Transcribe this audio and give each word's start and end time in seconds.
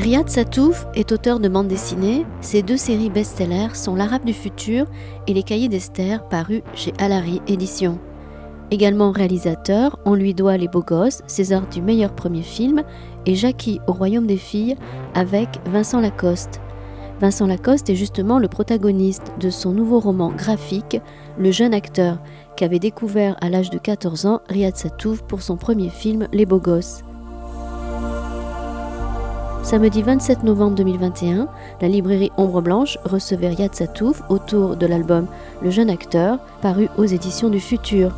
Riyad 0.00 0.30
Satouf 0.30 0.86
est 0.94 1.12
auteur 1.12 1.40
de 1.40 1.48
bande 1.50 1.68
dessinée. 1.68 2.24
Ses 2.40 2.62
deux 2.62 2.78
séries 2.78 3.10
best-sellers 3.10 3.74
sont 3.74 3.94
L'Arabe 3.94 4.24
du 4.24 4.32
futur 4.32 4.86
et 5.26 5.34
Les 5.34 5.42
Cahiers 5.42 5.68
d'Esther, 5.68 6.26
parus 6.30 6.62
chez 6.72 6.94
Alary 6.98 7.42
Éditions. 7.46 7.98
Également 8.70 9.10
réalisateur, 9.10 9.98
on 10.06 10.14
lui 10.14 10.32
doit 10.32 10.56
Les 10.56 10.68
Beaux 10.68 10.82
Gosses, 10.82 11.20
César 11.26 11.68
du 11.68 11.82
meilleur 11.82 12.14
premier 12.14 12.40
film, 12.40 12.82
et 13.26 13.34
Jackie 13.34 13.78
au 13.88 13.92
Royaume 13.92 14.26
des 14.26 14.38
Filles 14.38 14.76
avec 15.12 15.58
Vincent 15.66 16.00
Lacoste. 16.00 16.62
Vincent 17.20 17.46
Lacoste 17.46 17.90
est 17.90 17.94
justement 17.94 18.38
le 18.38 18.48
protagoniste 18.48 19.34
de 19.38 19.50
son 19.50 19.72
nouveau 19.72 20.00
roman 20.00 20.30
graphique, 20.30 20.98
Le 21.38 21.50
jeune 21.50 21.74
acteur, 21.74 22.22
qu'avait 22.56 22.78
découvert 22.78 23.36
à 23.42 23.50
l'âge 23.50 23.68
de 23.68 23.76
14 23.76 24.24
ans 24.24 24.40
Riyad 24.48 24.76
Satouf 24.76 25.20
pour 25.24 25.42
son 25.42 25.58
premier 25.58 25.90
film 25.90 26.26
Les 26.32 26.46
Beaux 26.46 26.58
Gosses. 26.58 27.02
Samedi 29.70 30.02
27 30.02 30.42
novembre 30.42 30.74
2021, 30.78 31.46
la 31.80 31.86
librairie 31.86 32.32
Ombre 32.36 32.60
Blanche 32.60 32.98
recevait 33.04 33.50
Riyad 33.50 33.72
Satouf 33.72 34.20
autour 34.28 34.74
de 34.74 34.84
l'album 34.84 35.28
Le 35.62 35.70
jeune 35.70 35.90
acteur, 35.90 36.40
paru 36.60 36.88
aux 36.98 37.04
éditions 37.04 37.48
du 37.48 37.60
Futur. 37.60 38.10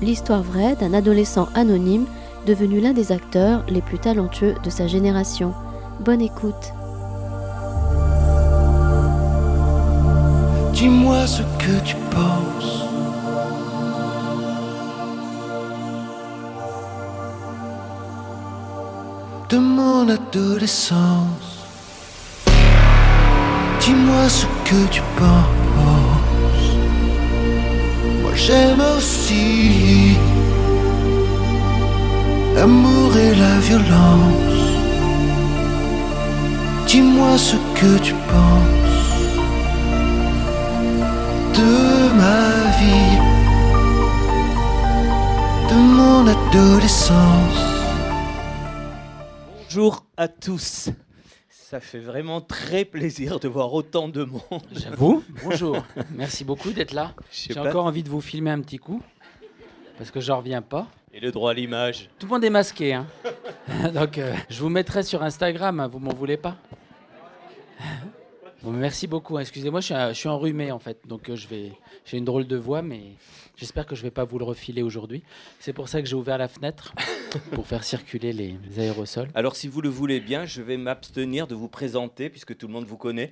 L'histoire 0.00 0.44
vraie 0.44 0.76
d'un 0.76 0.94
adolescent 0.94 1.48
anonyme 1.56 2.06
devenu 2.46 2.78
l'un 2.78 2.92
des 2.92 3.10
acteurs 3.10 3.64
les 3.68 3.82
plus 3.82 3.98
talentueux 3.98 4.54
de 4.62 4.70
sa 4.70 4.86
génération. 4.86 5.54
Bonne 5.98 6.20
écoute. 6.20 6.72
Dis-moi 10.72 11.26
ce 11.26 11.42
que 11.58 11.84
tu 11.84 11.96
penses. 12.12 12.81
Adolescence. 20.08 21.68
Dis-moi 23.80 24.28
ce 24.28 24.46
que 24.68 24.86
tu 24.90 25.00
penses. 25.16 26.68
Moi 28.22 28.34
j'aime 28.34 28.82
aussi 28.96 30.16
l'amour 32.56 33.16
et 33.16 33.34
la 33.34 33.58
violence. 33.68 34.62
Dis-moi 36.88 37.38
ce 37.38 37.56
que 37.78 37.98
tu 37.98 38.14
penses 38.32 39.12
de 41.58 41.72
ma 42.20 42.46
vie, 42.80 43.18
de 45.70 45.76
mon 45.96 46.26
adolescence. 46.26 47.81
Bonjour 49.74 50.04
à 50.18 50.28
tous. 50.28 50.90
Ça 51.48 51.80
fait 51.80 51.98
vraiment 51.98 52.42
très 52.42 52.84
plaisir 52.84 53.40
de 53.40 53.48
voir 53.48 53.72
autant 53.72 54.06
de 54.06 54.22
monde. 54.22 54.42
J'avoue. 54.70 55.24
Bonjour. 55.42 55.82
Merci 56.14 56.44
beaucoup 56.44 56.72
d'être 56.72 56.92
là. 56.92 57.14
J'ai 57.30 57.58
encore 57.58 57.86
envie 57.86 58.02
de 58.02 58.10
vous 58.10 58.20
filmer 58.20 58.50
un 58.50 58.60
petit 58.60 58.76
coup. 58.76 59.00
Parce 59.96 60.10
que 60.10 60.20
j'en 60.20 60.36
reviens 60.36 60.60
pas. 60.60 60.88
Et 61.14 61.20
le 61.20 61.32
droit 61.32 61.52
à 61.52 61.54
l'image. 61.54 62.10
Tout 62.18 62.26
le 62.26 62.32
monde 62.32 62.44
est 62.44 62.50
masqué. 62.50 62.92
Hein. 62.92 63.06
Donc 63.94 64.18
euh, 64.18 64.34
je 64.50 64.60
vous 64.60 64.68
mettrai 64.68 65.02
sur 65.04 65.22
Instagram. 65.22 65.80
hein, 65.80 65.88
Vous 65.88 66.00
m'en 66.00 66.12
voulez 66.12 66.36
pas 66.36 66.58
Bon, 68.62 68.72
merci 68.72 69.06
beaucoup. 69.06 69.38
hein. 69.38 69.40
Excusez-moi, 69.40 69.80
je 69.80 69.86
suis, 69.86 69.94
je 69.94 70.12
suis 70.12 70.28
enrhumé 70.28 70.70
en 70.70 70.80
fait. 70.80 70.98
Donc 71.08 71.30
euh, 71.30 71.34
je 71.36 71.48
vais. 71.48 71.72
J'ai 72.04 72.18
une 72.18 72.26
drôle 72.26 72.46
de 72.46 72.56
voix, 72.58 72.82
mais 72.82 73.14
j'espère 73.56 73.86
que 73.86 73.94
je 73.94 74.02
vais 74.02 74.10
pas 74.10 74.24
vous 74.24 74.38
le 74.38 74.44
refiler 74.44 74.82
aujourd'hui. 74.82 75.22
C'est 75.58 75.72
pour 75.72 75.88
ça 75.88 76.02
que 76.02 76.08
j'ai 76.08 76.16
ouvert 76.16 76.38
la 76.38 76.48
fenêtre 76.48 76.94
pour 77.52 77.66
faire 77.66 77.84
circuler 77.84 78.32
les 78.32 78.58
aérosols. 78.78 79.28
Alors 79.34 79.56
si 79.56 79.68
vous 79.68 79.80
le 79.80 79.88
voulez 79.88 80.20
bien, 80.20 80.44
je 80.44 80.62
vais 80.62 80.76
m'abstenir 80.76 81.46
de 81.46 81.54
vous 81.54 81.68
présenter 81.68 82.30
puisque 82.30 82.56
tout 82.56 82.66
le 82.66 82.72
monde 82.72 82.86
vous 82.86 82.96
connaît. 82.96 83.30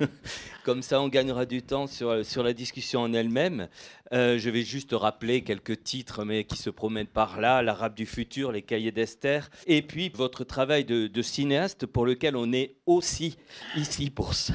Comme 0.64 0.82
ça, 0.82 1.00
on 1.00 1.08
gagnera 1.08 1.44
du 1.44 1.62
temps 1.62 1.86
sur, 1.86 2.24
sur 2.24 2.42
la 2.42 2.52
discussion 2.52 3.00
en 3.00 3.12
elle-même. 3.12 3.68
Euh, 4.12 4.38
je 4.38 4.48
vais 4.50 4.62
juste 4.62 4.92
rappeler 4.92 5.42
quelques 5.42 5.82
titres, 5.82 6.24
mais 6.24 6.44
qui 6.44 6.56
se 6.56 6.70
promènent 6.70 7.06
par 7.06 7.40
là. 7.40 7.62
L'Arabe 7.62 7.94
du 7.94 8.06
futur, 8.06 8.52
les 8.52 8.62
cahiers 8.62 8.92
d'Esther. 8.92 9.50
Et 9.66 9.82
puis 9.82 10.10
votre 10.14 10.44
travail 10.44 10.84
de, 10.84 11.06
de 11.06 11.22
cinéaste 11.22 11.86
pour 11.86 12.06
lequel 12.06 12.36
on 12.36 12.52
est 12.52 12.76
aussi 12.86 13.36
ici 13.76 14.10
pour 14.10 14.34
ça. 14.34 14.54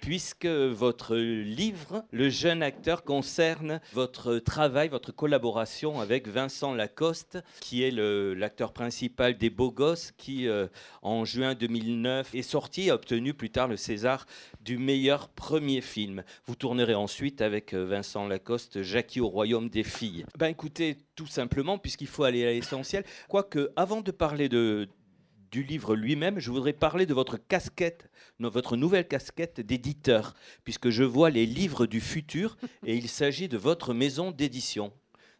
Puisque 0.00 0.46
votre 0.46 1.16
livre, 1.16 2.04
Le 2.10 2.28
jeune 2.28 2.62
acteur, 2.62 3.04
concerne 3.04 3.80
votre 3.92 4.38
travail, 4.38 4.88
votre 4.88 5.12
collaboration 5.12 6.00
avec 6.00 6.28
Vincent 6.28 6.74
Lacoste, 6.74 7.38
qui 7.60 7.82
est 7.82 7.90
l'acteur 7.90 8.72
principal 8.72 9.36
des 9.36 9.50
Beaux 9.50 9.72
Gosses, 9.72 10.12
qui 10.16 10.48
euh, 10.48 10.66
en 11.02 11.24
juin 11.24 11.54
2009 11.54 12.34
est 12.34 12.42
sorti 12.42 12.86
et 12.86 12.90
a 12.90 12.94
obtenu 12.94 13.34
plus 13.34 13.50
tard 13.50 13.68
le 13.68 13.76
César 13.76 14.26
du 14.60 14.78
meilleur 14.78 15.28
premier 15.28 15.80
film. 15.80 16.22
Vous 16.46 16.54
tournerez 16.54 16.94
ensuite 16.94 17.40
avec 17.40 17.74
euh, 17.74 17.84
Vincent 17.84 18.26
Lacoste, 18.26 18.82
Jackie 18.82 19.20
au 19.20 19.28
royaume 19.28 19.68
des 19.68 19.84
filles. 19.84 20.24
Ben 20.38 20.48
écoutez, 20.48 20.98
tout 21.16 21.26
simplement, 21.26 21.78
puisqu'il 21.78 22.06
faut 22.06 22.24
aller 22.24 22.46
à 22.46 22.50
l'essentiel, 22.50 23.04
quoique 23.28 23.70
avant 23.76 24.00
de 24.00 24.10
parler 24.10 24.48
de 24.48 24.88
du 25.50 25.62
livre 25.62 25.94
lui-même, 25.94 26.38
je 26.38 26.50
voudrais 26.50 26.72
parler 26.72 27.06
de 27.06 27.14
votre 27.14 27.36
casquette, 27.36 28.10
votre 28.38 28.76
nouvelle 28.76 29.06
casquette 29.06 29.60
d'éditeur, 29.60 30.34
puisque 30.64 30.90
je 30.90 31.04
vois 31.04 31.30
les 31.30 31.46
livres 31.46 31.86
du 31.86 32.00
futur 32.00 32.56
et 32.86 32.96
il 32.96 33.08
s'agit 33.08 33.48
de 33.48 33.58
votre 33.58 33.92
maison 33.92 34.30
d'édition. 34.30 34.92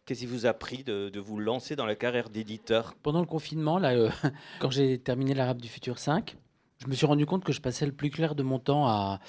Qu'est-ce 0.05 0.21
qui 0.21 0.25
vous 0.25 0.45
a 0.45 0.53
pris 0.53 0.83
de, 0.83 1.19
vous 1.19 1.39
lancer 1.39 1.75
dans 1.75 1.85
la 1.85 1.95
carrière 1.95 2.29
d'éditeur? 2.29 2.95
Pendant 3.03 3.21
le 3.21 3.27
confinement, 3.27 3.81
euh, 3.83 4.09
quand 4.59 4.71
j'ai 4.71 4.97
terminé 4.97 5.33
l'Arabe 5.33 5.61
du 5.61 5.69
futur 5.69 5.99
5, 5.99 6.35
je 6.81 6.87
me 6.87 6.93
suis 6.93 7.05
rendu 7.05 7.25
compte 7.27 7.43
que 7.43 7.51
je 7.51 7.61
passais 7.61 7.85
le 7.85 7.91
plus 7.91 8.09
clair 8.09 8.33
de 8.33 8.41
mon 8.41 8.57
temps 8.57 8.87
à, 8.87 9.19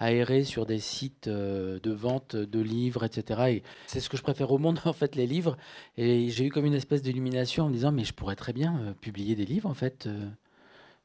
errer 0.00 0.44
sur 0.44 0.64
des 0.64 0.78
sites 0.78 1.28
euh, 1.28 1.78
de 1.80 1.92
vente 1.92 2.36
de 2.36 2.60
livres, 2.60 3.04
etc. 3.04 3.40
Et 3.48 3.62
c'est 3.86 4.00
ce 4.00 4.08
que 4.08 4.16
je 4.16 4.22
préfère 4.22 4.50
au 4.50 4.58
monde, 4.58 4.80
en 4.86 4.94
fait, 4.94 5.14
les 5.14 5.26
livres. 5.26 5.56
Et 5.98 6.30
j'ai 6.30 6.46
eu 6.46 6.48
comme 6.48 6.64
une 6.64 6.74
espèce 6.74 7.02
d'illumination 7.02 7.64
en 7.64 7.68
me 7.68 7.74
disant, 7.74 7.92
mais 7.92 8.04
je 8.04 8.14
pourrais 8.14 8.36
très 8.36 8.54
bien 8.54 8.80
euh, 8.80 8.94
publier 8.94 9.34
des 9.34 9.44
livres, 9.44 9.68
en 9.68 9.74
fait. 9.74 10.06
euh, 10.06 10.30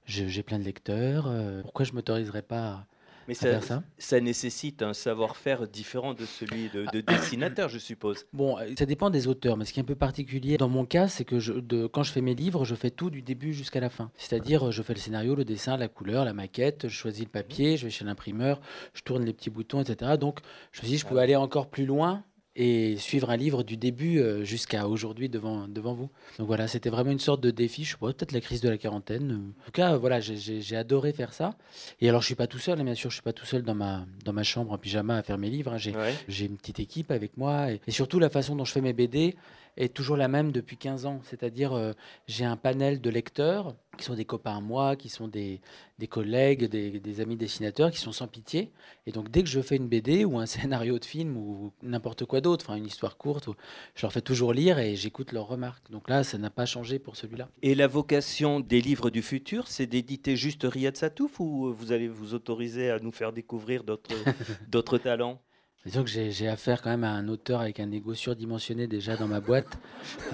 j'ai 0.06 0.44
plein 0.44 0.58
de 0.58 0.64
lecteurs. 0.64 1.30
pourquoi 1.64 1.84
je 1.84 1.92
m'autoriserais 1.92 2.42
pas 2.42 2.88
Mais 3.28 3.34
faire 3.34 3.64
ça, 3.64 3.84
ça 3.98 4.18
ça 4.18 4.20
nécessite 4.22 4.82
un 4.82 4.94
savoir-faire 4.94 5.68
différent 5.68 6.14
de 6.14 6.26
celui 6.26 6.70
de, 6.70 6.86
de 6.92 7.02
dessinateur, 7.02 7.70
je 7.70 7.78
suppose. 7.78 8.26
Bon, 8.34 8.58
euh, 8.58 8.68
ça 8.78 8.86
dépend 8.86 9.10
des 9.10 9.28
auteurs, 9.28 9.58
mais 9.58 9.66
ce 9.66 9.74
qui 9.74 9.80
est 9.80 9.84
un 9.84 9.86
peu 9.86 9.96
particulier 9.96 10.58
dans 10.58 10.70
mon 10.70 10.86
cas, 10.86 11.08
c'est 11.08 11.26
que 11.26 11.40
je, 11.40 11.54
de, 11.54 11.88
quand 11.88 12.04
je 12.04 12.12
fais 12.12 12.22
mes 12.22 12.36
livres, 12.36 12.66
je 12.66 12.76
fais 12.76 12.90
tout 12.90 13.10
du 13.10 13.22
début 13.22 13.54
jusqu'à 13.54 13.80
la 13.80 13.90
fin. 13.90 14.12
C'est-à-dire, 14.18 14.68
euh, 14.68 14.72
je 14.72 14.82
fais 14.82 14.94
le 14.94 15.00
scénario, 15.00 15.36
le 15.36 15.46
dessin, 15.46 15.78
la 15.78 15.88
couleur, 15.88 16.26
la 16.26 16.34
maquette, 16.34 16.88
je 16.88 16.94
choisis 16.94 17.24
le 17.24 17.30
papier, 17.30 17.78
je 17.78 17.86
vais 17.86 17.92
chez 17.92 18.06
l'imprimeur, 18.06 18.60
je 18.94 19.02
tourne 19.02 19.24
les 19.24 19.34
petits 19.34 19.50
boutons, 19.50 19.82
etc. 19.82 20.18
Donc, 20.20 20.40
je 20.72 20.82
me 20.82 20.86
suis 20.86 20.94
dit, 20.94 20.98
je 21.00 21.06
pouvais 21.06 21.22
aller 21.22 21.36
encore 21.36 21.70
plus 21.70 21.86
loin 21.86 22.24
et 22.60 22.98
suivre 22.98 23.30
un 23.30 23.38
livre 23.38 23.62
du 23.64 23.78
début 23.78 24.20
euh, 24.20 24.44
jusqu'à 24.44 24.88
aujourd'hui 24.88 25.30
devant, 25.30 25.68
devant 25.68 25.94
vous. 25.94 26.10
Donc 26.40 26.48
voilà, 26.48 26.68
c'était 26.68 26.90
vraiment 26.90 27.12
une 27.12 27.20
sorte 27.20 27.40
de 27.42 27.52
défi, 27.52 27.84
je 27.84 27.92
sais 27.92 27.98
pas, 27.98 28.08
peut-être 28.08 28.32
la 28.32 28.42
crise 28.42 28.62
de 28.62 28.68
la 28.70 28.78
quarantaine. 28.80 29.52
En 29.62 29.66
tout 29.66 29.72
cas, 29.72 29.96
voilà, 29.96 30.20
j'ai- 30.20 30.76
adoré 30.76 31.14
faire 31.14 31.34
ça. 31.34 31.54
Et 32.02 32.10
alors, 32.10 32.22
je 32.22 32.26
suis 32.26 32.36
pas 32.36 32.48
tout 32.48 32.58
seul, 32.60 32.80
hein, 32.82 32.84
bien 32.84 32.96
sûr, 32.96 33.10
je 33.12 33.16
suis 33.16 33.24
pas 33.24 33.32
tout 33.34 33.46
seul 33.46 33.62
dans 33.62 33.76
ma, 33.76 34.06
dans 34.26 34.34
ma 34.34 34.44
chambre 34.44 34.72
en 34.72 34.78
pyjama 34.80 35.18
à 35.18 35.24
faire 35.24 35.38
mes 35.38 35.50
livres. 35.50 35.74
hein. 35.74 35.78
J'ai 35.78 35.96
Ouais. 35.96 36.14
j'ai 36.28 36.46
une 36.46 36.58
petite 36.58 36.80
équipe 36.80 37.12
avec 37.12 37.38
moi 37.38 37.72
et, 37.72 37.80
et 37.88 37.92
surtout 37.92 38.20
la 38.20 38.30
façon 38.30 38.56
dont 38.56 38.66
je 38.66 38.72
fais 38.72 38.82
mes 38.82 38.94
BD 38.94 39.36
est 39.78 39.94
toujours 39.94 40.18
la 40.18 40.28
même 40.28 40.52
depuis 40.52 40.78
15 40.78 41.06
ans. 41.06 41.22
C'est-à-dire 41.24 41.74
euh, 41.74 41.94
j'ai 42.28 42.46
un 42.46 42.58
panel 42.58 43.00
de 43.02 43.10
lecteurs 43.10 43.76
qui 43.98 44.04
sont 44.06 44.16
des 44.16 44.26
copains 44.26 44.58
à 44.58 44.62
moi, 44.62 44.96
qui 44.96 45.10
sont 45.10 45.28
des, 45.28 45.60
des 46.00 46.08
collègues, 46.08 46.66
des, 46.66 47.00
des 47.00 47.22
amis 47.22 47.36
dessinateurs, 47.36 47.92
qui 47.92 47.98
sont 48.00 48.12
sans 48.12 48.28
pitié. 48.28 48.72
Et 49.06 49.12
donc 49.12 49.30
dès 49.32 49.42
que 49.44 49.50
je 49.50 49.62
fais 49.62 49.76
une 49.76 49.88
BD 49.88 50.26
ou 50.26 50.38
un 50.40 50.46
scénario 50.56 51.00
de 51.00 51.06
film 51.06 51.38
ou 51.38 51.72
n'importe 51.82 52.26
quoi 52.26 52.42
d'autre, 52.42 52.66
enfin 52.68 52.76
une 52.78 52.86
histoire 52.86 53.18
courte, 53.18 53.48
ou- 53.48 53.56
je 53.96 54.02
leur 54.04 54.14
fais 54.14 54.22
toujours 54.22 54.54
lire 54.54 54.80
et 54.80 54.96
j'écoute 54.96 55.32
leurs 55.32 55.48
remarques. 55.48 55.90
Donc 55.92 56.10
là, 56.10 56.24
ça 56.24 56.38
n'a 56.38 56.50
pas 56.50 56.66
changé 56.66 57.00
pour 57.00 57.16
celui-là. 57.16 57.50
Et 57.62 57.76
la 57.76 57.88
vocation 57.88 58.60
des 58.60 58.82
livres 58.82 59.10
du 59.10 59.22
futur, 59.22 59.68
c'est 59.68 59.88
d'éditer 59.88 60.36
juste 60.36 60.64
Riyad 60.64 60.96
Satouf 60.96 61.40
ou 61.40 61.74
vous 61.74 61.92
allez 61.92 62.08
vous 62.08 62.34
autoriser 62.34 62.90
à 62.90 63.00
nous 63.00 63.12
faire 63.12 63.34
découvrir 63.34 63.84
d'autres 63.84 64.98
talents? 64.98 65.42
Disons 65.88 66.04
que 66.04 66.10
j'ai 66.10 66.50
affaire 66.50 66.82
quand 66.82 66.90
même 66.90 67.06
à 67.06 67.12
un 67.12 67.30
auteur 67.30 67.62
avec 67.62 67.80
un 67.80 67.90
ego 67.94 68.14
surdimensionné 68.14 68.88
déjà 68.88 69.16
dans 69.16 69.28
ma 69.28 69.40
boîte. 69.40 69.80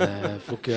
Euh, 0.02 0.40
faut 0.40 0.56
que 0.56 0.72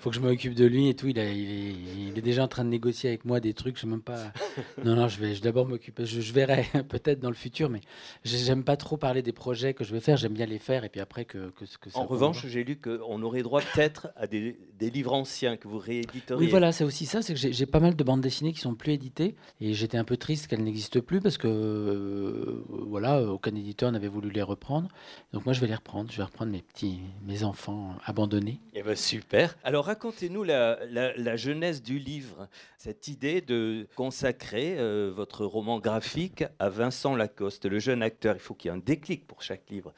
faut 0.00 0.10
que 0.10 0.16
je 0.16 0.20
m'occupe 0.20 0.54
de 0.54 0.64
lui 0.66 0.88
et 0.88 0.94
tout. 0.94 1.06
Il, 1.08 1.18
a- 1.18 1.30
il 1.30 1.50
est, 1.50 1.74
il 2.10 2.18
est 2.18 2.22
déjà 2.22 2.42
en 2.42 2.48
train 2.48 2.64
de 2.64 2.70
négocier 2.70 3.10
avec 3.10 3.24
moi 3.24 3.38
des 3.40 3.54
trucs. 3.54 3.76
Je 3.76 3.82
sais 3.82 3.86
même 3.86 4.02
pas. 4.02 4.32
Non, 4.84 4.94
non, 4.96 5.08
je 5.08 5.18
vais, 5.20 5.34
je 5.34 5.42
d'abord 5.42 5.66
m'occuper. 5.68 6.06
Je, 6.06 6.20
je 6.20 6.32
verrai 6.32 6.66
peut-être 6.88 7.20
dans 7.20 7.28
le 7.28 7.34
futur, 7.34 7.68
mais 7.70 7.80
j'ai- 8.24 8.38
j'aime 8.38 8.64
pas 8.64 8.76
trop 8.76 8.96
parler 8.96 9.22
des 9.22 9.32
projets 9.32 9.74
que 9.74 9.84
je 9.84 9.92
vais 9.92 10.00
faire. 10.00 10.16
J'aime 10.16 10.32
bien 10.32 10.46
les 10.46 10.58
faire 10.58 10.84
et 10.84 10.88
puis 10.88 11.00
après 11.00 11.24
que, 11.24 11.50
que, 11.50 11.64
que 11.80 11.90
ça. 11.90 11.98
En 11.98 12.06
revanche, 12.06 12.46
j'ai 12.46 12.64
lu 12.64 12.76
qu'on 12.76 13.22
aurait 13.22 13.42
droit 13.42 13.60
peut-être 13.60 14.08
à 14.16 14.26
des, 14.26 14.58
des 14.78 14.90
livres 14.90 15.12
anciens 15.12 15.56
que 15.56 15.68
vous 15.68 15.78
rééditeriez. 15.78 16.44
Oui, 16.46 16.50
voilà, 16.50 16.72
c'est 16.72 16.84
aussi 16.84 17.04
ça. 17.06 17.20
C'est 17.22 17.34
que 17.34 17.38
j'ai 17.38 17.52
j'ai 17.52 17.66
pas 17.66 17.80
mal 17.80 17.94
de 17.94 18.04
bandes 18.04 18.20
dessinées 18.22 18.52
qui 18.52 18.60
sont 18.60 18.74
plus 18.74 18.92
éditées 18.92 19.34
et 19.60 19.74
j'étais 19.74 19.98
un 19.98 20.04
peu 20.04 20.16
triste 20.16 20.46
qu'elles 20.46 20.62
n'existent 20.64 21.00
plus 21.00 21.20
parce 21.20 21.36
que 21.38 21.46
euh, 21.48 22.64
voilà, 22.68 23.22
aucun 23.22 23.54
éditeur 23.54 23.92
n'avait 23.92 24.08
voulu 24.08 24.30
les 24.30 24.42
reprendre. 24.42 24.88
Donc 25.32 25.44
moi, 25.44 25.52
je 25.52 25.60
vais 25.60 25.66
les 25.66 25.74
reprendre. 25.74 26.10
Je 26.10 26.16
vais 26.16 26.22
reprendre 26.24 26.50
mes 26.52 26.62
petits, 26.62 27.00
mes 27.26 27.44
enfants 27.44 27.94
abandonnés. 28.04 28.60
Eh 28.74 28.82
ben, 28.82 28.96
super. 28.96 29.56
Alors 29.64 29.89
racontez-nous 29.94 30.44
la, 30.44 30.78
la- 30.86 31.16
la 31.16 31.36
jeunesse 31.36 31.82
du 31.82 31.98
livre, 31.98 32.48
cette 32.78 33.08
idée 33.08 33.40
de 33.40 33.86
consacrer 33.96 34.76
euh, 34.78 35.10
votre 35.14 35.44
roman 35.44 35.80
graphique 35.80 36.44
à 36.60 36.68
Vincent 36.68 37.16
Lacoste, 37.16 37.64
le 37.66 37.78
jeune 37.80 38.02
acteur. 38.02 38.36
Il 38.36 38.40
faut 38.40 38.54
qu'il 38.54 38.70
y 38.70 38.72
ait 38.72 38.76
un 38.76 38.80
déclic 38.94 39.26
pour 39.26 39.42
chaque 39.42 39.68
livre. 39.68 39.92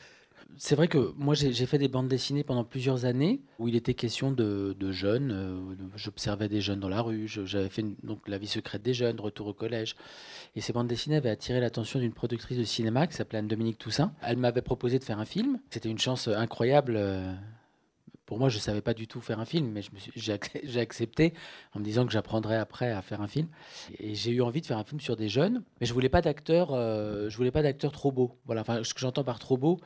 C'est 0.58 0.74
vrai 0.76 0.86
que 0.88 1.12
moi 1.16 1.34
j'ai 1.34 1.66
fait 1.66 1.78
des 1.78 1.88
bandes 1.88 2.08
dessinées 2.08 2.44
pendant 2.44 2.64
plusieurs 2.64 3.04
années 3.06 3.40
où 3.58 3.68
il 3.68 3.76
était 3.76 3.94
question 3.94 4.32
de, 4.32 4.74
jeunes. 4.92 5.30
euh, 5.32 5.74
J'observais 5.96 6.48
des 6.48 6.60
jeunes 6.60 6.80
dans 6.80 6.90
la 6.90 7.00
rue. 7.02 7.26
J'avais 7.26 7.68
fait 7.70 7.84
donc 8.02 8.26
La 8.28 8.38
vie 8.38 8.46
secrète 8.46 8.82
des 8.82 8.92
jeunes, 8.94 9.18
Retour 9.20 9.46
au 9.46 9.54
collège. 9.54 9.94
Et 10.56 10.60
ces 10.60 10.72
bandes 10.74 10.88
dessinées 10.88 11.16
avaient 11.16 11.30
attiré 11.30 11.58
l'attention 11.60 12.00
d'une 12.00 12.12
productrice 12.12 12.58
de 12.58 12.64
cinéma 12.64 13.06
qui 13.06 13.14
s'appelait 13.14 13.38
Anne-Dominique 13.40 13.78
Toussaint. 13.78 14.12
Elle 14.22 14.36
m'avait 14.38 14.62
proposé 14.62 14.98
de 14.98 15.04
faire 15.04 15.18
un 15.18 15.24
film. 15.26 15.58
C'était 15.70 15.90
une 15.90 15.98
chance 15.98 16.28
incroyable. 16.28 16.94
euh, 16.96 17.32
Pour 18.32 18.38
moi, 18.38 18.48
je 18.48 18.56
ne 18.56 18.62
savais 18.62 18.80
pas 18.80 18.94
du 18.94 19.06
tout 19.06 19.20
faire 19.20 19.40
un 19.40 19.44
film, 19.44 19.66
mais 19.74 19.82
j'ai 20.16 20.32
ac- 20.32 20.58
j'ai 20.64 20.80
accepté 20.80 21.34
en 21.74 21.80
me 21.80 21.84
disant 21.84 22.06
que 22.06 22.12
j'apprendrais 22.12 22.56
après 22.56 22.90
à 22.90 23.02
faire 23.02 23.20
un 23.20 23.26
film. 23.28 23.46
Et 23.98 24.14
j'ai 24.14 24.30
eu 24.30 24.40
envie 24.40 24.62
de 24.62 24.66
faire 24.66 24.78
un 24.78 24.84
film 24.84 25.02
sur 25.02 25.16
des 25.16 25.28
jeunes, 25.28 25.62
mais 25.82 25.86
je 25.86 25.92
voulais 25.92 26.08
pas 26.08 26.22
d'acteurs, 26.22 26.70
euh, 26.72 27.28
je 27.28 27.36
voulais 27.36 27.50
pas 27.50 27.60
d'acteurs 27.60 27.92
trop 27.92 28.10
beaux. 28.10 28.38
Voilà, 28.46 28.62
enfin, 28.62 28.82
ce 28.84 28.94
que 28.94 29.00
j'entends 29.00 29.22
par 29.22 29.38
trop 29.38 29.58
beau, 29.58 29.78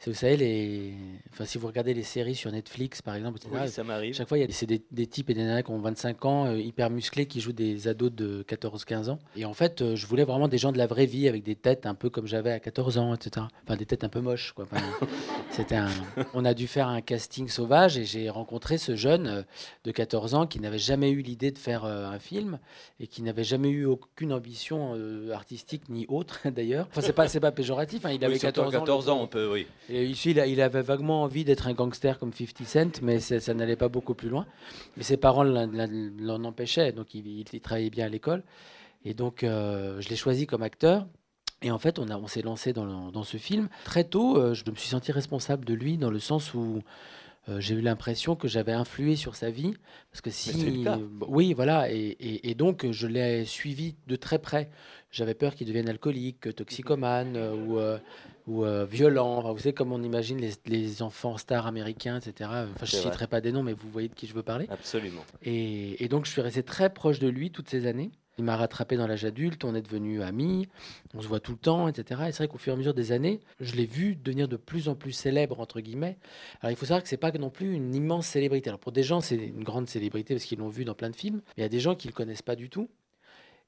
c'est 0.00 0.10
vous 0.10 0.16
savez 0.16 0.36
les, 0.36 0.94
enfin, 1.32 1.44
si 1.44 1.58
vous 1.58 1.68
regardez 1.68 1.94
les 1.94 2.02
séries 2.02 2.34
sur 2.34 2.50
Netflix 2.50 3.02
par 3.02 3.14
exemple, 3.14 3.38
etc., 3.38 3.54
Oui, 3.62 3.68
ça 3.68 3.84
m'arrive. 3.84 4.14
chaque 4.14 4.26
fois, 4.28 4.36
il 4.36 4.40
y 4.40 4.44
a 4.44 4.48
des, 4.48 4.52
c'est 4.52 4.66
des, 4.66 4.82
des 4.90 5.06
types 5.06 5.30
et 5.30 5.34
des 5.34 5.44
nanas 5.44 5.62
qui 5.62 5.70
ont 5.70 5.78
25 5.78 6.24
ans, 6.24 6.46
euh, 6.46 6.58
hyper 6.58 6.90
musclés, 6.90 7.26
qui 7.26 7.40
jouent 7.40 7.52
des 7.52 7.86
ados 7.86 8.10
de 8.10 8.44
14-15 8.48 9.10
ans. 9.10 9.20
Et 9.36 9.44
en 9.44 9.54
fait, 9.54 9.80
euh, 9.80 9.94
je 9.94 10.08
voulais 10.08 10.24
vraiment 10.24 10.48
des 10.48 10.58
gens 10.58 10.72
de 10.72 10.78
la 10.78 10.88
vraie 10.88 11.06
vie, 11.06 11.28
avec 11.28 11.44
des 11.44 11.54
têtes 11.54 11.86
un 11.86 11.94
peu 11.94 12.10
comme 12.10 12.26
j'avais 12.26 12.50
à 12.50 12.58
14 12.58 12.98
ans, 12.98 13.14
etc. 13.14 13.46
Enfin, 13.64 13.76
des 13.76 13.86
têtes 13.86 14.02
un 14.02 14.08
peu 14.08 14.20
moches, 14.20 14.50
quoi. 14.54 14.64
Enfin, 14.68 14.82
c'était 15.50 15.76
un... 15.76 15.88
On 16.34 16.44
a 16.44 16.52
dû 16.54 16.66
faire 16.66 16.88
un 16.88 17.00
casting 17.00 17.46
sauvage 17.48 17.91
et 17.98 18.04
j'ai 18.04 18.30
rencontré 18.30 18.78
ce 18.78 18.96
jeune 18.96 19.26
euh, 19.26 19.42
de 19.84 19.90
14 19.90 20.34
ans 20.34 20.46
qui 20.46 20.60
n'avait 20.60 20.78
jamais 20.78 21.10
eu 21.10 21.22
l'idée 21.22 21.50
de 21.50 21.58
faire 21.58 21.84
euh, 21.84 22.06
un 22.06 22.18
film 22.18 22.58
et 23.00 23.06
qui 23.06 23.22
n'avait 23.22 23.44
jamais 23.44 23.68
eu 23.70 23.84
aucune 23.84 24.32
ambition 24.32 24.94
euh, 24.96 25.32
artistique 25.32 25.88
ni 25.88 26.06
autre, 26.08 26.40
d'ailleurs. 26.50 26.86
Enfin, 26.90 27.00
c'est 27.00 27.12
pas, 27.12 27.28
c'est 27.28 27.40
pas 27.40 27.52
péjoratif, 27.52 28.04
hein, 28.06 28.10
il 28.12 28.24
avait 28.24 28.34
Oui, 28.34 28.40
surtout 28.40 28.60
à 28.60 28.64
14 28.64 28.76
ans. 28.76 28.80
14 28.80 29.06
le 29.06 29.12
ans, 29.12 29.20
on 29.22 29.26
peut, 29.26 29.50
oui. 29.52 29.66
Et 29.88 30.04
ici, 30.06 30.30
il, 30.32 30.40
a- 30.40 30.46
il 30.46 30.60
avait 30.60 30.82
vaguement 30.82 31.22
envie 31.22 31.44
d'être 31.44 31.66
un 31.66 31.74
gangster 31.74 32.18
comme 32.18 32.32
50 32.32 32.66
Cent, 32.66 33.02
mais 33.02 33.20
ça 33.20 33.54
n'allait 33.54 33.76
pas 33.76 33.88
beaucoup 33.88 34.14
plus 34.14 34.28
loin. 34.28 34.46
Mais 34.96 35.02
ses 35.02 35.16
parents 35.16 35.44
l'en- 35.44 36.44
empêchaient, 36.44 36.92
donc 36.92 37.14
il, 37.14 37.26
il- 37.26 37.44
il 37.52 37.60
travaillait 37.60 37.90
bien 37.90 38.06
à 38.06 38.08
l'école. 38.08 38.42
Et 39.04 39.14
donc, 39.14 39.42
euh, 39.42 40.00
je 40.00 40.08
l'ai 40.08 40.16
choisi 40.16 40.46
comme 40.46 40.62
acteur. 40.62 41.06
Et 41.64 41.70
en 41.70 41.78
fait, 41.78 41.98
on, 42.00 42.08
a- 42.08 42.16
on 42.16 42.26
s'est 42.26 42.42
lancé 42.42 42.72
dans, 42.72 42.84
le- 42.84 43.12
dans 43.12 43.22
ce 43.22 43.36
film. 43.36 43.68
Très 43.84 44.04
tôt, 44.04 44.36
euh, 44.36 44.52
je 44.54 44.68
me 44.70 44.74
suis 44.76 44.88
senti 44.88 45.12
responsable 45.12 45.64
de 45.64 45.74
lui, 45.74 45.96
dans 45.96 46.10
le 46.10 46.18
sens 46.18 46.54
où 46.54 46.82
euh, 47.48 47.58
j'ai 47.60 47.74
eu 47.74 47.80
l'impression 47.80 48.36
que 48.36 48.46
j'avais 48.48 48.72
influé 48.72 49.16
sur 49.16 49.34
sa 49.34 49.50
vie. 49.50 49.74
Parce 50.10 50.20
que 50.20 50.30
si. 50.30 50.82
cas. 50.84 50.98
Oui, 51.26 51.54
voilà. 51.54 51.90
Et, 51.92 51.96
et- 51.98 52.50
et 52.50 52.54
donc, 52.54 52.90
je 52.90 53.06
l'ai 53.06 53.44
suivi 53.44 53.96
de 54.06 54.16
très 54.16 54.38
près. 54.38 54.70
J'avais 55.10 55.34
peur 55.34 55.54
qu'il 55.54 55.66
devienne 55.66 55.88
alcoolique, 55.88 56.54
toxicomane 56.54 57.36
euh, 57.36 57.52
ou, 57.54 57.78
euh, 57.78 57.98
ou 58.46 58.64
euh, 58.64 58.84
violent. 58.86 59.38
Enfin, 59.38 59.52
vous 59.52 59.58
savez, 59.58 59.74
comme 59.74 59.92
on 59.92 60.02
imagine 60.02 60.38
les, 60.40 60.52
les 60.66 61.02
enfants 61.02 61.36
stars 61.36 61.66
américains, 61.66 62.18
etc. 62.18 62.48
Enfin, 62.74 62.86
je 62.86 62.96
ne 62.96 63.02
citerai 63.02 63.26
pas 63.26 63.40
des 63.40 63.52
noms, 63.52 63.62
mais 63.62 63.72
vous 63.74 63.90
voyez 63.90 64.08
de 64.08 64.14
qui 64.14 64.26
je 64.26 64.34
veux 64.34 64.42
parler. 64.42 64.66
Absolument. 64.70 65.24
Et, 65.42 66.02
et 66.02 66.08
donc, 66.08 66.26
je 66.26 66.30
suis 66.30 66.40
resté 66.42 66.62
très 66.62 66.90
proche 66.94 67.18
de 67.18 67.28
lui 67.28 67.50
toutes 67.50 67.68
ces 67.68 67.86
années. 67.86 68.10
Il 68.38 68.44
m'a 68.44 68.56
rattrapé 68.56 68.96
dans 68.96 69.06
l'âge 69.06 69.24
adulte, 69.24 69.64
on 69.64 69.74
est 69.74 69.82
devenus 69.82 70.22
amis, 70.22 70.66
on 71.14 71.20
se 71.20 71.28
voit 71.28 71.40
tout 71.40 71.52
le 71.52 71.58
temps, 71.58 71.88
etc. 71.88 72.22
Et 72.28 72.32
c'est 72.32 72.38
vrai 72.38 72.48
qu'au 72.48 72.58
fur 72.58 72.72
et 72.72 72.74
à 72.74 72.78
mesure 72.78 72.94
des 72.94 73.12
années, 73.12 73.40
je 73.60 73.74
l'ai 73.74 73.84
vu 73.84 74.16
devenir 74.16 74.48
de 74.48 74.56
plus 74.56 74.88
en 74.88 74.94
plus 74.94 75.12
célèbre, 75.12 75.60
entre 75.60 75.80
guillemets. 75.80 76.16
Alors, 76.60 76.70
il 76.70 76.76
faut 76.76 76.86
savoir 76.86 77.02
que 77.02 77.08
c'est 77.08 77.18
pas 77.18 77.30
non 77.32 77.50
plus 77.50 77.74
une 77.74 77.94
immense 77.94 78.26
célébrité. 78.26 78.70
Alors, 78.70 78.80
pour 78.80 78.92
des 78.92 79.02
gens, 79.02 79.20
c'est 79.20 79.36
une 79.36 79.64
grande 79.64 79.88
célébrité 79.88 80.34
parce 80.34 80.44
qu'ils 80.44 80.58
l'ont 80.58 80.68
vu 80.68 80.84
dans 80.84 80.94
plein 80.94 81.10
de 81.10 81.16
films. 81.16 81.42
Mais 81.48 81.52
il 81.58 81.62
y 81.62 81.66
a 81.66 81.68
des 81.68 81.80
gens 81.80 81.94
qui 81.94 82.08
le 82.08 82.14
connaissent 82.14 82.42
pas 82.42 82.56
du 82.56 82.70
tout. 82.70 82.88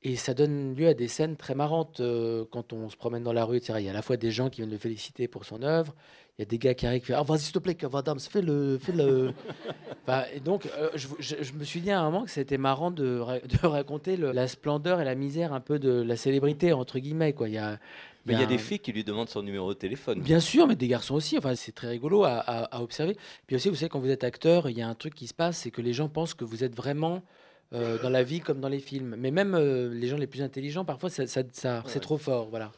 Et 0.06 0.16
ça 0.16 0.34
donne 0.34 0.74
lieu 0.74 0.88
à 0.88 0.94
des 0.94 1.08
scènes 1.08 1.36
très 1.36 1.54
marrantes 1.54 2.00
euh, 2.00 2.44
quand 2.50 2.74
on 2.74 2.90
se 2.90 2.96
promène 2.96 3.22
dans 3.22 3.32
la 3.32 3.46
rue, 3.46 3.56
etc. 3.56 3.78
Il 3.78 3.86
y 3.86 3.88
a 3.88 3.92
à 3.92 3.94
la 3.94 4.02
fois 4.02 4.18
des 4.18 4.30
gens 4.30 4.50
qui 4.50 4.60
viennent 4.60 4.70
le 4.70 4.76
féliciter 4.76 5.28
pour 5.28 5.46
son 5.46 5.62
œuvre, 5.62 5.94
il 6.38 6.42
y 6.42 6.42
a 6.42 6.46
des 6.46 6.58
gars 6.58 6.74
qui 6.74 6.86
arrivent 6.86 7.00
qui 7.02 7.12
font 7.12 7.18
Ah, 7.18 7.22
vas-y, 7.22 7.40
s'il 7.40 7.52
te 7.52 7.58
plaît, 7.60 7.74
Kev 7.74 7.96
Adams, 7.96 8.18
fais-le. 8.20 8.78
Fais 8.80 8.92
le... 8.92 9.32
Enfin, 10.06 10.24
et 10.34 10.40
donc, 10.40 10.66
euh, 10.78 10.90
je, 10.94 11.08
je- 11.18 11.42
je 11.42 11.52
me 11.54 11.64
suis 11.64 11.80
dit 11.80 11.90
à 11.90 12.00
un 12.00 12.04
moment 12.04 12.24
que 12.24 12.30
c'était 12.30 12.58
marrant 12.58 12.90
de, 12.90 13.22
de 13.62 13.66
raconter 13.66 14.16
le- 14.18 14.32
la 14.32 14.48
splendeur 14.48 15.00
et 15.00 15.04
la 15.04 15.14
misère 15.14 15.52
un 15.54 15.60
peu 15.60 15.78
de 15.78 16.02
la 16.02 16.16
célébrité, 16.16 16.72
entre 16.74 16.98
guillemets. 16.98 17.32
Quoi. 17.32 17.48
Il 17.48 17.54
y 17.54 17.58
a, 17.58 17.78
Mais 18.26 18.34
il 18.34 18.38
y 18.38 18.42
a 18.42 18.44
un- 18.44 18.48
des 18.48 18.58
filles 18.58 18.80
qui 18.80 18.92
lui 18.92 19.02
demandent 19.04 19.30
son 19.30 19.42
numéro 19.42 19.72
de 19.72 19.78
téléphone. 19.78 20.20
Bien 20.20 20.40
sûr, 20.40 20.66
mais 20.66 20.76
des 20.76 20.88
garçons 20.88 21.14
aussi. 21.14 21.38
Enfin, 21.38 21.54
c'est 21.54 21.72
très 21.72 21.88
rigolo 21.88 22.24
à, 22.24 22.32
à- 22.38 22.64
à 22.76 22.82
observer. 22.82 23.16
Puis 23.46 23.56
aussi, 23.56 23.70
vous 23.70 23.76
savez, 23.76 23.88
quand 23.88 24.00
vous 24.00 24.10
êtes 24.10 24.24
acteur, 24.24 24.68
il 24.68 24.76
y 24.76 24.82
a 24.82 24.88
un 24.88 24.94
truc 24.94 25.14
qui 25.14 25.26
se 25.26 25.34
passe, 25.34 25.58
c'est 25.58 25.70
que 25.70 25.80
les 25.80 25.92
gens 25.94 26.08
pensent 26.10 26.34
que 26.34 26.44
vous 26.44 26.64
êtes 26.64 26.76
vraiment 26.76 27.22
euh, 27.72 27.98
dans 28.02 28.10
la 28.10 28.22
vie 28.22 28.40
comme 28.40 28.60
dans 28.60 28.68
les 28.68 28.80
films. 28.80 29.16
Mais 29.18 29.30
même 29.30 29.54
euh, 29.54 29.92
les 29.92 30.08
gens 30.08 30.16
les 30.16 30.26
plus 30.26 30.42
intelligents, 30.42 30.84
parfois, 30.84 31.10
ça, 31.10 31.26
ça- 31.26 31.42
ça- 31.52 31.82
c'est 31.86 32.00
trop 32.00 32.18
fort, 32.18 32.48
voilà. 32.50 32.72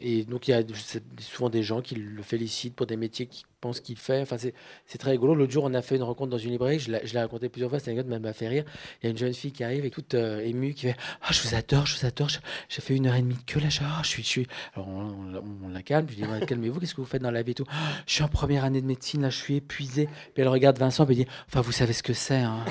Et 0.00 0.22
donc, 0.22 0.46
il 0.46 0.52
y 0.52 0.54
a 0.54 0.62
souvent 1.18 1.50
des 1.50 1.64
gens 1.64 1.80
qui 1.82 1.96
le 1.96 2.22
félicitent 2.22 2.76
pour 2.76 2.86
des 2.86 2.96
métiers 2.96 3.26
qu'ils 3.26 3.44
pensent 3.60 3.80
qu'il 3.80 3.96
fait. 3.96 4.20
Enfin, 4.22 4.38
c'est 4.38 4.54
c'est 4.86 4.98
très 4.98 5.10
rigolo. 5.10 5.34
L'autre 5.34 5.50
jour, 5.50 5.64
on 5.64 5.74
a 5.74 5.82
fait 5.82 5.96
une 5.96 6.04
rencontre 6.04 6.30
dans 6.30 6.38
une 6.38 6.52
librairie. 6.52 6.78
Je 6.78 6.92
l'ai 6.92 7.18
raconté 7.20 7.48
plusieurs 7.48 7.70
fois. 7.70 7.80
Cette 7.80 7.88
anecdote 7.88 8.06
m'a- 8.06 8.20
m'a 8.20 8.32
fait 8.32 8.46
rire. 8.46 8.62
Il 9.02 9.06
y 9.06 9.08
a 9.08 9.10
une 9.10 9.18
jeune 9.18 9.34
fille 9.34 9.50
qui 9.50 9.64
arrive 9.64 9.84
et 9.84 9.90
toute 9.90 10.14
euh, 10.14 10.38
émue 10.46 10.74
qui 10.74 10.82
fait 10.82 10.96
Ah, 11.22 11.32
je 11.32 11.42
vous 11.42 11.56
adore, 11.56 11.86
je 11.86 11.98
vous 11.98 12.06
adore. 12.06 12.28
J'ai 12.68 12.80
fait 12.82 12.94
une 12.94 13.08
heure 13.08 13.16
et 13.16 13.20
demie 13.22 13.34
de 13.34 13.42
queue 13.44 13.58
là. 13.58 13.68
Je, 13.68 13.80
ah, 13.82 13.98
je 14.04 14.08
suis, 14.08 14.22
je 14.22 14.28
suis. 14.28 14.46
Alors, 14.76 14.86
on, 14.86 15.34
on- 15.34 15.42
on 15.64 15.68
la 15.70 15.82
calme. 15.82 16.06
Je 16.08 16.14
lui 16.14 16.22
dis 16.22 16.46
Calmez-vous, 16.46 16.78
qu'est-ce 16.78 16.94
que 16.94 17.00
vous 17.00 17.06
faites 17.08 17.22
dans 17.22 17.32
la 17.32 17.42
vie 17.42 17.50
et 17.50 17.54
tout? 17.54 17.66
Ah, 17.68 17.74
Je 18.06 18.12
suis 18.14 18.22
en 18.22 18.28
première 18.28 18.62
année 18.64 18.80
de 18.80 18.86
médecine, 18.86 19.22
là, 19.22 19.30
je 19.30 19.38
suis 19.38 19.56
épuisé. 19.56 20.06
Puis 20.34 20.42
elle 20.42 20.48
regarde 20.48 20.78
Vincent 20.78 21.04
et 21.04 21.10
elle 21.10 21.16
dit 21.16 21.26
Enfin, 21.48 21.62
vous 21.62 21.72
savez 21.72 21.94
ce 21.94 22.04
que 22.04 22.12
c'est. 22.12 22.36
Hein. 22.36 22.64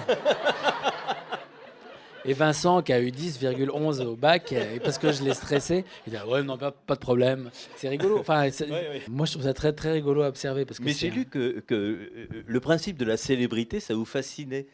Et 2.26 2.34
Vincent, 2.34 2.82
qui 2.82 2.92
a 2.94 3.00
eu 3.00 3.12
10,11 3.12 4.02
au 4.06 4.16
bac, 4.16 4.52
euh, 4.52 4.76
et 4.76 4.80
parce 4.80 4.98
que 4.98 5.12
je 5.12 5.24
l'ai 5.24 5.34
stressé, 5.34 5.86
il 6.06 6.12
dit 6.14 6.20
Ouais, 6.28 6.44
non, 6.44 6.58
pas, 6.58 6.72
pas 6.72 6.96
de 6.96 7.00
problème. 7.00 7.50
C'est 7.78 7.90
rigolo. 7.90 8.20
Enfin, 8.20 8.50
c'est- 8.52 8.66
Ouais, 8.66 8.72
ouais. 8.90 9.02
Moi, 9.10 9.26
je 9.26 9.32
trouve 9.32 9.44
ça 9.44 9.54
très, 9.54 9.72
très 9.74 9.92
rigolo 9.94 10.22
à 10.24 10.28
observer. 10.28 10.66
Parce 10.66 10.80
que 10.80 10.84
Mais 10.84 10.94
c'est 10.94 11.08
j'ai 11.08 11.12
lu 11.12 11.26
que, 11.26 11.60
que 11.62 11.74
euh, 11.76 12.28
le 12.46 12.60
principe 12.60 12.98
de 12.98 13.06
la 13.06 13.18
célébrité, 13.18 13.80
ça 13.80 13.94
vous 13.96 14.06
fascinait. 14.06 14.68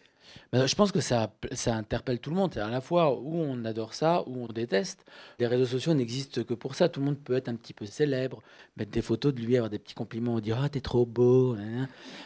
Ben, 0.52 0.66
je 0.68 0.76
pense 0.76 0.92
que 0.92 1.00
ça, 1.00 1.32
ça 1.54 1.76
interpelle 1.76 2.20
tout 2.20 2.30
le 2.30 2.36
monde. 2.36 2.58
À 2.58 2.70
la 2.70 2.82
fois 2.82 3.14
où 3.18 3.36
on 3.36 3.64
adore 3.64 3.94
ça, 3.94 4.24
où 4.28 4.44
on 4.44 4.48
déteste. 4.52 5.06
Les 5.40 5.48
réseaux 5.48 5.66
sociaux 5.66 5.94
n'existent 5.94 6.44
que 6.44 6.54
pour 6.54 6.76
ça. 6.76 6.90
Tout 6.90 7.00
le 7.00 7.06
monde 7.06 7.20
peut 7.20 7.36
être 7.36 7.48
un 7.48 7.56
petit 7.56 7.74
peu 7.74 7.86
célèbre, 7.86 8.42
mettre 8.76 8.92
des 8.92 9.02
photos 9.02 9.34
de 9.34 9.42
lui, 9.42 9.56
avoir 9.56 9.70
des 9.70 9.80
petits 9.80 9.94
compliments, 9.94 10.40
dire 10.40 10.60
Ah, 10.62 10.68
t'es 10.68 10.82
trop 10.82 11.06
beau. 11.06 11.56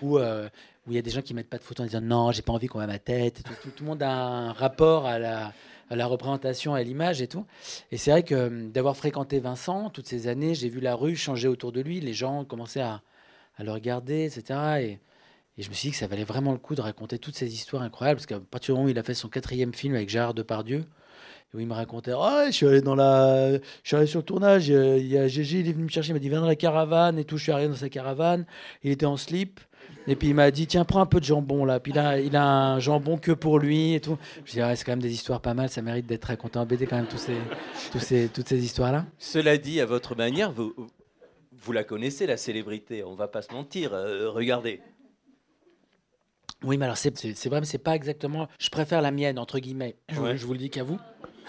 Ou 0.01 0.17
euh, 0.17 0.49
où 0.89 0.93
il 0.93 0.96
y 0.96 1.00
a 1.00 1.03
des 1.03 1.12
gens 1.12 1.22
qui 1.22 1.36
mettent 1.36 1.50
pas 1.50 1.60
de 1.60 1.63
photos 1.63 1.84
en 1.84 1.88
disant 1.88 2.01
Non, 2.01 2.31
j'ai 2.31 2.41
pas 2.41 2.51
envie 2.51 2.67
qu'on 2.67 2.79
voit 2.79 2.88
ma 2.88 3.00
tête. 3.00 3.43
Tout, 3.62 3.69
le 3.79 3.86
monde 3.86 4.01
a 4.01 4.12
un 4.12 4.51
rapport 4.51 5.05
à 5.05 5.19
la, 5.19 5.53
à 5.89 5.96
la 5.96 6.08
représentation, 6.08 6.74
à 6.74 6.81
l'image 6.81 7.22
et 7.22 7.27
tout. 7.27 7.46
Et 7.91 7.98
c'est 7.98 8.10
vrai 8.10 8.24
que 8.24 8.36
euh, 8.36 8.67
d'avoir 8.69 8.98
fréquenté 8.98 9.39
Vincent 9.39 9.91
toutes 9.91 10.08
ces 10.08 10.27
années, 10.27 10.55
j'ai 10.55 10.67
vu 10.67 10.79
la 10.79 10.96
rue 10.96 11.15
changer 11.15 11.48
autour 11.48 11.72
de 11.72 11.81
lui. 11.81 12.00
Les 12.00 12.13
gens 12.13 12.43
commençaient 12.43 12.81
à, 12.81 13.01
le 13.60 13.72
regarder, 13.72 14.24
etc. 14.25 14.60
Et, 14.81 15.00
je 15.62 15.67
me 15.67 15.74
suis 15.74 15.89
dit 15.89 15.91
que 15.91 15.98
ça 15.98 16.08
valait 16.08 16.24
vraiment 16.24 16.53
le 16.53 16.58
coup 16.58 16.74
de 16.74 16.81
raconter 16.81 17.19
toutes 17.19 17.36
ces 17.36 17.53
histoires 17.53 17.84
incroyables, 17.84 18.17
parce 18.17 18.25
qu'à 18.25 18.39
partir 18.39 18.74
du 18.74 18.77
moment 18.77 18.88
où 18.88 18.89
il 18.89 18.98
a 18.98 19.03
fait 19.03 19.13
son 19.13 19.27
quatrième 19.27 19.74
film 19.74 19.93
avec 19.93 20.08
Gérard 20.08 20.34
Depardieu, 20.34 20.86
où 21.53 21.60
il 21.60 21.67
me 21.67 21.74
racontait 21.74 22.13
Ah, 22.17 22.46
je 22.48 22.51
suis 22.51 22.65
allé 22.65 22.81
dans 22.81 22.96
la 22.96 23.51
je 23.51 23.60
suis 23.84 23.98
allé 23.98 24.05
sur 24.05 24.19
le 24.19 24.24
tournage 24.24 24.69
il 24.69 25.08
y 25.08 25.17
a 25.17 25.27
Gégé 25.27 25.60
il 25.60 25.67
est 25.67 25.74
venu 25.74 25.86
me 25.86 25.89
chercher 25.89 26.12
il 26.12 26.13
m'a 26.13 26.19
dit 26.19 26.29
viens 26.29 26.41
dans 26.41 26.48
la 26.48 26.55
caravane 26.55 27.17
et 27.17 27.25
tout 27.25 27.38
je 27.38 27.43
suis 27.43 27.51
arrivé 27.51 27.69
dans 27.69 27.75
sa 27.75 27.89
caravane 27.89 28.46
il 28.84 28.91
était 28.91 29.08
en 29.08 29.17
slip 29.17 29.60
et 30.08 30.15
puis 30.15 30.29
il 30.29 30.36
m'a 30.36 30.50
dit 30.51 30.65
tiens 30.67 30.86
prends 30.86 31.01
un 31.01 31.05
peu 31.05 31.19
de 31.19 31.25
jambon 31.25 31.65
là 31.65 31.79
puis 31.79 31.91
là 31.91 32.19
il 32.19 32.36
a 32.36 32.43
un 32.74 32.79
jambon 32.79 33.17
que 33.17 33.31
pour 33.31 33.60
lui 33.60 33.93
et 33.93 34.00
tout 34.00 34.17
je 34.46 34.53
dis 34.53 34.62
ouais, 34.62 34.75
c'est 34.75 34.84
quand 34.86 34.91
même 34.93 35.01
des 35.01 35.13
histoires 35.13 35.41
pas 35.41 35.53
mal 35.53 35.69
ça 35.69 35.81
mérite 35.81 36.05
d'être 36.05 36.25
raconté 36.25 36.58
en 36.60 36.65
BD 36.65 36.86
quand 36.88 36.96
même 36.98 37.08
tous 37.08 37.17
ces, 37.17 37.38
tous 37.91 38.00
ces, 38.00 38.29
toutes 38.29 38.48
ces 38.48 38.63
histoires 38.63 38.91
là 38.91 39.05
Cela 39.17 39.58
dit, 39.58 39.79
à 39.81 39.86
votre 39.86 40.15
manière, 40.15 40.51
vous, 40.51 40.74
vous 41.62 41.72
la 41.74 41.84
connaissez, 41.84 42.25
la 42.25 42.38
célébrité. 42.38 43.03
On 43.03 43.15
va 43.15 43.27
pas 43.27 43.41
se 43.41 43.51
mentir. 43.53 43.93
euh, 43.93 44.29
regardez. 44.29 44.79
Oui, 46.63 46.77
mais 46.77 46.86
alors 46.86 46.98
c'est 46.98 47.17
c'est- 47.17 47.36
c'est 47.36 47.50
vrai, 47.50 47.60
mais 47.62 47.65
c'est 47.65 47.77
pas 47.77 47.96
exactement. 47.96 48.48
Je 48.60 48.69
préfère 48.69 49.01
la 49.01 49.12
mienne 49.12 49.39
entre 49.39 49.60
guillemets. 49.60 49.96
Je, 50.10 50.19
Ouais. 50.19 50.38
je 50.38 50.46
vous 50.46 50.53
le 50.53 50.60
dis 50.60 50.69
qu'à 50.69 50.84
vous, 50.84 51.00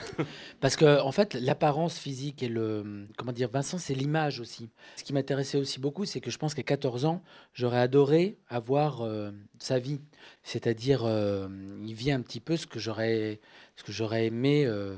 parce 0.61 0.77
que 0.77 1.01
en 1.01 1.13
fait, 1.13 1.35
l'apparence 1.35 1.99
physique 1.99 2.43
et 2.43 2.49
le 2.49 3.07
comment 3.17 3.33
dire, 3.33 3.49
Vincent, 3.51 3.79
c'est 3.79 3.95
l'image 3.95 4.41
aussi. 4.41 4.71
Ce 4.97 5.05
qui 5.05 5.13
m'intéressait 5.13 5.59
aussi 5.59 5.81
beaucoup, 5.81 6.05
c'est 6.05 6.21
que 6.21 6.31
je 6.31 6.39
pense 6.39 6.55
qu'à 6.55 6.63
14 6.63 7.05
ans, 7.05 7.23
j'aurais 7.55 7.79
adoré 7.81 8.39
avoir 8.49 9.03
euh, 9.03 9.31
sa 9.59 9.79
vie, 9.79 10.01
c'est-à-dire 10.43 11.05
euh, 11.05 11.49
il 11.85 11.95
vit 11.95 12.13
un 12.13 12.21
petit 12.23 12.41
peu 12.41 12.57
ce 12.57 12.67
que 12.67 12.79
j'aurais 12.79 13.41
ce 13.77 13.85
que 13.85 13.93
j'aurais 13.93 14.27
aimé. 14.27 14.65
euh, 14.67 14.97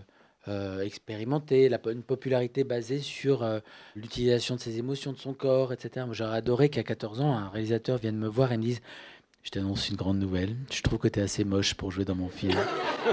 euh, 0.49 0.81
expérimenter 0.83 1.69
la, 1.69 1.79
une 1.87 2.03
popularité 2.03 2.65
basée 2.65 2.99
sur 2.99 3.49
l'utilisation 3.95 4.57
de 4.57 4.61
ses 4.61 4.77
émotions, 4.79 5.13
de 5.13 5.19
son 5.19 5.35
corps, 5.35 5.73
etc. 5.73 6.07
J'aurais 6.11 6.37
adoré 6.39 6.69
qu'à 6.69 6.83
14 6.83 7.21
ans, 7.21 7.33
un 7.37 7.49
réalisateur 7.49 7.99
vienne 7.99 8.17
me 8.17 8.27
voir 8.27 8.51
et 8.53 8.57
me 8.57 8.63
dise 8.65 8.81
je 9.43 9.51
t'annonce 9.51 9.89
une 9.89 9.97
grande 9.97 10.19
nouvelle. 10.19 10.57
Je 10.71 10.83
trouve 10.83 10.99
que 10.99 11.09
tu 11.09 11.19
es 11.19 11.23
assez 11.23 11.45
moche 11.45 11.75
pour 11.75 11.91
jouer 11.91 12.05
dans 12.05 12.15
mon 12.15 12.29
film. 12.29 12.57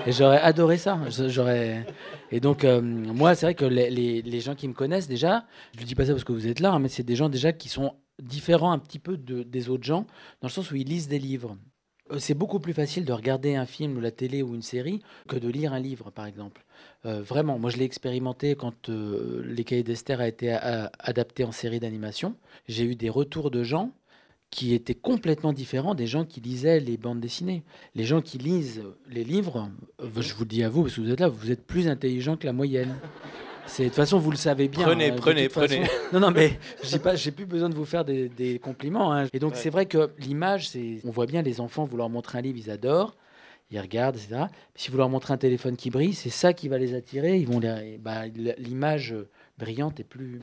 Et 0.06 0.12
j'aurais 0.12 0.40
adoré 0.40 0.78
ça. 0.78 1.00
J'aurais. 1.28 1.86
Et 2.32 2.40
donc, 2.40 2.64
euh, 2.64 2.82
moi, 2.82 3.34
c'est 3.36 3.48
vrai 3.48 3.56
que 3.56 3.66
les, 3.66 4.40
gens 4.40 4.56
qui 4.56 4.68
me 4.68 4.74
connaissent 4.74 5.08
déjà, 5.08 5.46
je 5.76 5.82
ne 5.82 5.86
dis 5.86 5.96
pas 5.96 6.06
ça 6.06 6.12
parce 6.14 6.24
que 6.24 6.32
vous 6.32 6.48
êtes 6.48 6.60
là, 6.60 6.72
hein, 6.74 6.80
mais 6.80 6.90
c'est 6.90 7.04
des 7.04 7.16
gens 7.16 7.30
déjà 7.30 7.52
qui 7.52 7.68
sont 7.68 7.94
différents 8.22 8.72
un 8.72 8.80
petit 8.80 9.00
peu 9.00 9.18
de- 9.18 9.44
des 9.44 9.70
autres 9.70 9.84
gens, 9.86 10.06
dans 10.42 10.48
le 10.48 10.52
sens 10.52 10.70
où 10.72 10.76
ils 10.76 10.88
lisent 10.88 11.08
des 11.08 11.20
livres. 11.20 11.58
Euh, 12.12 12.20
C'est 12.20 12.36
beaucoup 12.36 12.60
plus 12.60 12.74
facile 12.74 13.06
de 13.06 13.14
regarder 13.14 13.56
un 13.56 13.66
film 13.66 13.98
ou 13.98 14.02
la 14.02 14.12
télé 14.12 14.44
ou 14.44 14.54
une 14.54 14.62
série 14.62 15.02
que 15.28 15.36
de 15.38 15.48
lire 15.48 15.74
un 15.74 15.80
livre, 15.80 16.12
par 16.12 16.28
exemple. 16.28 16.64
Euh, 17.06 17.22
vraiment, 17.22 17.58
moi 17.58 17.70
je 17.72 17.78
l'ai 17.78 17.86
expérimenté 17.86 18.56
quand 18.56 18.90
Les 18.90 19.64
Cahiers 19.64 19.84
d'Esther 19.84 20.20
a 20.22 20.28
été 20.28 20.52
adapté 21.00 21.44
en 21.44 21.52
série 21.52 21.80
d'animation. 21.80 22.36
J'ai 22.68 22.84
eu 22.84 22.96
des 22.96 23.10
retours 23.10 23.52
de 23.52 23.64
gens 23.64 23.92
qui 24.52 24.74
étaient 24.74 24.96
complètement 24.96 25.54
différents 25.54 25.94
des 25.94 26.08
gens 26.08 26.26
qui 26.26 26.42
lisaient 26.42 26.80
les 26.80 26.98
bandes 26.98 27.20
dessinées. 27.20 27.64
Les 27.96 28.04
gens 28.04 28.22
qui 28.22 28.38
lisent 28.40 28.82
les 29.10 29.24
livres, 29.24 29.70
euh, 30.02 30.08
je 30.22 30.34
vous 30.34 30.42
le 30.44 30.48
dis 30.50 30.64
à 30.64 30.70
vous, 30.70 30.84
parce 30.84 30.96
que 30.96 31.02
vous 31.02 31.12
êtes 31.12 31.20
là, 31.20 31.28
vous 31.30 31.52
êtes 31.52 31.66
plus 31.66 31.88
intelligents 31.88 32.36
que 32.36 32.46
la 32.48 32.54
moyenne. 32.54 32.96
De 33.78 33.84
toute 33.84 33.94
façon, 33.94 34.18
vous 34.18 34.32
le 34.32 34.38
savez 34.38 34.68
bien. 34.68 34.84
Prenez, 34.88 35.12
hein, 35.12 35.16
prenez, 35.16 35.48
façon. 35.50 35.68
prenez. 35.68 35.88
Non, 36.12 36.20
non, 36.20 36.32
mais 36.32 36.58
j'ai 36.84 36.98
pas, 36.98 37.16
j'ai 37.16 37.30
plus 37.30 37.46
besoin 37.46 37.70
de 37.70 37.76
vous 37.76 37.86
faire 37.86 38.04
des, 38.04 38.28
des 38.28 38.58
compliments. 38.58 39.14
hein. 39.14 39.28
Et 39.32 39.38
donc, 39.38 39.52
Ouais. 39.54 39.60
c'est 39.60 39.70
vrai 39.70 39.86
que 39.86 40.10
l'image, 40.18 40.70
c'est, 40.70 40.98
on 41.06 41.12
voit 41.12 41.28
bien 41.28 41.44
les 41.44 41.62
enfants, 41.62 41.86
vous 41.86 41.96
leur 41.96 42.10
montrez 42.10 42.40
un 42.40 42.42
livre, 42.42 42.58
ils 42.58 42.72
adorent, 42.72 43.14
ils 43.70 43.80
regardent, 43.80 44.16
etc. 44.16 44.46
Si 44.74 44.90
vous 44.90 44.98
leur 44.98 45.10
montrez 45.10 45.32
un 45.36 45.38
téléphone 45.38 45.76
qui 45.76 45.92
brille, 45.92 46.14
c'est 46.16 46.32
ça 46.32 46.54
qui 46.54 46.68
va 46.68 46.80
les 46.80 46.96
attirer. 46.96 47.38
Ils 47.38 47.46
vont 47.48 47.60
les, 47.60 48.00
bah, 48.00 48.24
l'image 48.58 49.14
brillante 49.60 50.00
est 50.00 50.04
plus, 50.04 50.40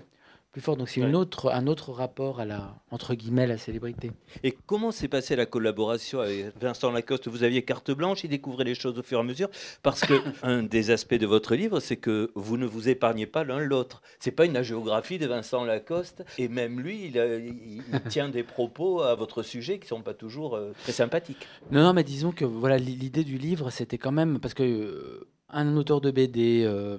plus 0.57 0.63
forte. 0.63 0.79
Donc, 0.79 0.89
c'est 0.89 1.03
Ouais. 1.03 1.09
une 1.09 1.17
autre, 1.17 1.51
un 1.53 1.67
autre 1.67 1.93
rapport 1.93 2.41
à 2.41 2.47
la, 2.47 2.75
entre 2.91 3.15
guillemets, 3.15 3.47
la 3.47 3.59
célébrité. 3.59 4.11
Et 4.43 4.57
comment 4.65 4.91
s'est 4.91 5.07
passée 5.07 5.37
la 5.37 5.45
collaboration 5.45 6.21
avec 6.21 6.47
Vincent 6.59 6.91
Lacoste? 6.91 7.29
Vous 7.29 7.43
aviez 7.43 7.63
carte 7.63 7.91
blanche, 7.91 8.25
il 8.25 8.31
découvrait 8.31 8.65
les 8.65 8.75
choses 8.75 8.99
au 8.99 9.03
fur 9.03 9.19
et 9.19 9.21
à 9.21 9.25
mesure. 9.25 9.51
Parce 9.83 10.01
que 10.01 10.15
un 10.43 10.63
des 10.63 10.91
aspects 10.91 11.13
de 11.15 11.27
votre 11.27 11.55
livre, 11.57 11.79
c'est 11.81 11.99
que 11.99 12.31
vous 12.35 12.57
ne 12.57 12.65
vous 12.65 12.89
épargnez 12.89 13.27
pas 13.27 13.45
l'un 13.45 13.59
l'autre. 13.59 14.01
C'est 14.19 14.31
pas 14.31 14.47
une 14.47 14.63
géographie 14.63 15.19
de 15.19 15.27
Vincent 15.27 15.63
Lacoste. 15.63 16.25
Et 16.39 16.49
même 16.49 16.81
lui, 16.81 17.05
il, 17.09 17.19
a- 17.19 17.37
il- 17.37 17.83
il 17.93 18.01
tient 18.09 18.31
des 18.31 18.43
propos 18.43 19.03
à 19.03 19.15
votre 19.15 19.43
sujet 19.43 19.79
qui 19.79 19.87
sont 19.89 20.01
pas 20.01 20.15
toujours 20.15 20.57
euh, 20.57 20.73
très 20.85 20.93
sympathiques. 20.93 21.47
Non, 21.71 21.83
non, 21.83 21.93
mais 21.93 22.03
disons 22.03 22.33
que 22.33 22.47
voilà, 22.47 22.79
l'i- 22.79 22.97
l'idée 22.97 23.25
du 23.25 23.37
livre, 23.37 23.69
c'était 23.69 23.99
quand 23.99 24.13
même 24.13 24.39
parce 24.41 24.55
que 24.55 24.63
euh, 24.63 25.29
un 25.49 25.77
auteur 25.77 26.01
de 26.01 26.11
BD 26.11 26.65
euh, 26.65 26.99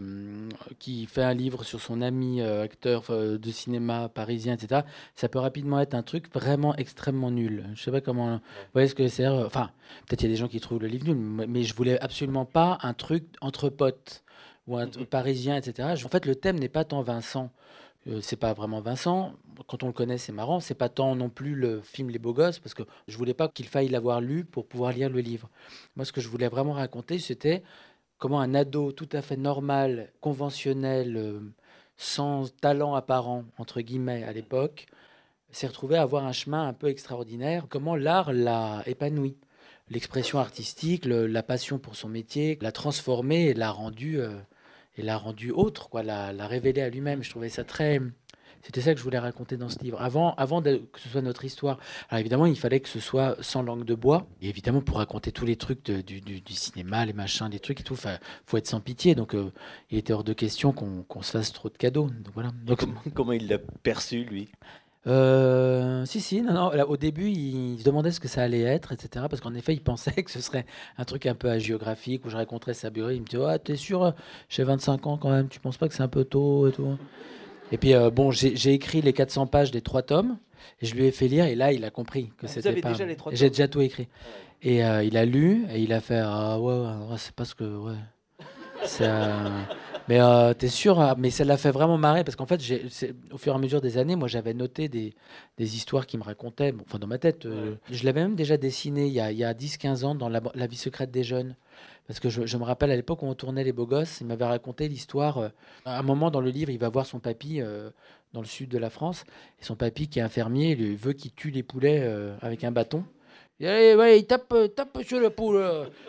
qui 0.79 1.05
fait 1.05 1.23
un 1.23 1.33
livre 1.33 1.63
sur 1.63 1.81
son 1.81 2.01
ami 2.01 2.41
euh, 2.41 2.63
acteur 2.63 3.05
euh, 3.09 3.37
de 3.37 3.51
cinéma 3.51 4.07
parisien, 4.09 4.53
etc., 4.53 4.81
ça 5.15 5.27
peut 5.27 5.39
rapidement 5.39 5.79
être 5.81 5.93
un 5.93 6.03
truc 6.03 6.33
vraiment 6.33 6.75
extrêmement 6.75 7.29
nul. 7.29 7.65
Je 7.75 7.83
sais 7.83 7.91
pas 7.91 8.01
comment. 8.01 8.35
Vous 8.35 8.41
voyez 8.73 8.87
ce 8.87 8.95
que 8.95 9.07
c'est 9.09 9.27
Enfin, 9.27 9.71
peut-être 10.07 10.21
il 10.21 10.25
y 10.25 10.29
a 10.29 10.33
des 10.33 10.37
gens 10.37 10.47
qui 10.47 10.59
trouvent 10.61 10.81
le 10.81 10.87
livre 10.87 11.07
nul, 11.07 11.47
mais 11.47 11.63
je 11.63 11.75
voulais 11.75 11.99
absolument 11.99 12.45
pas 12.45 12.77
un 12.81 12.93
truc 12.93 13.25
entre 13.41 13.69
potes 13.69 14.23
ou 14.67 14.77
un 14.77 14.87
parisien, 14.87 15.57
etc. 15.57 15.89
En 16.05 16.09
fait, 16.09 16.25
le 16.25 16.35
thème 16.35 16.59
n'est 16.59 16.69
pas 16.69 16.85
tant 16.85 17.01
Vincent. 17.01 17.51
C'est 18.21 18.37
pas 18.37 18.53
vraiment 18.53 18.79
Vincent. 18.79 19.33
Quand 19.67 19.83
on 19.83 19.87
le 19.87 19.93
connaît, 19.93 20.17
c'est 20.17 20.31
marrant. 20.31 20.61
C'est 20.61 20.75
pas 20.75 20.87
tant 20.87 21.15
non 21.15 21.29
plus 21.29 21.55
le 21.55 21.81
film 21.81 22.09
Les 22.09 22.19
Beaux 22.19 22.33
Gosses, 22.33 22.59
parce 22.59 22.73
que 22.73 22.83
je 23.07 23.17
voulais 23.17 23.33
pas 23.33 23.49
qu'il 23.49 23.67
faille 23.67 23.89
l'avoir 23.89 24.21
lu 24.21 24.45
pour 24.45 24.65
pouvoir 24.65 24.93
lire 24.93 25.09
le 25.09 25.19
livre. 25.19 25.49
Moi, 25.97 26.05
ce 26.05 26.13
que 26.13 26.21
je 26.21 26.29
voulais 26.29 26.47
vraiment 26.47 26.73
raconter, 26.73 27.19
c'était 27.19 27.63
comment 28.17 28.39
un 28.39 28.55
ado 28.55 28.91
tout 28.91 29.09
à 29.11 29.21
fait 29.21 29.37
normal, 29.37 30.11
conventionnel, 30.21 31.17
euh, 31.17 31.39
sans 31.97 32.53
talent 32.61 32.95
apparent, 32.95 33.45
entre 33.57 33.81
guillemets, 33.81 34.23
à 34.23 34.31
l'époque, 34.31 34.87
s'est 35.51 35.67
retrouvé 35.67 35.97
à 35.97 36.03
avoir 36.03 36.25
un 36.25 36.31
chemin 36.31 36.67
un 36.67 36.73
peu 36.73 36.87
extraordinaire. 36.87 37.65
Comment 37.69 37.95
l'art 37.95 38.33
l'a 38.33 38.83
épanoui. 38.85 39.37
L'expression 39.89 40.39
artistique, 40.39 41.05
la 41.05 41.43
passion 41.43 41.79
pour 41.79 41.95
son 41.95 42.09
métier, 42.09 42.57
l'a 42.61 42.73
transformé 42.73 43.45
et 43.45 43.53
l'a 43.53 43.71
rendu, 43.71 44.19
euh, 44.19 44.35
l'a 44.97 45.17
rendu 45.17 45.51
autre, 45.51 45.89
quoi, 45.89 46.03
l'a 46.03 46.47
révélé 46.47 46.81
à 46.81 46.89
lui-même. 46.89 47.23
Je 47.23 47.29
trouvais 47.29 47.49
ça 47.49 47.63
très. 47.63 48.01
C'était 48.63 48.81
ça 48.81 48.93
que 48.93 48.99
je 48.99 49.03
voulais 49.03 49.19
raconter 49.19 49.55
dans 49.57 49.69
ce 49.69 49.79
livre. 49.79 50.01
Avant, 50.01 50.33
avant 50.35 50.61
de- 50.61 50.77
que 50.91 50.99
ce 50.99 51.09
soit 51.09 51.21
notre 51.21 51.45
histoire. 51.45 51.77
Alors 52.09 52.19
évidemment, 52.19 52.45
il 52.45 52.57
fallait 52.57 52.79
que 52.79 52.89
ce 52.89 52.99
soit 52.99 53.35
sans 53.41 53.61
langue 53.63 53.85
de 53.85 53.95
bois. 53.95 54.27
Et 54.41 54.49
évidemment, 54.49 54.81
pour 54.81 54.97
raconter 54.97 55.31
tous 55.31 55.45
les 55.45 55.55
trucs 55.55 55.85
de- 55.85 56.01
du, 56.01 56.21
du- 56.21 56.41
du 56.41 56.53
cinéma, 56.53 57.05
les 57.05 57.13
machins, 57.13 57.47
les 57.49 57.59
trucs 57.59 57.79
et 57.81 57.83
tout, 57.83 57.95
il 58.03 58.19
faut 58.45 58.57
être 58.57 58.67
sans 58.67 58.81
pitié. 58.81 59.15
Donc 59.15 59.33
euh, 59.35 59.51
il 59.89 59.97
était 59.97 60.13
hors 60.13 60.23
de 60.23 60.33
question 60.33 60.73
qu'on, 60.73 61.21
se 61.21 61.31
fasse 61.31 61.51
trop 61.53 61.69
de 61.69 61.77
cadeaux. 61.77 62.07
Donc 62.07 62.33
voilà. 62.33 62.51
Donc, 62.65 62.79
Comment, 62.79 63.01
comment 63.13 63.31
il 63.31 63.47
l'a 63.47 63.59
perçu, 63.59 64.23
lui? 64.23 64.49
Euh, 65.07 66.05
si, 66.05 66.19
si, 66.19 66.41
non, 66.41 66.53
non. 66.53 66.69
là, 66.71 66.85
au 66.87 66.97
début, 66.97 67.29
il 67.29 67.79
se 67.79 67.85
demandait 67.85 68.11
ce 68.11 68.19
que 68.19 68.27
ça 68.27 68.43
allait 68.43 68.61
être, 68.61 68.91
etc. 68.91 69.25
Parce 69.29 69.41
qu'en 69.41 69.53
effet, 69.53 69.73
il 69.73 69.81
pensait 69.81 70.11
que 70.23 70.29
ce 70.31 70.41
serait 70.41 70.65
un 70.97 71.05
truc 71.05 71.25
un 71.25 71.35
peu 71.35 71.57
géographique 71.59 72.25
où 72.25 72.29
je 72.29 72.35
raconterais 72.35 72.73
sa 72.73 72.89
bio. 72.89 73.09
Il 73.09 73.21
me 73.21 73.25
dit 73.25 73.37
Ah, 73.45 73.57
t'es 73.57 73.77
sûr, 73.77 74.13
j'ai 74.49 74.63
25 74.63 75.07
ans 75.07 75.17
quand 75.17 75.29
même, 75.29 75.47
tu 75.47 75.59
penses 75.61 75.77
pas 75.77 75.87
que 75.87 75.93
c'est 75.93 76.03
un 76.03 76.07
peu 76.09 76.25
tôt 76.25 76.67
et 76.67 76.71
tout? 76.73 76.97
Et 77.71 77.77
puis, 77.77 77.93
euh, 77.93 78.09
bon, 78.09 78.31
j'ai 78.31 78.73
écrit 78.73 79.01
les 79.01 79.13
400 79.13 79.47
pages 79.47 79.71
des 79.71 79.81
trois 79.81 80.01
tomes 80.01 80.37
et 80.81 80.85
je 80.85 80.95
lui 80.95 81.05
ai 81.05 81.11
fait 81.11 81.27
lire. 81.27 81.45
Et 81.45 81.55
là, 81.55 81.73
il 81.73 81.83
a 81.85 81.89
compris 81.89 82.27
que 82.37 82.45
Ah, 82.45 82.47
c'était 82.47 82.73
pas. 82.81 82.91
déjà 82.91 83.05
les 83.05 83.15
trois 83.15 83.33
J'ai 83.33 83.49
déjà 83.49 83.67
tout 83.67 83.81
écrit. 83.81 84.07
Et 84.63 84.83
euh, 84.85 85.03
il 85.03 85.17
a 85.17 85.25
lu 85.25 85.65
et 85.71 85.79
il 85.81 85.91
a 85.93 85.99
fait 86.01 86.21
Ah, 86.23 86.59
ouais, 86.59 86.73
ouais, 86.73 87.11
ouais, 87.11 87.17
c'est 87.17 87.33
parce 87.33 87.53
que. 87.53 87.63
Ouais. 87.63 87.93
Euh, 89.01 89.49
Mais 90.09 90.21
euh, 90.21 90.53
t'es 90.53 90.69
sûr 90.69 91.01
hein, 91.01 91.15
Mais 91.17 91.29
ça 91.31 91.43
l'a 91.43 91.57
fait 91.57 91.71
vraiment 91.71 91.97
marrer 91.97 92.23
parce 92.23 92.37
qu'en 92.37 92.45
fait, 92.45 92.61
au 93.33 93.37
fur 93.37 93.51
et 93.51 93.55
à 93.55 93.59
mesure 93.59 93.81
des 93.81 93.97
années, 93.97 94.15
moi, 94.15 94.29
j'avais 94.29 94.53
noté 94.53 94.87
des, 94.87 95.13
des 95.57 95.75
histoires 95.75 96.05
qui 96.07 96.17
me 96.17 96.23
racontaient, 96.23 96.71
bon, 96.71 96.85
enfin 96.87 96.97
dans 96.97 97.07
ma 97.07 97.17
tête. 97.17 97.45
euh, 97.45 97.75
je 97.91 98.05
l'avais 98.05 98.21
même 98.21 98.35
déjà 98.35 98.55
dessiné 98.55 99.07
il 99.07 99.11
y 99.13 99.19
a, 99.19 99.31
il 99.33 99.37
y 99.37 99.43
a 99.43 99.53
10-15 99.53 100.05
ans 100.05 100.15
dans 100.15 100.29
la, 100.29 100.41
la 100.55 100.67
vie 100.67 100.77
secrète 100.77 101.11
des 101.11 101.23
jeunes. 101.25 101.55
Parce 102.07 102.19
que 102.19 102.29
je, 102.29 102.57
me 102.57 102.63
rappelle 102.63 102.91
à 102.91 102.95
l'époque 102.95 103.21
où 103.21 103.25
on 103.25 103.35
tournait 103.35 103.65
Les 103.65 103.73
Beaux 103.73 103.85
Gosses, 103.85 104.21
il 104.21 104.27
m'avait 104.27 104.45
raconté 104.45 104.87
l'histoire. 104.87 105.39
euh, 105.39 105.49
à 105.85 105.99
un 105.99 106.03
moment 106.03 106.31
dans 106.31 106.39
le 106.39 106.49
livre, 106.49 106.71
il 106.71 106.79
va 106.79 106.89
voir 106.89 107.05
son 107.05 107.19
papy 107.19 107.59
euh, 107.59 107.89
dans 108.33 108.39
le 108.39 108.47
sud 108.47 108.69
de 108.69 108.77
la 108.77 108.89
France. 108.89 109.25
Et 109.61 109.65
son 109.65 109.75
papy, 109.75 110.07
qui 110.07 110.19
est 110.19 110.21
infirmier, 110.21 110.75
lui 110.75 110.95
veut 110.95 111.13
qu'il 111.13 111.33
tue 111.33 111.51
les 111.51 111.63
poulets 111.63 111.99
euh, 112.01 112.35
avec 112.41 112.63
un 112.63 112.71
bâton. 112.71 113.03
Et 113.59 113.67
allez, 113.67 113.95
ouais, 113.95 114.19
il 114.19 114.25
tape, 114.25 114.53
tape 114.75 115.03
sur 115.03 115.19
le 115.19 115.31
poule. 115.31 115.61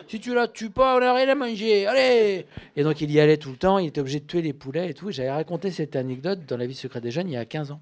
Si 0.07 0.19
tu 0.19 0.33
la 0.35 0.47
tues 0.47 0.69
pas, 0.69 0.95
on 0.95 0.99
n'a 0.99 1.13
rien 1.13 1.27
à 1.27 1.35
manger. 1.35 1.87
Allez 1.87 2.45
Et 2.75 2.83
donc 2.83 3.01
il 3.01 3.11
y 3.11 3.19
allait 3.19 3.37
tout 3.37 3.49
le 3.49 3.57
temps, 3.57 3.79
il 3.79 3.87
était 3.87 4.01
obligé 4.01 4.19
de 4.19 4.25
tuer 4.25 4.43
les 4.43 4.53
poulets 4.53 4.91
et 4.91 4.93
tout. 4.93 5.09
J'avais 5.09 5.31
raconté 5.31 5.71
cette 5.71 5.95
anecdote 5.95 6.45
dans 6.47 6.57
La 6.57 6.67
vie 6.67 6.75
secrète 6.75 7.01
des 7.03 7.09
jeunes 7.11 7.27
il 7.27 7.33
y 7.33 7.37
a 7.37 7.45
15 7.45 7.71
ans. 7.71 7.81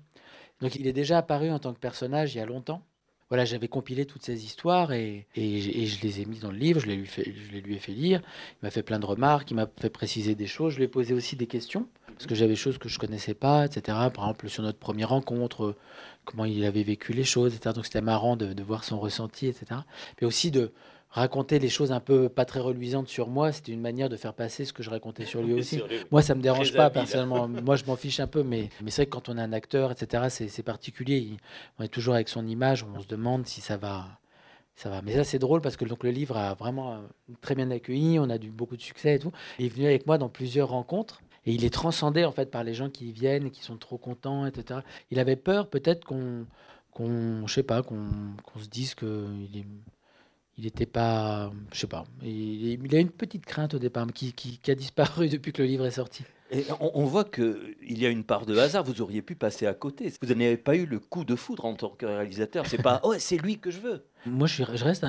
Donc 0.62 0.75
il 0.75 0.88
est 0.88 0.94
déjà 0.94 1.17
apparu 1.17 1.51
en 1.51 1.60
tant 1.60 1.74
que 1.74 1.79
personnage 1.79 2.34
il 2.34 2.38
y 2.38 2.41
a 2.41 2.46
longtemps. 2.46 2.82
Voilà, 3.29 3.43
j'avais 3.43 3.67
compilé 3.67 4.05
toutes 4.05 4.24
ces 4.24 4.46
histoires 4.46 4.93
et, 4.93 5.27
je 5.36 6.01
les 6.01 6.22
ai 6.22 6.25
mis 6.25 6.39
dans 6.39 6.51
le 6.51 6.57
livre, 6.57 6.79
je 6.79 6.88
les 6.88 6.96
lui, 6.96 7.05
fait, 7.05 7.25
je 7.25 7.57
lui 7.57 7.75
ai 7.75 7.79
fait 7.79 7.91
lire. 7.91 8.22
Il 8.53 8.65
m'a 8.65 8.72
fait 8.72 8.84
plein 8.84 9.00
de 9.00 9.05
remarques, 9.05 9.51
il 9.51 9.55
m'a 9.55 9.67
fait 9.79 9.89
préciser 9.89 10.34
des 10.34 10.48
choses, 10.48 10.74
je 10.74 10.77
lui 10.77 10.86
ai 10.86 10.88
posé 10.88 11.13
aussi 11.13 11.36
des 11.36 11.48
questions, 11.48 11.88
parce 12.07 12.25
que 12.25 12.36
j'avais 12.36 12.53
des 12.53 12.55
choses 12.55 12.77
que 12.77 12.88
je 12.88 12.98
connaissais 12.98 13.34
pas, 13.34 13.65
etc. 13.65 13.81
Par 14.13 14.25
exemple, 14.25 14.48
sur 14.50 14.63
notre 14.63 14.79
première 14.79 15.10
rencontre, 15.10 15.65
euh, 15.65 15.75
comment 16.24 16.46
il 16.46 16.63
avait 16.63 16.84
vécu 16.84 17.12
les 17.12 17.25
choses, 17.25 17.53
etc. 17.53 17.75
Donc 17.75 17.86
c'était 17.86 18.01
marrant 18.01 18.38
de, 18.38 18.53
de 18.53 18.63
voir 18.63 18.86
son 18.86 18.98
ressenti, 18.98 19.48
etc. 19.48 19.81
Mais 20.22 20.27
aussi 20.27 20.50
de 20.50 20.72
raconter 21.17 21.59
les 21.59 21.69
choses 21.69 21.91
un 21.91 22.00
peu 22.00 22.29
pas 22.29 22.45
très 22.45 22.59
reluisantes 22.59 23.07
sur 23.07 23.27
moi, 23.27 23.51
c'était 23.51 23.71
une 23.71 23.81
manière 23.81 24.07
de 24.09 24.15
faire 24.15 24.33
passer 24.33 24.65
ce 24.65 24.74
que 24.74 24.83
je 24.83 24.89
racontais 24.89 25.25
sur 25.25 25.41
lui 25.41 25.53
aussi. 25.53 25.77
Sur 25.77 25.88
Moi, 26.12 26.21
ça 26.21 26.36
me 26.36 26.41
dérange 26.41 26.69
Très 26.69 26.77
pas 26.77 26.86
habile. 26.86 27.01
personnellement. 27.01 27.47
Moi, 27.65 27.75
je 27.75 27.86
m'en 27.86 27.95
fiche 27.95 28.19
un 28.19 28.27
peu, 28.27 28.43
mais, 28.43 28.69
mais 28.81 28.91
c'est 28.91 29.01
vrai 29.01 29.05
que 29.07 29.12
quand 29.12 29.29
on 29.29 29.38
est 29.38 29.41
un 29.41 29.53
acteur, 29.53 29.91
etc., 29.91 30.27
c'est 30.29 30.63
particulier. 30.63 31.17
Il- 31.17 31.38
on 31.79 31.83
est 31.83 31.88
toujours 31.89 32.13
avec 32.15 32.29
son 32.29 32.45
image, 32.47 32.86
on 32.95 33.00
se 33.01 33.07
demande 33.07 33.45
si 33.47 33.62
ça 33.62 33.77
va. 33.77 34.05
Ça 34.75 34.89
va. 34.89 35.01
Mais 35.01 35.15
ça, 35.15 35.24
c'est 35.24 35.39
drôle 35.39 35.62
parce 35.62 35.75
que 35.75 35.86
donc, 35.86 36.03
le 36.03 36.12
livre 36.12 36.38
a 36.38 36.53
vraiment 36.53 36.93
euh, 36.93 36.97
très 37.41 37.55
bien 37.55 37.71
accueilli, 37.71 38.19
on 38.19 38.29
a 38.29 38.36
eu 38.36 38.51
beaucoup 38.51 38.77
de 38.77 38.81
succès 38.81 39.15
et 39.15 39.19
tout. 39.19 39.31
Il 39.57 39.65
est 39.65 39.69
venu 39.69 39.86
avec 39.88 40.05
moi 40.05 40.17
dans 40.19 40.29
plusieurs 40.29 40.69
rencontres. 40.69 41.21
Et 41.47 41.53
il 41.53 41.63
est 41.65 41.74
transcendé 41.74 42.25
en 42.25 42.31
fait 42.31 42.51
par 42.51 42.63
les 42.63 42.74
gens 42.74 42.89
qui 42.89 43.12
viennent, 43.12 43.50
qui 43.51 43.63
sont 43.63 43.77
trop 43.77 43.97
contents, 43.97 44.45
etc. 44.45 44.81
Il 45.12 45.17
avait 45.17 45.38
peur 45.38 45.67
peut-être 45.69 46.03
qu'on, 46.05 46.45
qu'on, 46.91 47.47
je 47.47 47.53
sais 47.53 47.63
pas, 47.63 47.81
qu'on, 47.83 48.05
qu'on 48.43 48.59
se 48.59 48.67
dise 48.67 48.93
que 48.95 49.25
il 49.51 49.62
est, 49.62 49.65
il 50.58 50.64
n'était 50.66 50.86
pas, 50.86 51.52
je 51.74 51.80
sais 51.80 51.88
pas. 51.88 52.04
Il, 52.24 52.84
il 52.86 52.96
a 52.96 53.00
une 53.00 53.10
petite 53.12 53.46
crainte 53.46 53.74
au 53.76 53.80
départ, 53.80 54.06
mais 54.06 54.12
qui, 54.14 54.34
qui, 54.34 54.58
qui 54.58 54.72
a 54.72 54.76
disparu 54.76 55.30
depuis 55.30 55.52
que 55.54 55.62
le 55.62 55.68
livre 55.68 55.86
est 55.86 55.92
sorti. 55.92 56.24
Et 56.50 56.64
on, 56.80 56.92
on 56.94 57.04
voit 57.04 57.26
qu'il 57.26 57.76
y 57.82 58.06
a 58.06 58.10
une 58.10 58.24
part 58.24 58.46
de 58.46 58.58
hasard, 58.58 58.84
vous 58.84 59.02
auriez 59.02 59.22
pu 59.22 59.36
passer 59.36 59.68
à 59.68 59.74
côté. 59.74 60.12
Vous 60.22 60.28
n'avez 60.34 60.56
pas 60.58 60.76
eu 60.76 60.86
le 60.86 61.00
coup 61.00 61.26
de 61.26 61.36
foudre 61.36 61.66
en 61.66 61.74
tant 61.76 61.90
que 61.90 62.06
réalisateur. 62.06 62.66
C'est 62.68 62.82
pas, 62.82 63.02
oh, 63.04 63.14
c'est 63.20 63.38
lui 63.38 63.60
que 63.60 63.70
je 63.70 63.80
veux. 63.80 64.06
Moi, 64.26 64.48
je, 64.48 64.54
suis- 64.64 64.78
je 64.78 64.84
reste 64.84 65.06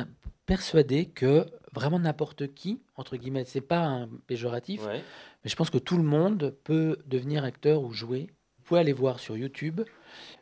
persuadé 0.47 1.07
que 1.07 1.47
vraiment 1.75 1.99
n'importe 2.01 2.53
qui, 2.55 2.81
entre 2.97 3.17
guillemets, 3.17 3.45
c'est 3.45 3.61
pas 3.61 3.85
un 3.85 4.09
péjoratif, 4.27 4.85
Ouais. 4.87 5.03
mais 5.45 5.51
je 5.51 5.55
pense 5.57 5.71
que 5.71 5.79
tout 5.79 5.97
le 5.97 6.03
monde 6.03 6.57
peut 6.65 6.97
devenir 7.07 7.45
acteur 7.45 7.83
ou 7.83 7.93
jouer. 7.93 8.29
Vous 8.59 8.65
pouvez 8.65 8.81
aller 8.81 8.93
voir 8.93 9.21
sur 9.21 9.37
YouTube, 9.37 9.81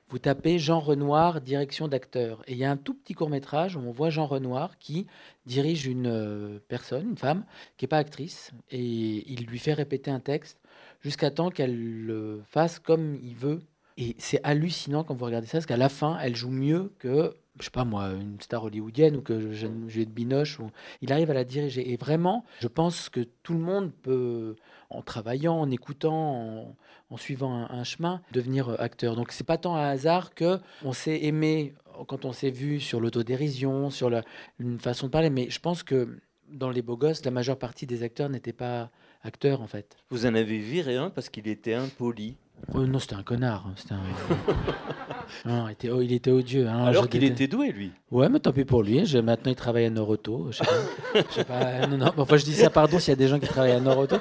vous 0.09 0.19
tapez 0.19 0.59
Jean 0.59 0.79
Renoir, 0.79 1.41
direction 1.41 1.89
d'acteur. 1.89 2.43
Et 2.47 2.53
il 2.53 2.59
y 2.59 2.65
a 2.65 2.71
un 2.71 2.77
tout 2.77 2.95
petit 2.95 3.15
court 3.15 3.29
métrage 3.29 3.77
où 3.77 3.81
on 3.81 3.91
voit 3.91 4.11
Jean 4.11 4.27
Renoir 4.27 4.79
qui 4.79 5.07
dirige 5.47 5.87
une 5.87 6.07
euh, 6.07 6.59
personne, 6.69 7.11
une 7.11 7.17
femme, 7.17 7.45
qui 7.77 7.85
n'est 7.85 7.89
pas 7.89 7.99
actrice, 7.99 8.53
et 8.71 9.33
il 9.33 9.47
lui 9.47 9.59
fait 9.59 9.73
répéter 9.73 10.11
un 10.11 10.21
texte 10.21 10.59
jusqu'à 11.01 11.31
temps 11.31 11.51
qu'elle 11.51 12.05
le 12.05 12.43
fasse 12.49 12.79
comme 12.79 13.19
il 13.23 13.35
veut. 13.35 13.61
Et 13.99 14.15
c'est 14.19 14.41
hallucinant 14.45 15.05
quand 15.05 15.15
vous 15.15 15.25
regardez 15.25 15.47
ça, 15.47 15.59
parce 15.59 15.67
qu'à 15.67 15.77
la 15.77 15.89
fin, 15.89 16.19
elle 16.21 16.37
joue 16.37 16.51
mieux 16.51 16.93
que, 16.99 17.35
je 17.59 17.65
sais 17.65 17.71
pas 17.71 17.85
moi, 17.85 18.11
une 18.11 18.41
star 18.41 18.65
hollywoodienne 18.65 19.17
ou 19.17 19.23
que 19.23 19.53
Juliette 19.53 20.13
Binoche. 20.13 20.61
Ou... 20.61 20.71
Il 21.03 21.13
arrive 21.13 21.31
à 21.31 21.35
la 21.35 21.45
diriger. 21.45 21.93
Et 21.93 21.97
vraiment, 21.97 22.45
je 22.61 22.69
pense 22.69 23.09
que 23.09 23.21
tout 23.43 23.55
le 23.55 23.61
monde 23.61 23.93
peut, 24.03 24.57
en 24.91 25.03
travaillant, 25.03 25.57
en 25.57 25.71
écoutant, 25.71 26.77
en, 27.11 27.17
suivant 27.17 27.55
un, 27.55 27.71
un 27.71 27.85
chemin, 27.85 28.21
devenir 28.33 28.69
euh, 28.69 28.77
acteur. 28.79 29.17
Donc 29.17 29.33
c'est 29.33 29.47
pas 29.47 29.59
tant 29.59 29.77
un 29.77 29.89
hasard 29.89 30.35
que 30.35 30.59
on 30.85 30.93
s'est 30.93 31.25
aimé 31.25 31.75
quand 32.09 32.25
on 32.25 32.33
s'est 32.33 32.51
vu 32.51 32.81
sur 32.81 33.01
l'autodérision, 33.01 33.91
sur 33.91 34.11
la, 34.11 34.23
une 34.59 34.79
façon 34.79 35.07
de 35.07 35.13
parler, 35.13 35.31
mais 35.31 35.49
je 35.49 35.61
pense 35.61 35.83
que 35.83 36.19
dans 36.49 36.71
Les 36.71 36.83
Beaux 36.83 36.97
Gosses, 36.97 37.25
la 37.25 37.31
majeure 37.31 37.59
partie 37.59 37.87
des 37.87 38.03
acteurs 38.03 38.29
n'étaient 38.29 38.53
pas 38.53 38.91
acteurs 39.23 39.61
en 39.61 39.67
fait. 39.67 39.97
Vous 40.11 40.27
en 40.27 40.35
avez 40.35 40.59
viré 40.59 40.97
un 40.97 41.11
parce 41.11 41.29
qu'il 41.29 41.49
était 41.49 41.75
impoli. 41.75 42.37
Oh, 42.75 42.81
non, 42.85 42.99
c'était 42.99 43.15
un 43.15 43.23
connard. 43.23 43.65
C'était 43.77 43.95
un... 43.95 44.01
non, 45.49 45.69
il, 45.69 45.73
était, 45.73 45.91
oh, 45.91 46.01
il 46.01 46.13
était 46.13 46.31
odieux. 46.31 46.67
hein, 46.67 46.85
Alors 46.87 47.09
qu'il 47.09 47.23
était 47.23 47.47
doué, 47.47 47.71
lui. 47.71 47.93
Ouais, 48.11 48.29
mais 48.29 48.41
tant 48.41 48.53
pis 48.53 48.65
pour 48.65 48.83
lui. 48.83 49.05
Je- 49.07 49.19
maintenant, 49.19 49.51
il 49.53 49.55
travaille 49.57 49.85
à 49.85 49.91
Noroto. 49.91 50.49
Je 50.51 50.59
sais 50.59 50.65
pas. 50.65 51.21
Je 51.29 51.35
sais 51.35 51.45
pas. 51.45 51.87
Non, 51.87 51.97
non. 51.99 52.13
Enfin, 52.17 52.37
je 52.37 52.45
dis 52.45 52.55
ça, 52.55 52.69
pardon, 52.71 52.99
s'il 52.99 53.11
y 53.11 53.13
a 53.13 53.17
des 53.17 53.29
gens 53.29 53.39
qui 53.39 53.47
travaillent 53.47 53.73
à 53.73 53.81
Noroto. 53.81 54.17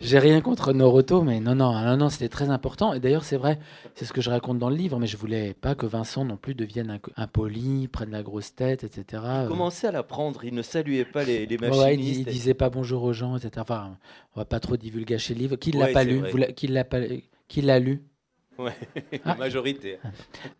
J'ai 0.00 0.18
rien 0.18 0.40
contre 0.40 0.72
Noroto, 0.72 1.22
mais 1.22 1.38
non, 1.40 1.54
non, 1.54 1.72
non, 1.72 1.96
non, 1.96 2.08
c'était 2.08 2.28
très 2.28 2.50
important. 2.50 2.94
Et 2.94 3.00
d'ailleurs, 3.00 3.22
c'est 3.24 3.36
vrai, 3.36 3.58
c'est 3.94 4.04
ce 4.04 4.12
que 4.12 4.20
je 4.20 4.28
raconte 4.30 4.58
dans 4.58 4.70
le 4.70 4.76
livre, 4.76 4.98
mais 4.98 5.06
je 5.06 5.16
voulais 5.16 5.54
pas 5.54 5.74
que 5.76 5.86
Vincent 5.86 6.24
non 6.24 6.36
plus 6.36 6.54
devienne 6.54 6.98
impoli, 7.16 7.86
prenne 7.88 8.10
la 8.10 8.22
grosse 8.22 8.54
tête, 8.54 8.82
etc. 8.82 9.22
Euh, 9.24 9.48
Commencez 9.48 9.86
à 9.86 9.92
l'apprendre. 9.92 10.44
Il 10.44 10.54
ne 10.54 10.62
saluait 10.62 11.04
pas 11.04 11.22
les, 11.24 11.46
les 11.46 11.56
ouais, 11.58 11.68
ouais, 11.70 11.94
il, 11.94 12.18
il 12.20 12.24
disait 12.24 12.54
pas 12.54 12.70
bonjour 12.70 13.02
aux 13.04 13.12
gens, 13.12 13.36
etc. 13.36 13.50
Enfin, 13.58 13.96
on 14.34 14.40
va 14.40 14.44
pas 14.44 14.58
trop 14.60 14.76
divulgacher 14.76 15.34
le 15.34 15.40
livre. 15.40 15.56
Qui 15.56 15.70
l'a 15.72 15.86
Ouais, 15.86 15.92
pas 15.92 16.04
lu 16.04 16.22
l'a- 16.34 16.52
Qui 16.52 16.66
l'a 16.66 16.84
pas 16.84 16.98
Qui 17.48 17.62
l'a 17.62 17.78
lu 17.78 18.02
Ouais, 18.58 18.72
Ah. 19.24 19.30
la 19.30 19.34
majorité. 19.34 19.98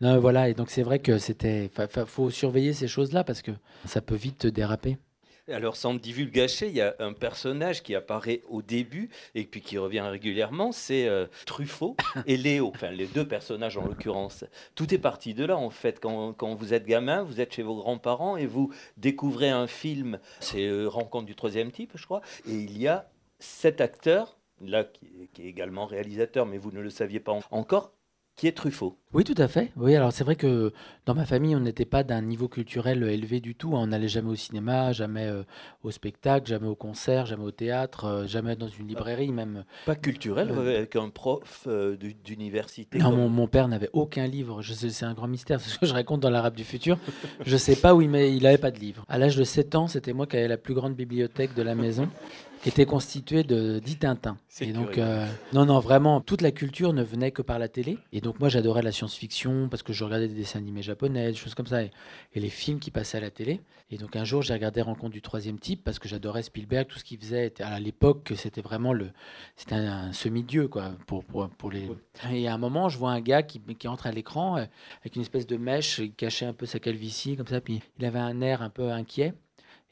Non, 0.00 0.18
voilà, 0.18 0.48
et 0.48 0.54
donc 0.54 0.70
c'est 0.70 0.82
vrai 0.82 0.98
que 0.98 1.18
c'était. 1.18 1.70
fa- 1.72 2.06
faut 2.06 2.28
surveiller 2.30 2.72
ces 2.72 2.88
choses-là 2.88 3.22
parce 3.24 3.40
que 3.42 3.52
ça 3.86 4.00
peut 4.00 4.16
vite 4.16 4.46
déraper. 4.46 4.98
Alors, 5.46 5.76
sans 5.76 5.92
divulgacher, 5.92 6.68
il 6.68 6.74
y 6.74 6.80
a 6.80 6.96
un 7.00 7.12
personnage 7.12 7.82
qui 7.82 7.94
apparaît 7.94 8.40
au 8.48 8.62
début 8.62 9.10
et 9.34 9.44
puis 9.44 9.60
qui 9.60 9.76
revient 9.76 10.00
régulièrement, 10.00 10.72
c'est 10.72 11.06
euh, 11.06 11.26
Truffaut 11.44 11.96
et 12.26 12.38
Léo, 12.38 12.72
enfin 12.74 12.90
les 12.90 13.06
deux 13.06 13.28
personnages 13.28 13.76
en 13.76 13.84
l'occurrence. 13.84 14.44
Tout 14.74 14.92
est 14.94 14.98
parti 14.98 15.34
de 15.34 15.44
là, 15.44 15.58
en 15.58 15.68
fait. 15.70 16.00
Quand, 16.00 16.32
quand 16.32 16.54
vous 16.54 16.72
êtes 16.72 16.86
gamin, 16.86 17.22
vous 17.22 17.42
êtes 17.42 17.52
chez 17.52 17.62
vos 17.62 17.76
grands-parents 17.76 18.38
et 18.38 18.46
vous 18.46 18.72
découvrez 18.96 19.50
un 19.50 19.66
film, 19.66 20.18
c'est 20.40 20.66
euh, 20.66 20.88
Rencontre 20.88 21.26
du 21.26 21.34
troisième 21.34 21.70
type, 21.70 21.92
je 21.94 22.06
crois, 22.06 22.22
et 22.48 22.54
il 22.54 22.76
y 22.78 22.88
a 22.88 23.10
cet 23.38 23.82
acteur, 23.82 24.38
là, 24.70 24.84
qui 24.84 25.06
est, 25.06 25.26
qui 25.32 25.42
est 25.42 25.46
également 25.46 25.86
réalisateur, 25.86 26.46
mais 26.46 26.58
vous 26.58 26.72
ne 26.72 26.80
le 26.80 26.90
saviez 26.90 27.20
pas 27.20 27.32
en- 27.32 27.40
encore, 27.50 27.92
qui 28.36 28.48
est 28.48 28.52
Truffaut. 28.52 28.98
Oui, 29.12 29.22
tout 29.22 29.36
à 29.38 29.46
fait. 29.46 29.70
Oui, 29.76 29.94
alors 29.94 30.12
c'est 30.12 30.24
vrai 30.24 30.34
que 30.34 30.72
dans 31.06 31.14
ma 31.14 31.24
famille, 31.24 31.54
on 31.54 31.60
n'était 31.60 31.84
pas 31.84 32.02
d'un 32.02 32.20
niveau 32.20 32.48
culturel 32.48 33.04
euh, 33.04 33.12
élevé 33.12 33.38
du 33.38 33.54
tout. 33.54 33.76
hein. 33.76 33.80
On 33.82 33.86
n'allait 33.86 34.08
jamais 34.08 34.30
au 34.30 34.34
cinéma, 34.34 34.90
jamais 34.90 35.26
euh, 35.28 35.44
au 35.84 35.92
spectacle, 35.92 36.48
jamais 36.48 36.66
au 36.66 36.74
concert, 36.74 37.26
jamais 37.26 37.44
au 37.44 37.52
théâtre, 37.52 38.06
euh, 38.06 38.26
jamais 38.26 38.56
dans 38.56 38.66
une 38.66 38.88
librairie 38.88 39.30
même. 39.30 39.64
Pas 39.86 39.94
culturel, 39.94 40.50
Euh, 40.50 40.78
avec 40.78 40.96
un 40.96 41.10
prof 41.10 41.62
euh, 41.68 41.96
du- 41.96 42.14
d'université. 42.14 42.98
Non, 42.98 43.12
mon, 43.12 43.28
mon 43.28 43.46
père 43.46 43.68
n'avait 43.68 43.90
aucun 43.92 44.26
livre. 44.26 44.62
Je 44.62 44.72
sais- 44.74 44.90
C'est 44.90 45.04
un 45.04 45.14
grand 45.14 45.28
mystère, 45.28 45.60
c'est 45.60 45.70
ce 45.70 45.78
que 45.78 45.86
je 45.86 45.94
raconte 45.94 46.18
dans 46.18 46.30
l'Arabe 46.30 46.56
du 46.56 46.64
futur. 46.64 46.98
Je 47.46 47.56
sais 47.56 47.76
pas 47.76 47.94
où 47.94 48.02
il 48.02 48.10
met, 48.10 48.36
il 48.36 48.42
n'avait 48.42 48.58
pas 48.58 48.72
de 48.72 48.80
livre. 48.80 49.04
À 49.08 49.16
l'âge 49.16 49.36
de 49.36 49.44
7 49.44 49.76
ans, 49.76 49.86
c'était 49.86 50.12
moi 50.12 50.26
qui 50.26 50.36
avais 50.36 50.48
la 50.48 50.58
plus 50.58 50.74
grande 50.74 50.96
bibliothèque 50.96 51.54
de 51.54 51.62
la 51.62 51.76
maison, 51.76 52.08
était 52.68 52.86
constituée 52.86 53.42
de 53.42 53.78
10 53.78 53.98
Tintins. 53.98 54.36
Et 54.60 54.72
donc, 54.72 54.98
euh, 54.98 55.26
non, 55.52 55.66
non, 55.66 55.80
vraiment, 55.80 56.20
toute 56.20 56.40
la 56.40 56.50
culture 56.50 56.92
ne 56.92 57.02
venait 57.02 57.30
que 57.30 57.42
par 57.42 57.58
la 57.58 57.68
télé. 57.68 57.98
Et 58.12 58.20
donc, 58.20 58.40
moi, 58.40 58.48
j'adorais 58.48 58.82
la 58.82 58.92
science-fiction 58.92 59.68
parce 59.68 59.82
que 59.82 59.92
je 59.92 60.04
regardais 60.04 60.28
des 60.28 60.34
dessins 60.34 60.58
animés 60.58 60.82
japonais, 60.82 61.28
des 61.28 61.36
choses 61.36 61.54
comme 61.54 61.66
ça, 61.66 61.82
et, 61.82 61.90
et 62.34 62.40
les 62.40 62.48
films 62.48 62.78
qui 62.78 62.90
passaient 62.90 63.18
à 63.18 63.20
la 63.20 63.30
télé. 63.30 63.60
Et 63.90 63.98
donc, 63.98 64.16
un 64.16 64.24
jour, 64.24 64.42
j'ai 64.42 64.54
regardé 64.54 64.80
Rencontre 64.80 65.12
du 65.12 65.22
troisième 65.22 65.58
type 65.58 65.84
parce 65.84 65.98
que 65.98 66.08
j'adorais 66.08 66.42
Spielberg, 66.42 66.86
tout 66.86 66.98
ce 66.98 67.04
qu'il 67.04 67.18
faisait. 67.18 67.52
À 67.60 67.78
l'époque, 67.80 68.32
c'était 68.36 68.62
vraiment 68.62 68.92
le, 68.92 69.10
c'était 69.56 69.74
un, 69.74 70.08
un 70.08 70.12
semi-dieu, 70.12 70.68
quoi, 70.68 70.92
pour, 71.06 71.24
pour, 71.24 71.48
pour 71.48 71.70
les. 71.70 71.88
Et 72.32 72.48
à 72.48 72.54
un 72.54 72.58
moment, 72.58 72.88
je 72.88 72.98
vois 72.98 73.10
un 73.10 73.20
gars 73.20 73.42
qui, 73.42 73.60
qui 73.60 73.88
entre 73.88 74.06
à 74.06 74.12
l'écran 74.12 74.56
euh, 74.56 74.64
avec 75.00 75.16
une 75.16 75.22
espèce 75.22 75.46
de 75.46 75.56
mèche 75.56 75.96
qui 75.96 76.12
cachait 76.12 76.46
un 76.46 76.54
peu 76.54 76.66
sa 76.66 76.78
calvitie, 76.78 77.36
comme 77.36 77.46
ça, 77.46 77.60
puis 77.60 77.82
il 77.98 78.04
avait 78.04 78.18
un 78.18 78.40
air 78.40 78.62
un 78.62 78.70
peu 78.70 78.90
inquiet. 78.90 79.34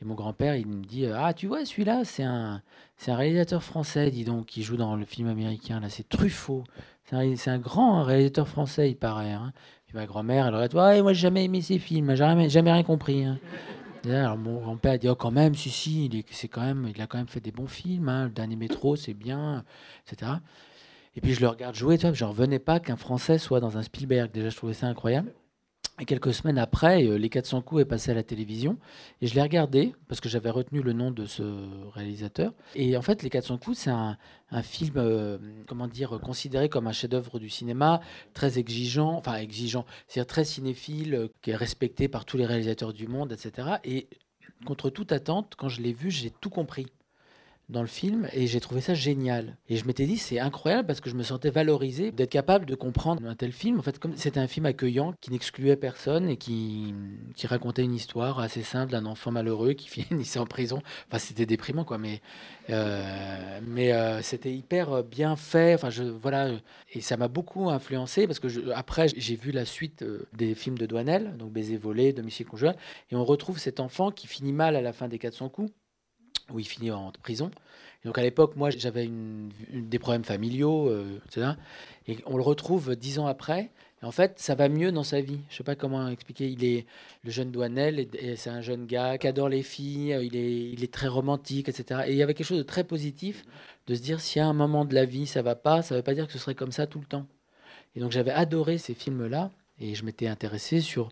Et 0.02 0.04
mon 0.04 0.14
grand-père, 0.14 0.56
il 0.56 0.66
me 0.66 0.82
dit 0.84 1.06
Ah, 1.06 1.32
tu 1.32 1.46
vois, 1.46 1.64
celui-là, 1.64 2.04
c'est 2.04 2.24
un, 2.24 2.60
un 3.06 3.14
réalisateur 3.16 3.62
français, 3.62 4.10
dis 4.10 4.24
donc, 4.24 4.46
qui 4.46 4.64
joue 4.64 4.76
dans 4.76 4.96
le 4.96 5.04
film 5.04 5.28
américain. 5.28 5.78
Là, 5.78 5.88
c'est 5.88 6.08
Truffaut. 6.08 6.64
C'est 7.04 7.14
un, 7.48 7.54
un 7.54 7.58
grand 7.58 8.02
réalisateur 8.02 8.48
français, 8.48 8.90
il 8.90 8.96
paraît. 8.96 9.32
hein. 9.32 9.52
Puis 9.86 9.96
ma 9.96 10.06
grand-mère, 10.06 10.46
elle 10.48 10.54
regarde 10.54 10.74
Ouais, 10.74 11.02
moi, 11.02 11.12
j'ai 11.12 11.20
jamais 11.20 11.44
aimé 11.44 11.60
ces 11.62 11.78
films, 11.78 12.10
j'ai 12.10 12.16
jamais, 12.16 12.48
jamais 12.48 12.72
rien 12.72 12.82
compris. 12.82 13.24
hein. 13.24 13.38
Alors, 14.04 14.36
mon 14.36 14.60
grand-père 14.60 14.98
dit 14.98 15.08
Oh, 15.08 15.14
quand 15.14 15.30
même, 15.30 15.54
si, 15.54 15.70
si, 15.70 16.06
il, 16.06 16.16
est, 16.16 16.24
c'est 16.32 16.48
quand 16.48 16.62
même, 16.62 16.90
il 16.92 17.00
a 17.00 17.06
quand 17.06 17.18
même 17.18 17.28
fait 17.28 17.38
des 17.40 17.52
bons 17.52 17.68
films. 17.68 18.08
hein. 18.08 18.24
Le 18.24 18.30
dernier 18.30 18.56
métro, 18.56 18.96
c'est 18.96 19.14
bien, 19.14 19.62
etc. 20.06 20.32
Et 21.14 21.20
puis 21.20 21.34
je 21.34 21.40
le 21.42 21.48
regarde 21.48 21.74
jouer, 21.76 21.98
tu 21.98 22.06
vois, 22.06 22.14
je 22.14 22.24
revenais 22.24 22.58
pas 22.58 22.80
qu'un 22.80 22.96
Français 22.96 23.38
soit 23.38 23.60
dans 23.60 23.76
un 23.78 23.82
Spielberg. 23.82 24.32
Déjà, 24.32 24.48
je 24.48 24.56
trouvais 24.56 24.72
ça 24.72 24.86
incroyable. 24.88 25.30
Et 26.00 26.06
quelques 26.06 26.32
semaines 26.32 26.58
après, 26.58 27.04
euh, 27.04 27.16
Les 27.18 27.28
400 27.28 27.60
coups 27.60 27.82
est 27.82 27.86
passé 27.86 28.10
à 28.10 28.14
la 28.14 28.22
télévision. 28.22 28.78
Et 29.20 29.26
je 29.26 29.34
l'ai 29.34 29.42
regardé, 29.42 29.94
parce 30.08 30.20
que 30.20 30.28
j'avais 30.28 30.48
retenu 30.50 30.82
le 30.82 30.94
nom 30.94 31.10
de 31.10 31.26
ce 31.26 31.42
réalisateur. 31.90 32.54
Et 32.74 32.96
en 32.96 33.02
fait, 33.02 33.22
Les 33.22 33.30
400 33.30 33.58
coups, 33.58 33.76
c'est 33.76 33.90
un, 33.90 34.16
film, 34.62 34.94
euh, 34.96 35.38
comment 35.68 35.88
dire, 35.88 36.18
considéré 36.22 36.68
comme 36.68 36.86
un 36.86 36.92
chef-d'œuvre 36.92 37.38
du 37.38 37.50
cinéma, 37.50 38.00
très 38.32 38.58
exigeant, 38.58 39.12
enfin 39.12 39.34
exigeant, 39.36 39.84
c'est-à-dire 40.08 40.28
très 40.28 40.44
cinéphile, 40.44 41.14
euh, 41.14 41.28
qui 41.42 41.50
est 41.50 41.56
respecté 41.56 42.08
par 42.08 42.24
tous 42.24 42.36
les 42.36 42.46
réalisateurs 42.46 42.92
du 42.92 43.06
monde, 43.06 43.32
etc. 43.32 43.76
Et 43.84 44.08
contre 44.64 44.90
toute 44.90 45.12
attente, 45.12 45.54
quand 45.56 45.68
je 45.68 45.82
l'ai 45.82 45.92
vu, 45.92 46.10
j'ai 46.10 46.30
tout 46.30 46.50
compris 46.50 46.86
dans 47.72 47.80
le 47.80 47.88
film 47.88 48.28
et 48.32 48.46
j'ai 48.46 48.60
trouvé 48.60 48.80
ça 48.80 48.94
génial. 48.94 49.56
Et 49.68 49.76
je 49.76 49.86
m'étais 49.86 50.06
dit, 50.06 50.18
c'est 50.18 50.38
incroyable 50.38 50.86
parce 50.86 51.00
que 51.00 51.10
je 51.10 51.16
me 51.16 51.22
sentais 51.22 51.50
valorisé 51.50 52.12
d'être 52.12 52.30
capable 52.30 52.66
de 52.66 52.74
comprendre 52.74 53.26
un 53.26 53.34
tel 53.34 53.52
film. 53.52 53.78
En 53.78 53.82
fait, 53.82 53.98
comme 53.98 54.16
c'était 54.16 54.38
un 54.38 54.46
film 54.46 54.66
accueillant 54.66 55.14
qui 55.20 55.30
n'excluait 55.30 55.76
personne 55.76 56.28
et 56.28 56.36
qui, 56.36 56.94
qui 57.34 57.46
racontait 57.46 57.82
une 57.82 57.94
histoire 57.94 58.38
assez 58.38 58.62
simple 58.62 58.92
d'un 58.92 59.06
enfant 59.06 59.32
malheureux 59.32 59.72
qui 59.72 59.88
finissait 60.04 60.38
en 60.38 60.46
prison. 60.46 60.82
Enfin, 61.08 61.18
c'était 61.18 61.46
déprimant, 61.46 61.84
quoi, 61.84 61.98
mais, 61.98 62.20
euh, 62.70 63.60
mais 63.66 63.92
euh, 63.92 64.22
c'était 64.22 64.52
hyper 64.52 65.02
bien 65.02 65.36
fait. 65.36 65.74
Enfin, 65.74 65.90
je, 65.90 66.04
voilà. 66.04 66.50
Et 66.92 67.00
ça 67.00 67.16
m'a 67.16 67.28
beaucoup 67.28 67.70
influencé 67.70 68.26
parce 68.26 68.38
que 68.38 68.70
après, 68.72 69.08
j'ai 69.16 69.36
vu 69.36 69.50
la 69.50 69.64
suite 69.64 70.02
euh, 70.02 70.26
des 70.34 70.54
films 70.54 70.78
de 70.78 70.86
Douanel, 70.86 71.36
donc 71.38 71.52
Baiser 71.52 71.76
volé, 71.76 72.12
Domicile 72.12 72.46
conjugal, 72.46 72.76
et 73.10 73.16
on 73.16 73.24
retrouve 73.24 73.58
cet 73.58 73.80
enfant 73.80 74.10
qui 74.10 74.26
finit 74.26 74.52
mal 74.52 74.76
à 74.76 74.82
la 74.82 74.92
fin 74.92 75.08
des 75.08 75.18
400 75.18 75.48
coups 75.48 75.72
où 76.52 76.58
il 76.58 76.66
finit 76.66 76.90
en 76.90 77.12
prison. 77.22 77.50
Donc 78.04 78.18
à 78.18 78.22
l'époque, 78.22 78.56
moi, 78.56 78.70
j'avais 78.70 79.08
des 79.72 79.98
problèmes 79.98 80.24
familiaux, 80.24 80.88
euh, 80.88 81.20
etc. 81.26 81.52
Et 82.08 82.18
on 82.26 82.36
le 82.36 82.42
retrouve 82.42 82.96
dix 82.96 83.18
ans 83.18 83.26
après. 83.26 83.70
Et 84.02 84.04
en 84.04 84.10
fait, 84.10 84.40
ça 84.40 84.56
va 84.56 84.68
mieux 84.68 84.90
dans 84.90 85.04
sa 85.04 85.20
vie. 85.20 85.38
Je 85.48 85.56
sais 85.56 85.64
pas 85.64 85.76
comment 85.76 86.08
expliquer. 86.08 86.48
Il 86.48 86.64
est 86.64 86.86
le 87.22 87.30
jeune 87.30 87.52
Douanel, 87.52 88.00
et, 88.00 88.36
c'est 88.36 88.50
un 88.50 88.60
jeune 88.60 88.86
gars 88.86 89.18
qui 89.18 89.28
adore 89.28 89.48
les 89.48 89.62
filles. 89.62 90.18
Il 90.22 90.82
est, 90.82 90.92
très 90.92 91.06
romantique, 91.06 91.68
etc. 91.68 92.02
Et 92.06 92.12
il 92.12 92.16
y 92.16 92.22
avait 92.22 92.34
quelque 92.34 92.46
chose 92.46 92.58
de 92.58 92.64
très 92.64 92.82
positif 92.82 93.44
de 93.86 93.94
se 93.94 94.02
dire 94.02 94.20
si 94.20 94.40
à 94.40 94.46
un 94.46 94.52
moment 94.52 94.84
de 94.84 94.94
la 94.94 95.04
vie 95.04 95.26
ça 95.26 95.42
va 95.42 95.54
pas, 95.54 95.82
ça 95.82 95.94
veut 95.94 96.02
pas 96.02 96.14
dire 96.14 96.26
que 96.26 96.32
ce 96.32 96.38
serait 96.38 96.54
comme 96.54 96.72
ça 96.72 96.86
tout 96.86 96.98
le 97.00 97.06
temps. 97.06 97.26
Et 97.94 98.00
donc 98.00 98.10
j'avais 98.10 98.30
adoré 98.30 98.78
ces 98.78 98.94
films-là 98.94 99.50
et 99.80 99.94
je 99.94 100.04
m'étais 100.04 100.26
intéressé 100.26 100.80
sur 100.80 101.10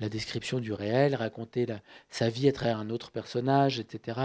la 0.00 0.08
description 0.08 0.60
du 0.60 0.72
réel, 0.72 1.14
raconter 1.14 1.66
sa 2.08 2.28
vie 2.28 2.48
à 2.48 2.52
travers 2.52 2.78
un 2.78 2.90
autre 2.90 3.10
personnage, 3.10 3.78
etc. 3.78 4.20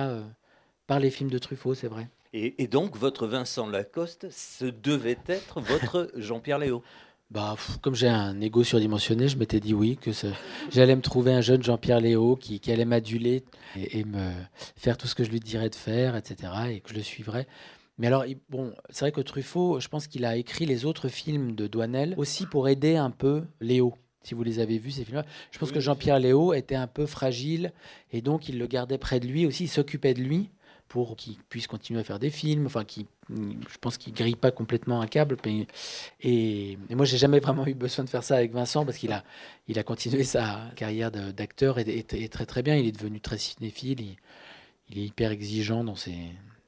par 0.88 1.00
les 1.00 1.10
films 1.12 1.30
de 1.30 1.38
Truffaut, 1.38 1.74
c'est 1.76 1.88
vrai. 1.88 2.08
Et, 2.34 2.62
et 2.63 2.67
donc, 2.67 2.98
votre 2.98 3.28
Vincent 3.28 3.67
Lacoste, 3.67 4.28
ce 4.30 4.65
devait 4.65 5.17
être 5.28 5.62
votre 5.62 6.12
Jean-Pierre 6.15 6.60
Léo. 6.60 6.84
Bah, 7.32 7.54
pff, 7.56 7.78
comme 7.82 7.95
j'ai 7.95 8.08
un 8.08 8.39
ego 8.39 8.63
surdimensionné, 8.63 9.28
je 9.28 9.38
m'étais 9.38 9.60
dit 9.60 9.74
oui, 9.74 9.98
que 10.00 10.12
ce- 10.13 10.28
j'allais 10.69 10.95
me 10.95 11.02
trouver 11.02 11.34
un 11.34 11.41
jeune 11.41 11.63
Jean-Pierre 11.63 12.00
Léo 12.00 12.36
qui, 12.36 12.60
qui 12.60 12.71
allait 12.71 12.86
m'aduler 12.86 13.43
et, 13.76 14.00
et 14.00 14.04
me 14.04 14.32
faire 14.76 14.95
tout 14.98 15.08
ce 15.08 15.15
que 15.15 15.24
je 15.24 15.32
lui 15.32 15.39
dirais 15.39 15.69
de 15.69 15.76
faire, 15.76 16.15
etc. 16.15 16.52
et 16.69 16.82
que 16.82 16.89
je 16.91 16.95
le 16.95 17.02
suivrais. 17.02 17.48
Mais 17.98 18.08
alors, 18.08 18.26
bon, 18.50 18.74
c'est 18.89 19.00
vrai 19.06 19.12
que 19.12 19.21
Truffaut, 19.21 19.80
je 19.80 19.88
pense 19.88 20.06
qu'il 20.08 20.24
a 20.26 20.36
écrit 20.36 20.65
les 20.65 20.86
autres 20.86 21.08
films 21.08 21.56
de 21.56 21.65
Douanel 21.65 22.13
aussi 22.17 22.45
pour 22.45 22.67
aider 22.69 22.95
un 22.95 23.10
peu 23.12 23.43
Léo. 23.60 23.95
Si 24.21 24.34
vous 24.34 24.43
les 24.43 24.60
avez 24.60 24.78
vus, 24.78 24.91
ces 24.91 25.06
films-là. 25.06 25.26
Je 25.52 25.58
pense 25.60 25.69
Oui, 25.69 25.76
que 25.76 25.80
Jean-Pierre 25.80 26.19
Léo 26.19 26.54
était 26.54 26.76
un 26.76 26.88
peu 26.88 27.06
fragile 27.06 27.74
et 28.12 28.21
donc 28.21 28.50
il 28.50 28.60
le 28.60 28.67
gardait 28.67 28.98
près 28.98 29.19
de 29.19 29.28
lui 29.28 29.45
aussi, 29.45 29.63
il 29.65 29.67
s'occupait 29.69 30.13
de 30.13 30.21
lui 30.21 30.50
pour 30.88 31.15
qu'il 31.15 31.36
puisse 31.50 31.67
continuer 31.67 32.00
à 32.00 32.04
faire 32.04 32.19
des 32.19 32.30
films, 32.30 32.67
enfin, 32.67 32.86
qui, 32.86 33.08
je 33.30 33.78
pense 33.82 33.98
qu'il 33.98 34.13
grille 34.13 34.36
pas 34.36 34.52
complètement 34.52 35.02
un 35.02 35.08
câble. 35.08 35.38
et, 35.45 36.78
et 36.89 36.95
moi, 36.95 37.06
j'ai 37.06 37.17
jamais 37.17 37.39
vraiment 37.39 37.65
eu 37.67 37.74
besoin 37.74 38.06
de 38.06 38.10
faire 38.10 38.24
ça 38.24 38.36
avec 38.38 38.52
Vincent 38.54 38.86
parce 38.86 38.98
qu'il 38.98 39.12
a, 39.12 39.24
il 39.67 39.80
a 39.80 39.84
continué 39.84 40.24
sa 40.24 40.62
carrière 40.76 41.12
d'acteur 41.12 41.80
et, 41.80 41.84
et- 41.84 42.24
et 42.24 42.30
très 42.30 42.45
très 42.45 42.63
bien. 42.63 42.76
Il 42.76 42.86
est 42.88 42.91
devenu 42.91 43.19
très 43.19 43.38
cinéphile, 43.38 44.00
il, 44.02 44.17
il 44.89 45.00
est 45.00 45.06
hyper 45.06 45.32
exigeant 45.32 45.84
dans 45.84 45.95
ses. 45.95 46.13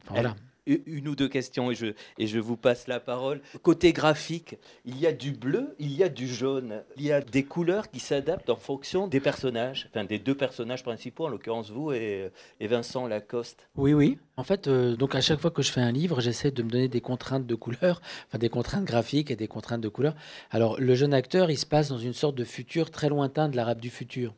enfin, 0.04 0.14
voilà. 0.16 0.36
Une 0.68 1.08
ou 1.08 1.16
deux 1.16 1.28
questions 1.28 1.72
et 1.72 1.76
je, 1.76 1.88
et 2.18 2.28
je 2.28 2.40
vous 2.40 2.58
passe 2.58 2.88
la 2.88 3.00
parole. 3.00 3.42
Côté 3.62 3.94
graphique, 3.94 4.58
il 4.86 5.00
y 5.00 5.08
a 5.08 5.14
du 5.14 5.32
bleu, 5.32 5.76
il 5.80 5.94
y 5.94 6.04
a 6.04 6.10
du 6.10 6.28
jaune, 6.28 6.84
il 6.98 7.04
y 7.04 7.12
a 7.12 7.22
des 7.22 7.44
couleurs 7.44 7.90
qui 7.90 8.00
s'adaptent 8.00 8.50
en 8.50 8.56
fonction 8.56 9.08
des 9.08 9.20
personnages, 9.20 9.90
enfin 9.90 10.04
des 10.04 10.20
deux 10.20 10.36
personnages 10.36 10.84
principaux, 10.84 11.26
en 11.26 11.30
l'occurrence 11.30 11.72
vous 11.72 11.92
et, 11.92 12.32
et 12.60 12.68
Vincent 12.68 13.08
Lacoste. 13.08 13.68
Oui, 13.76 13.94
oui. 13.94 14.18
En 14.36 14.44
fait, 14.44 14.68
euh, 14.68 14.96
donc 14.96 15.16
à 15.16 15.22
chaque 15.22 15.40
fois 15.40 15.52
que 15.52 15.62
je 15.62 15.72
fais 15.72 15.82
un 15.82 15.92
livre, 15.92 16.22
j'essaie 16.22 16.52
de 16.52 16.64
me 16.64 16.70
donner 16.70 16.88
des 16.88 17.02
contraintes 17.02 17.48
de 17.48 17.56
couleurs, 17.56 18.02
enfin 18.28 18.38
des 18.38 18.50
contraintes 18.50 18.86
graphiques 18.86 19.32
et 19.32 19.36
des 19.36 19.48
contraintes 19.48 19.82
de 19.82 19.90
couleurs. 19.90 20.16
Alors, 20.52 20.80
le 20.80 20.96
jeune 20.96 21.14
acteur, 21.14 21.50
il 21.50 21.58
se 21.58 21.66
passe 21.66 21.90
dans 21.90 21.98
une 21.98 22.14
sorte 22.14 22.36
de 22.36 22.44
futur 22.44 22.92
très 22.92 23.10
lointain 23.10 23.50
de 23.50 23.56
l'arabe 23.56 23.80
du 23.80 23.90
futur. 23.90 24.34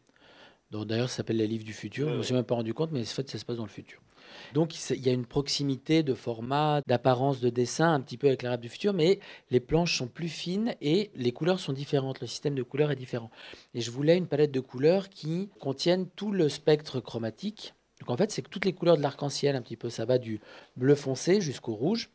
Donc, 0.71 0.85
D'ailleurs, 0.85 1.09
ça 1.09 1.17
s'appelle 1.17 1.37
les 1.37 1.47
livres 1.47 1.63
du 1.65 1.73
futur. 1.73 2.07
Je 2.07 2.13
ne 2.13 2.17
me 2.17 2.23
suis 2.23 2.33
même 2.33 2.43
pas 2.43 2.55
rendu 2.55 2.73
compte, 2.73 2.91
mais 2.91 3.01
en 3.01 3.05
fait, 3.05 3.29
ça 3.29 3.37
se 3.37 3.45
passe 3.45 3.57
dans 3.57 3.63
le 3.63 3.69
futur. 3.69 3.99
Donc, 4.53 4.75
il 4.91 5.05
y 5.05 5.09
a 5.09 5.13
une 5.13 5.25
proximité 5.25 6.03
de 6.03 6.13
format, 6.13 6.81
d'apparence 6.87 7.39
de 7.39 7.49
dessin 7.49 7.93
un 7.93 8.01
petit 8.01 8.17
peu 8.17 8.27
avec 8.27 8.41
l'arabe 8.41 8.61
du 8.61 8.69
futur, 8.69 8.93
mais 8.93 9.19
les 9.51 9.59
planches 9.59 9.97
sont 9.97 10.07
plus 10.07 10.29
fines 10.29 10.75
et 10.81 11.11
les 11.15 11.31
couleurs 11.31 11.59
sont 11.59 11.73
différentes. 11.73 12.21
Le 12.21 12.27
système 12.27 12.55
de 12.55 12.63
couleurs 12.63 12.91
est 12.91 12.95
différent. 12.95 13.31
Et 13.73 13.81
je 13.81 13.91
voulais 13.91 14.17
une 14.17 14.27
palette 14.27 14.51
de 14.51 14.59
couleurs 14.59 15.09
qui 15.09 15.49
contienne 15.59 16.07
tout 16.15 16.31
le 16.31 16.49
spectre 16.49 16.99
chromatique. 16.99 17.73
Donc, 17.99 18.11
en 18.11 18.17
fait, 18.17 18.31
c'est 18.31 18.41
que 18.41 18.49
toutes 18.49 18.65
les 18.65 18.73
couleurs 18.73 18.97
de 18.97 19.01
l'arc-en-ciel, 19.01 19.55
un 19.55 19.61
petit 19.61 19.75
peu, 19.75 19.89
ça 19.89 20.05
va 20.05 20.17
du 20.17 20.39
bleu 20.75 20.95
foncé 20.95 21.41
jusqu'au 21.41 21.73
rouge. 21.73 22.09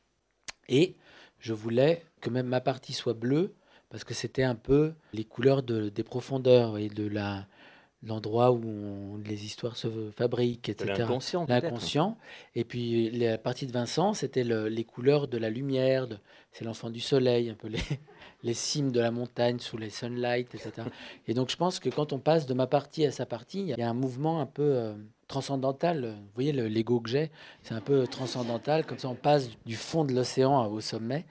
Et 0.69 0.97
je 1.39 1.53
voulais 1.53 2.03
que 2.21 2.31
même 2.31 2.47
ma 2.47 2.61
partie 2.61 2.95
soit 2.95 3.13
bleue 3.15 3.55
parce 3.91 4.03
que 4.03 4.15
c'était 4.15 4.43
un 4.43 4.55
peu 4.55 4.95
les 5.13 5.25
couleurs 5.25 5.63
de- 5.63 5.91
des 5.91 6.03
profondeurs 6.03 6.79
et 6.79 6.89
de 6.89 7.07
la 7.07 7.47
l'endroit 8.07 8.53
où 8.53 8.61
on- 8.65 9.17
les 9.25 9.45
histoires 9.45 9.77
se 9.77 9.89
fabriquent, 10.17 10.69
etc. 10.69 10.91
l'inconscient. 11.49 12.17
Et 12.55 12.65
puis 12.65 13.11
la 13.11 13.39
partie 13.39 13.67
de 13.67 13.73
Vincent, 13.73 14.15
c'était 14.15 14.45
le- 14.45 14.69
les 14.69 14.85
couleurs 14.85 15.27
de 15.29 15.39
la 15.39 15.51
lumière, 15.51 16.07
de- 16.07 16.19
c'est 16.53 16.65
l'enfant 16.65 16.91
du 16.91 17.01
soleil, 17.01 17.51
un 17.51 17.55
peu 17.55 17.69
les, 17.69 17.79
les 18.43 18.55
cimes 18.55 18.93
de 18.93 19.01
la 19.01 19.11
montagne 19.11 19.59
sous 19.59 19.77
les 19.79 19.91
sunlight, 19.91 20.55
etc. 20.55 20.73
Et 21.27 21.35
donc 21.35 21.51
je 21.51 21.57
pense 21.57 21.81
que 21.81 21.89
quand 21.89 22.13
on 22.13 22.19
passe 22.19 22.47
de 22.47 22.55
ma 22.55 22.67
partie 22.67 23.07
à 23.07 23.11
sa 23.11 23.25
partie, 23.27 23.61
il 23.61 23.69
y 23.79 23.83
a 23.83 23.89
un 23.89 23.95
mouvement 23.95 24.41
un 24.41 24.47
peu 24.47 24.63
euh, 24.63 24.95
transcendantal. 25.27 26.05
Vous 26.05 26.31
voyez 26.35 26.53
le- 26.53 26.69
l'ego 26.69 27.01
que 27.01 27.09
j'ai, 27.09 27.31
c'est 27.63 27.75
un 27.75 27.81
peu 27.81 28.07
transcendantal, 28.07 28.85
comme 28.85 28.99
ça 28.99 29.09
on 29.09 29.15
passe 29.15 29.49
du 29.67 29.75
fond 29.77 30.05
de 30.05 30.13
l'océan 30.15 30.67
au 30.67 30.81
sommet, 30.81 31.25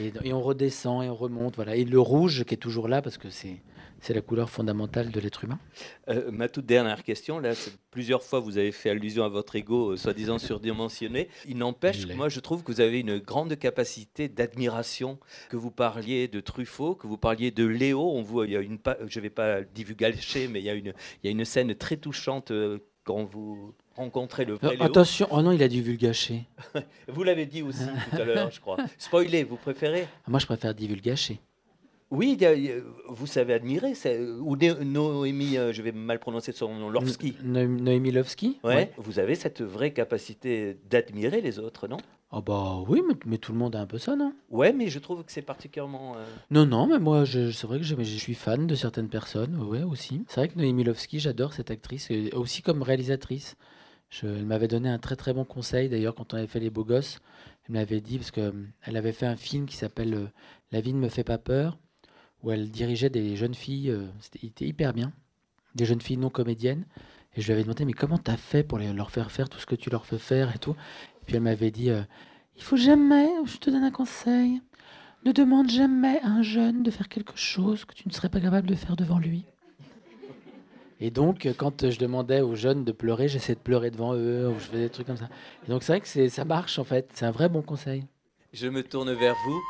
et, 0.00 0.12
et 0.24 0.32
on 0.32 0.42
redescend 0.42 1.02
et 1.04 1.08
on 1.08 1.14
remonte. 1.14 1.56
Voilà. 1.56 1.76
Et 1.76 1.84
le 1.84 2.00
rouge 2.00 2.44
qui 2.44 2.54
est 2.54 2.58
toujours 2.58 2.88
là, 2.88 3.00
parce 3.02 3.16
que 3.18 3.30
c'est 3.30 3.60
c'est 4.06 4.14
la 4.14 4.20
couleur 4.20 4.48
fondamentale 4.48 5.10
de 5.10 5.18
l'être 5.18 5.42
humain. 5.42 5.58
Euh, 6.08 6.30
ma 6.30 6.48
toute 6.48 6.64
dernière 6.64 7.02
question, 7.02 7.40
là, 7.40 7.54
plusieurs 7.90 8.22
fois 8.22 8.38
vous 8.38 8.56
avez 8.56 8.70
fait 8.70 8.90
allusion 8.90 9.24
à 9.24 9.28
votre 9.28 9.56
ego 9.56 9.92
euh, 9.92 9.96
soi-disant 9.96 10.38
surdimensionné. 10.38 11.28
Il 11.48 11.58
n'empêche 11.58 12.06
moi 12.14 12.28
je 12.28 12.38
trouve 12.38 12.62
que 12.62 12.70
vous 12.70 12.80
avez 12.80 13.00
une 13.00 13.18
grande 13.18 13.56
capacité 13.56 14.28
d'admiration, 14.28 15.18
que 15.50 15.56
vous 15.56 15.72
parliez 15.72 16.28
de 16.28 16.38
Truffaut, 16.38 16.94
que 16.94 17.08
vous 17.08 17.18
parliez 17.18 17.50
de 17.50 17.66
Léo. 17.66 18.12
On 18.12 18.22
voit, 18.22 18.46
il 18.46 18.52
y 18.52 18.56
a 18.56 18.60
une, 18.60 18.78
je 19.08 19.18
ne 19.18 19.22
vais 19.22 19.30
pas 19.30 19.62
divulgacher, 19.62 20.46
mais 20.46 20.60
il 20.60 20.64
y 20.64 20.70
a 20.70 20.74
une, 20.74 20.94
il 21.22 21.26
y 21.26 21.28
a 21.28 21.30
une 21.32 21.44
scène 21.44 21.74
très 21.74 21.96
touchante 21.96 22.52
euh, 22.52 22.78
quand 23.02 23.24
vous 23.24 23.74
rencontrez 23.96 24.44
le 24.44 24.54
vrai 24.54 24.76
attention, 24.80 25.26
oh 25.32 25.42
non, 25.42 25.50
il 25.50 25.62
a 25.64 25.68
dû 25.68 25.82
vulgacher. 25.82 26.44
Vous 27.08 27.22
l'avez 27.22 27.46
dit 27.46 27.62
aussi 27.62 27.84
tout 28.10 28.16
à 28.20 28.24
l'heure, 28.24 28.50
je 28.50 28.60
crois. 28.60 28.76
Spoiler, 28.98 29.44
vous 29.44 29.56
préférez? 29.56 30.06
Moi, 30.28 30.38
je 30.38 30.46
préfère 30.46 30.74
divulgacher. 30.74 31.40
Oui, 32.10 32.38
vous 33.08 33.26
savez 33.26 33.54
admirer. 33.54 33.92
Ou 34.40 34.56
Noémie, 34.56 35.56
euh, 35.58 35.72
je 35.72 35.82
vais 35.82 35.92
mal 35.92 36.18
prononcer 36.20 36.52
son 36.52 36.74
nom, 36.74 36.88
Lorski. 36.88 37.34
No- 37.42 37.66
Noémie 37.66 38.12
Lovski 38.12 38.58
Ouais. 38.62 38.92
Vous 38.96 39.18
avez 39.18 39.34
cette 39.34 39.60
vraie 39.60 39.92
capacité 39.92 40.78
d'admirer 40.88 41.40
les 41.40 41.58
autres, 41.58 41.88
non? 41.88 41.96
Oh 42.32 42.42
bah 42.42 42.78
oui, 42.88 43.02
mais, 43.06 43.14
mais 43.24 43.38
tout 43.38 43.52
le 43.52 43.58
monde 43.58 43.76
a 43.76 43.80
un 43.80 43.86
peu 43.86 43.98
ça, 43.98 44.14
non? 44.16 44.32
Ouais, 44.50 44.72
mais 44.72 44.88
je 44.88 44.98
trouve 44.98 45.24
que 45.24 45.32
c'est 45.32 45.42
particulièrement. 45.42 46.16
euh, 46.16 46.24
Non, 46.50 46.66
non, 46.66 46.86
mais 46.86 46.98
moi, 46.98 47.24
je, 47.24 47.50
c'est 47.50 47.66
vrai 47.66 47.78
que 47.78 47.84
je 47.84 47.94
suis 48.02 48.34
fan 48.34 48.66
de 48.66 48.74
certaines 48.74 49.08
personnes, 49.08 49.56
ouais, 49.62 49.82
aussi. 49.82 50.24
C'est 50.28 50.40
vrai 50.40 50.48
que 50.48 50.58
Noémie 50.58 50.84
Lovski, 50.84 51.18
j'adore 51.20 51.52
cette 51.52 51.70
actrice, 51.70 52.10
et 52.10 52.32
aussi 52.34 52.62
comme 52.62 52.82
réalisatrice. 52.82 53.56
Je, 54.10 54.26
elle 54.26 54.46
m'avait 54.46 54.68
donné 54.68 54.88
un 54.88 54.98
très 54.98 55.16
très 55.16 55.32
bon 55.34 55.44
conseil, 55.44 55.88
d'ailleurs, 55.88 56.14
quand 56.14 56.34
on 56.34 56.36
avait 56.36 56.46
fait 56.46 56.60
Les 56.60 56.70
Beaux 56.70 56.84
Gosses. 56.84 57.20
Elle 57.68 57.74
m'avait 57.74 58.00
dit, 58.00 58.18
parce 58.18 58.30
qu'elle 58.30 58.96
avait 58.96 59.12
fait 59.12 59.26
un 59.26 59.36
film 59.36 59.66
qui 59.66 59.76
s'appelle 59.76 60.14
euh, 60.14 60.26
La 60.72 60.80
vie 60.80 60.92
ne 60.94 60.98
me 61.00 61.08
fait 61.08 61.24
pas 61.24 61.38
peur, 61.38 61.78
où 62.46 62.52
elle 62.52 62.70
dirigeait 62.70 63.10
des 63.10 63.36
jeunes 63.36 63.54
filles, 63.54 63.90
euh, 63.90 64.06
c'était 64.20 64.66
hyper 64.66 64.94
bien, 64.94 65.12
des 65.74 65.84
jeunes 65.84 66.00
filles 66.00 66.16
non 66.16 66.30
comédiennes. 66.30 66.84
Et 67.34 67.40
je 67.40 67.46
lui 67.46 67.54
avais 67.54 67.64
demandé, 67.64 67.84
mais 67.84 67.92
comment 67.92 68.18
t'as 68.18 68.36
fait 68.36 68.62
pour 68.62 68.78
leur 68.78 69.10
faire 69.10 69.32
faire 69.32 69.48
tout 69.48 69.58
ce 69.58 69.66
que 69.66 69.74
tu 69.74 69.90
leur 69.90 70.06
fais 70.06 70.16
faire 70.16 70.54
et 70.54 70.58
tout? 70.58 70.76
Puis 71.26 71.34
elle 71.34 71.42
m'avait 71.42 71.72
dit, 71.72 71.90
euh, 71.90 72.02
il 72.56 72.62
faut 72.62 72.76
jamais, 72.76 73.28
je 73.44 73.56
te 73.58 73.68
donne 73.68 73.82
un 73.82 73.90
conseil, 73.90 74.62
ne 75.24 75.32
demande 75.32 75.68
jamais 75.68 76.20
à 76.20 76.28
un 76.28 76.42
jeune 76.42 76.84
de 76.84 76.90
faire 76.92 77.08
quelque 77.08 77.36
chose 77.36 77.84
que 77.84 77.94
tu 77.94 78.06
ne 78.08 78.12
serais 78.12 78.28
pas 78.28 78.40
capable 78.40 78.68
de 78.68 78.76
faire 78.76 78.94
devant 78.94 79.18
lui. 79.18 79.44
Et 81.00 81.10
donc, 81.10 81.46
euh, 81.46 81.52
quand 81.52 81.90
je 81.90 81.98
demandais 81.98 82.42
aux 82.42 82.54
jeunes 82.54 82.84
de 82.84 82.92
pleurer, 82.92 83.26
j'essayais 83.26 83.56
de 83.56 83.60
pleurer 83.60 83.90
devant 83.90 84.14
eux, 84.14 84.48
ou 84.48 84.54
je 84.60 84.66
faisais 84.66 84.84
des 84.84 84.90
trucs 84.90 85.08
comme 85.08 85.16
ça. 85.16 85.28
Et 85.66 85.70
donc, 85.70 85.82
c'est 85.82 85.92
vrai 85.92 86.00
que 86.00 86.28
ça 86.28 86.44
marche, 86.44 86.78
en 86.78 86.84
fait. 86.84 87.10
C'est 87.12 87.26
un 87.26 87.32
vrai 87.32 87.48
bon 87.48 87.62
conseil. 87.62 88.04
Je 88.52 88.68
me 88.68 88.84
tourne 88.84 89.12
vers 89.12 89.34
vous. 89.44 89.60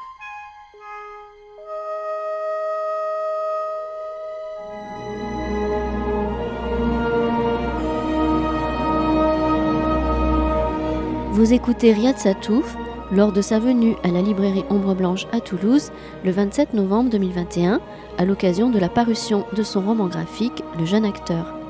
Vous 11.47 11.53
écoutez 11.53 11.93
Riyad 11.93 12.19
Satouf 12.19 12.77
lors 13.13 13.31
de 13.31 13.41
sa 13.41 13.61
venue 13.61 13.95
à 14.03 14.09
la 14.09 14.21
librairie 14.21 14.65
Ombre 14.69 14.97
Blanche 14.97 15.29
à 15.31 15.39
Toulouse 15.39 15.93
le 16.25 16.33
27 16.33 16.75
novembre 16.75 17.09
2021 17.09 17.81
à 18.19 18.25
l'occasion 18.25 18.69
de 18.69 18.81
la 18.81 18.89
parution 18.89 19.47
de 19.53 19.63
son 19.63 19.81
roman 19.81 20.09
graphique 20.09 20.65
Le 20.77 20.85
jeune 20.85 21.05
acteur. 21.05 21.66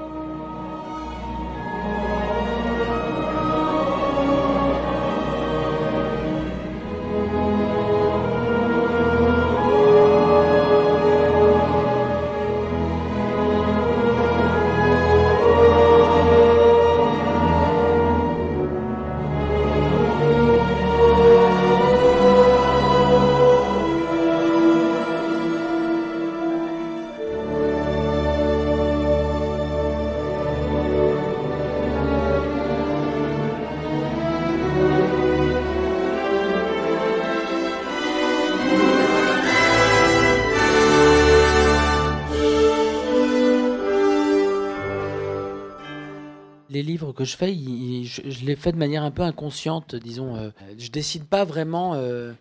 Je 47.26 47.36
fais, 47.36 47.54
je, 47.54 48.44
les 48.44 48.56
fais 48.56 48.72
de 48.72 48.78
manière 48.78 49.02
un 49.02 49.10
peu 49.10 49.22
inconsciente, 49.22 49.94
disons. 49.94 50.36
euh, 50.36 50.50
je 50.78 50.90
décide 50.90 51.24
pas 51.24 51.44
vraiment 51.44 51.94
euh, 51.94 52.32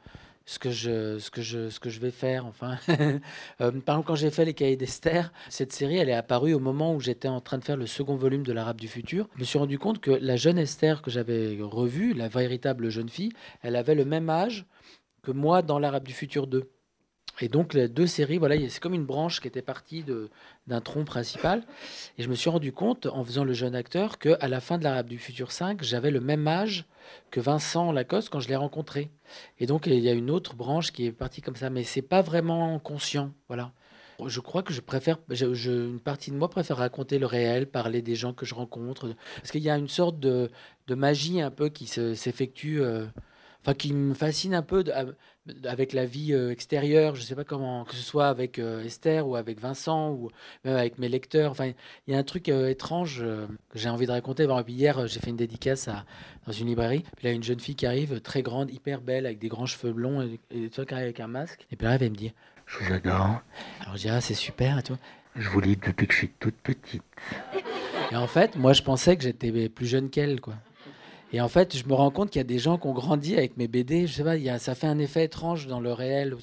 ce, 0.45 0.59
que 0.59 0.71
je, 0.71 1.17
ce, 1.19 1.31
que 1.31 1.41
je, 1.41 1.69
ce 1.69 1.79
que 1.79 1.89
je 1.89 1.99
vais 1.99 2.11
faire. 2.11 2.45
Enfin, 2.45 2.77
Euh, 3.61 3.71
par 3.71 3.95
exemple, 3.95 4.07
quand 4.07 4.15
j'ai 4.15 4.31
fait 4.31 4.45
les 4.45 4.53
Cahiers 4.53 4.75
d'Esther, 4.77 5.31
cette 5.49 5.71
série, 5.73 5.97
elle 5.97 6.09
est 6.09 6.13
apparue 6.13 6.53
au 6.53 6.59
moment 6.59 6.93
où 6.93 6.99
j'étais 6.99 7.27
en 7.27 7.41
train 7.41 7.57
de 7.57 7.63
faire 7.63 7.77
le 7.77 7.87
second 7.87 8.15
volume 8.15 8.43
de 8.43 8.53
l'Arabe 8.53 8.79
du 8.79 8.87
futur. 8.87 9.27
Je 9.35 9.39
me 9.41 9.45
suis 9.45 9.57
rendu 9.59 9.79
compte 9.79 9.99
que 9.99 10.11
la 10.11 10.35
jeune 10.35 10.57
Esther 10.57 11.01
que 11.01 11.09
j'avais 11.11 11.57
revue, 11.61 12.13
la 12.13 12.27
véritable 12.27 12.89
jeune 12.89 13.09
fille, 13.09 13.31
elle 13.61 13.75
avait 13.75 13.95
le 13.95 14.05
même 14.05 14.29
âge 14.29 14.65
que 15.23 15.31
moi 15.31 15.61
dans 15.61 15.79
l'Arabe 15.79 16.03
du 16.05 16.13
futur 16.13 16.47
2. 16.47 16.69
Et 17.41 17.49
donc 17.49 17.73
les 17.73 17.87
deux 17.89 18.07
séries, 18.07 18.37
voilà, 18.37 18.55
c'est 18.69 18.79
comme 18.79 18.93
une 18.93 19.05
branche 19.05 19.41
qui 19.41 19.47
était 19.47 19.61
partie 19.61 20.05
d'un 20.67 20.81
tronc 20.81 21.03
principal. 21.03 21.63
Et 22.17 22.23
je 22.23 22.29
me 22.29 22.35
suis 22.35 22.49
rendu 22.49 22.71
compte, 22.71 23.05
en 23.07 23.23
faisant 23.23 23.43
le 23.43 23.53
jeune 23.53 23.75
acteur, 23.75 24.19
qu'à 24.19 24.47
la 24.47 24.59
fin 24.61 24.77
de 24.77 24.83
l'Arabe 24.83 25.07
du 25.07 25.17
Futur 25.17 25.51
5, 25.51 25.83
j'avais 25.83 26.11
le 26.11 26.21
même 26.21 26.47
âge 26.47 26.85
que 27.31 27.39
Vincent 27.39 27.91
Lacoste 27.91 28.29
quand 28.29 28.39
je 28.39 28.47
l'ai 28.47 28.55
rencontré. 28.55 29.09
Et 29.59 29.65
donc, 29.65 29.85
il 29.87 29.99
y 29.99 30.09
a 30.09 30.13
une 30.13 30.31
autre 30.31 30.55
branche 30.55 30.91
qui 30.93 31.05
est 31.05 31.11
partie 31.11 31.41
comme 31.41 31.55
ça, 31.57 31.69
mais 31.69 31.83
c'est 31.83 32.01
pas 32.01 32.21
vraiment 32.21 32.79
conscient. 32.79 33.31
Voilà. 33.47 33.71
Je 34.25 34.39
crois 34.39 34.63
que 34.63 34.71
je 34.71 34.79
préfère, 34.79 35.17
une 35.29 35.99
partie 35.99 36.31
de 36.31 36.37
moi 36.37 36.49
préfère 36.49 36.77
raconter 36.77 37.19
le 37.19 37.25
réel, 37.25 37.67
parler 37.67 38.01
des 38.01 38.15
gens 38.15 38.31
que 38.31 38.45
je 38.45 38.55
rencontre, 38.55 39.13
parce 39.35 39.51
qu'il 39.51 39.61
y 39.61 39.69
a 39.69 39.77
une 39.77 39.89
sorte 39.89 40.21
de, 40.21 40.49
de 40.87 40.95
magie 40.95 41.41
un 41.41 41.51
peu 41.51 41.67
qui 41.67 41.85
se- 41.85 42.13
s'effectue, 42.13 42.79
euh, 42.81 43.05
enfin 43.65 43.73
qui 43.73 43.93
me 43.93 44.13
fascine 44.13 44.53
un 44.53 44.61
peu 44.61 44.83
de, 44.83 44.93
avec 45.63 45.93
la 45.93 46.05
vie 46.05 46.33
euh, 46.33 46.51
extérieure, 46.51 47.15
je 47.15 47.21
sais 47.21 47.33
pas 47.33 47.43
comment, 47.43 47.83
que 47.83 47.95
ce 47.95 48.01
soit 48.01 48.27
avec 48.27 48.59
euh, 48.59 48.83
Esther 48.83 49.27
ou 49.27 49.35
avec 49.35 49.59
Vincent 49.59 50.11
ou 50.11 50.29
même 50.63 50.75
avec 50.75 50.99
mes 50.99 51.09
lecteurs. 51.09 51.49
Enfin, 51.49 51.71
il 52.07 52.13
y 52.13 52.15
a 52.15 52.19
un 52.19 52.23
truc 52.23 52.49
euh, 52.49 52.69
étrange 52.69 53.23
que 53.69 53.79
j'ai 53.79 53.89
envie 53.89 54.05
de 54.05 54.11
raconter. 54.11 54.47
Hier, 54.67 55.07
j'ai 55.07 55.19
fait 55.19 55.31
une 55.31 55.35
dédicace 55.35 55.87
à, 55.87 56.05
dans 56.45 56.51
une 56.51 56.67
librairie. 56.67 57.03
Puis 57.17 57.27
là, 57.27 57.33
une 57.33 57.43
jeune 57.43 57.59
fille 57.59 57.75
qui 57.75 57.87
arrive, 57.87 58.21
très 58.21 58.43
grande, 58.43 58.71
hyper 58.71 59.01
belle, 59.01 59.25
avec 59.25 59.39
des 59.39 59.47
grands 59.47 59.65
cheveux 59.65 59.93
blonds 59.93 60.21
et, 60.21 60.69
vois, 60.75 60.85
qui 60.85 60.93
arrive 60.93 61.05
avec 61.05 61.19
un 61.19 61.27
masque. 61.27 61.65
Et 61.71 61.75
puis 61.75 61.87
là, 61.87 61.97
elle 61.99 62.11
me 62.11 62.15
dit 62.15 62.33
Je 62.67 62.83
vous 62.83 62.93
adore. 62.93 63.41
Alors 63.81 63.95
je 63.95 64.01
dis, 64.01 64.09
ah, 64.09 64.21
c'est 64.21 64.35
super, 64.35 64.77
et 64.77 64.83
tout. 64.83 64.97
Je 65.35 65.49
vous 65.49 65.59
lis 65.59 65.75
depuis 65.75 66.05
que 66.05 66.13
je 66.13 66.19
suis 66.19 66.29
toute 66.29 66.55
petite. 66.55 67.03
Et 68.11 68.15
en 68.15 68.27
fait, 68.27 68.55
moi, 68.55 68.73
je 68.73 68.83
pensais 68.83 69.17
que 69.17 69.23
j'étais 69.23 69.69
plus 69.69 69.87
jeune 69.87 70.09
qu'elle, 70.09 70.39
quoi. 70.39 70.53
Et 71.33 71.41
en 71.41 71.47
fait, 71.49 71.77
je 71.77 71.85
me 71.87 71.93
rends 71.93 72.11
compte 72.11 72.29
qu'il 72.29 72.39
y 72.39 72.41
a 72.41 72.45
des 72.45 72.59
gens 72.59 72.77
qui 72.77 72.87
ont 72.87 72.93
grandi 72.93 73.35
avec 73.35 73.57
mes 73.57 73.67
BD. 73.67 74.07
Je 74.07 74.13
sais 74.13 74.23
pas, 74.23 74.37
ça 74.59 74.75
fait 74.75 74.87
un 74.87 74.99
effet 74.99 75.25
étrange 75.25 75.67
dans 75.67 75.79
le 75.79 75.91
réel. 75.91 76.35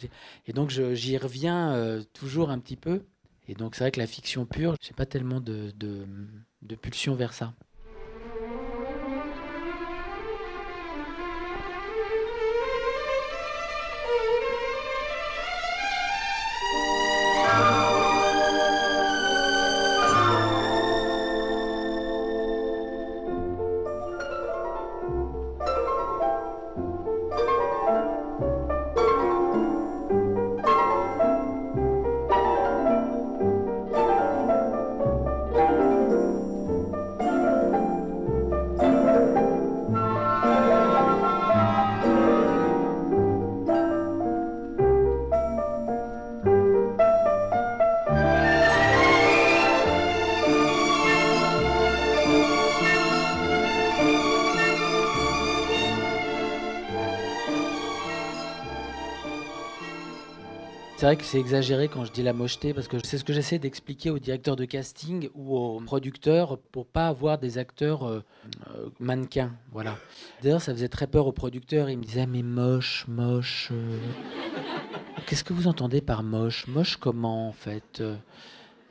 Et 0.47 0.53
donc, 0.53 0.71
j'y 0.71 1.16
reviens 1.16 1.73
euh, 1.73 2.03
toujours 2.12 2.51
un 2.51 2.59
petit 2.59 2.77
peu. 2.77 3.03
Et 3.49 3.55
donc, 3.55 3.75
c'est 3.75 3.85
vrai 3.85 3.90
que 3.90 4.01
la 4.01 4.07
fiction 4.07 4.45
pure, 4.45 4.77
j'ai 4.81 4.95
pas 4.95 5.07
tellement 5.07 5.40
de, 5.40 5.73
de, 5.77 6.07
de 6.62 6.75
pulsion 6.75 7.14
vers 7.14 7.33
ça. 7.33 7.55
C'est 61.02 61.06
vrai 61.06 61.16
que 61.16 61.24
c'est 61.24 61.40
exagéré 61.40 61.88
quand 61.88 62.04
je 62.04 62.12
dis 62.12 62.22
la 62.22 62.32
mocheté, 62.32 62.72
parce 62.72 62.86
que 62.86 62.96
c'est 63.04 63.18
ce 63.18 63.24
que 63.24 63.32
j'essaie 63.32 63.58
d'expliquer 63.58 64.10
aux 64.10 64.20
directeurs 64.20 64.54
de 64.54 64.64
casting 64.64 65.30
ou 65.34 65.56
aux 65.58 65.80
producteurs 65.80 66.58
pour 66.70 66.86
pas 66.86 67.08
avoir 67.08 67.38
des 67.38 67.58
acteurs 67.58 68.04
euh, 68.04 68.20
euh, 68.68 68.88
mannequins. 69.00 69.50
Voilà. 69.72 69.98
D'ailleurs, 70.44 70.62
ça 70.62 70.72
faisait 70.72 70.86
très 70.86 71.08
peur 71.08 71.26
aux 71.26 71.32
producteurs. 71.32 71.90
Ils 71.90 71.98
me 71.98 72.04
disaient, 72.04 72.28
mais 72.28 72.44
moche, 72.44 73.04
moche. 73.08 73.70
euh. 73.72 73.98
Qu'est-ce 75.26 75.42
que 75.42 75.52
vous 75.52 75.66
entendez 75.66 76.00
par 76.00 76.22
moche? 76.22 76.68
Moche 76.68 76.96
comment, 76.98 77.48
en 77.48 77.52
fait? 77.52 78.00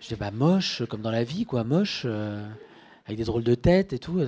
Je 0.01 0.07
dis, 0.09 0.15
bah 0.15 0.31
moche, 0.31 0.83
comme 0.89 1.01
dans 1.01 1.11
la 1.11 1.23
vie, 1.23 1.45
quoi, 1.45 1.63
moche. 1.63 2.05
avec 3.05 3.17
des 3.17 3.23
drôles 3.23 3.45
de 3.45 3.55
têtes 3.55 3.93
et 3.93 3.99
tout. 3.99 4.19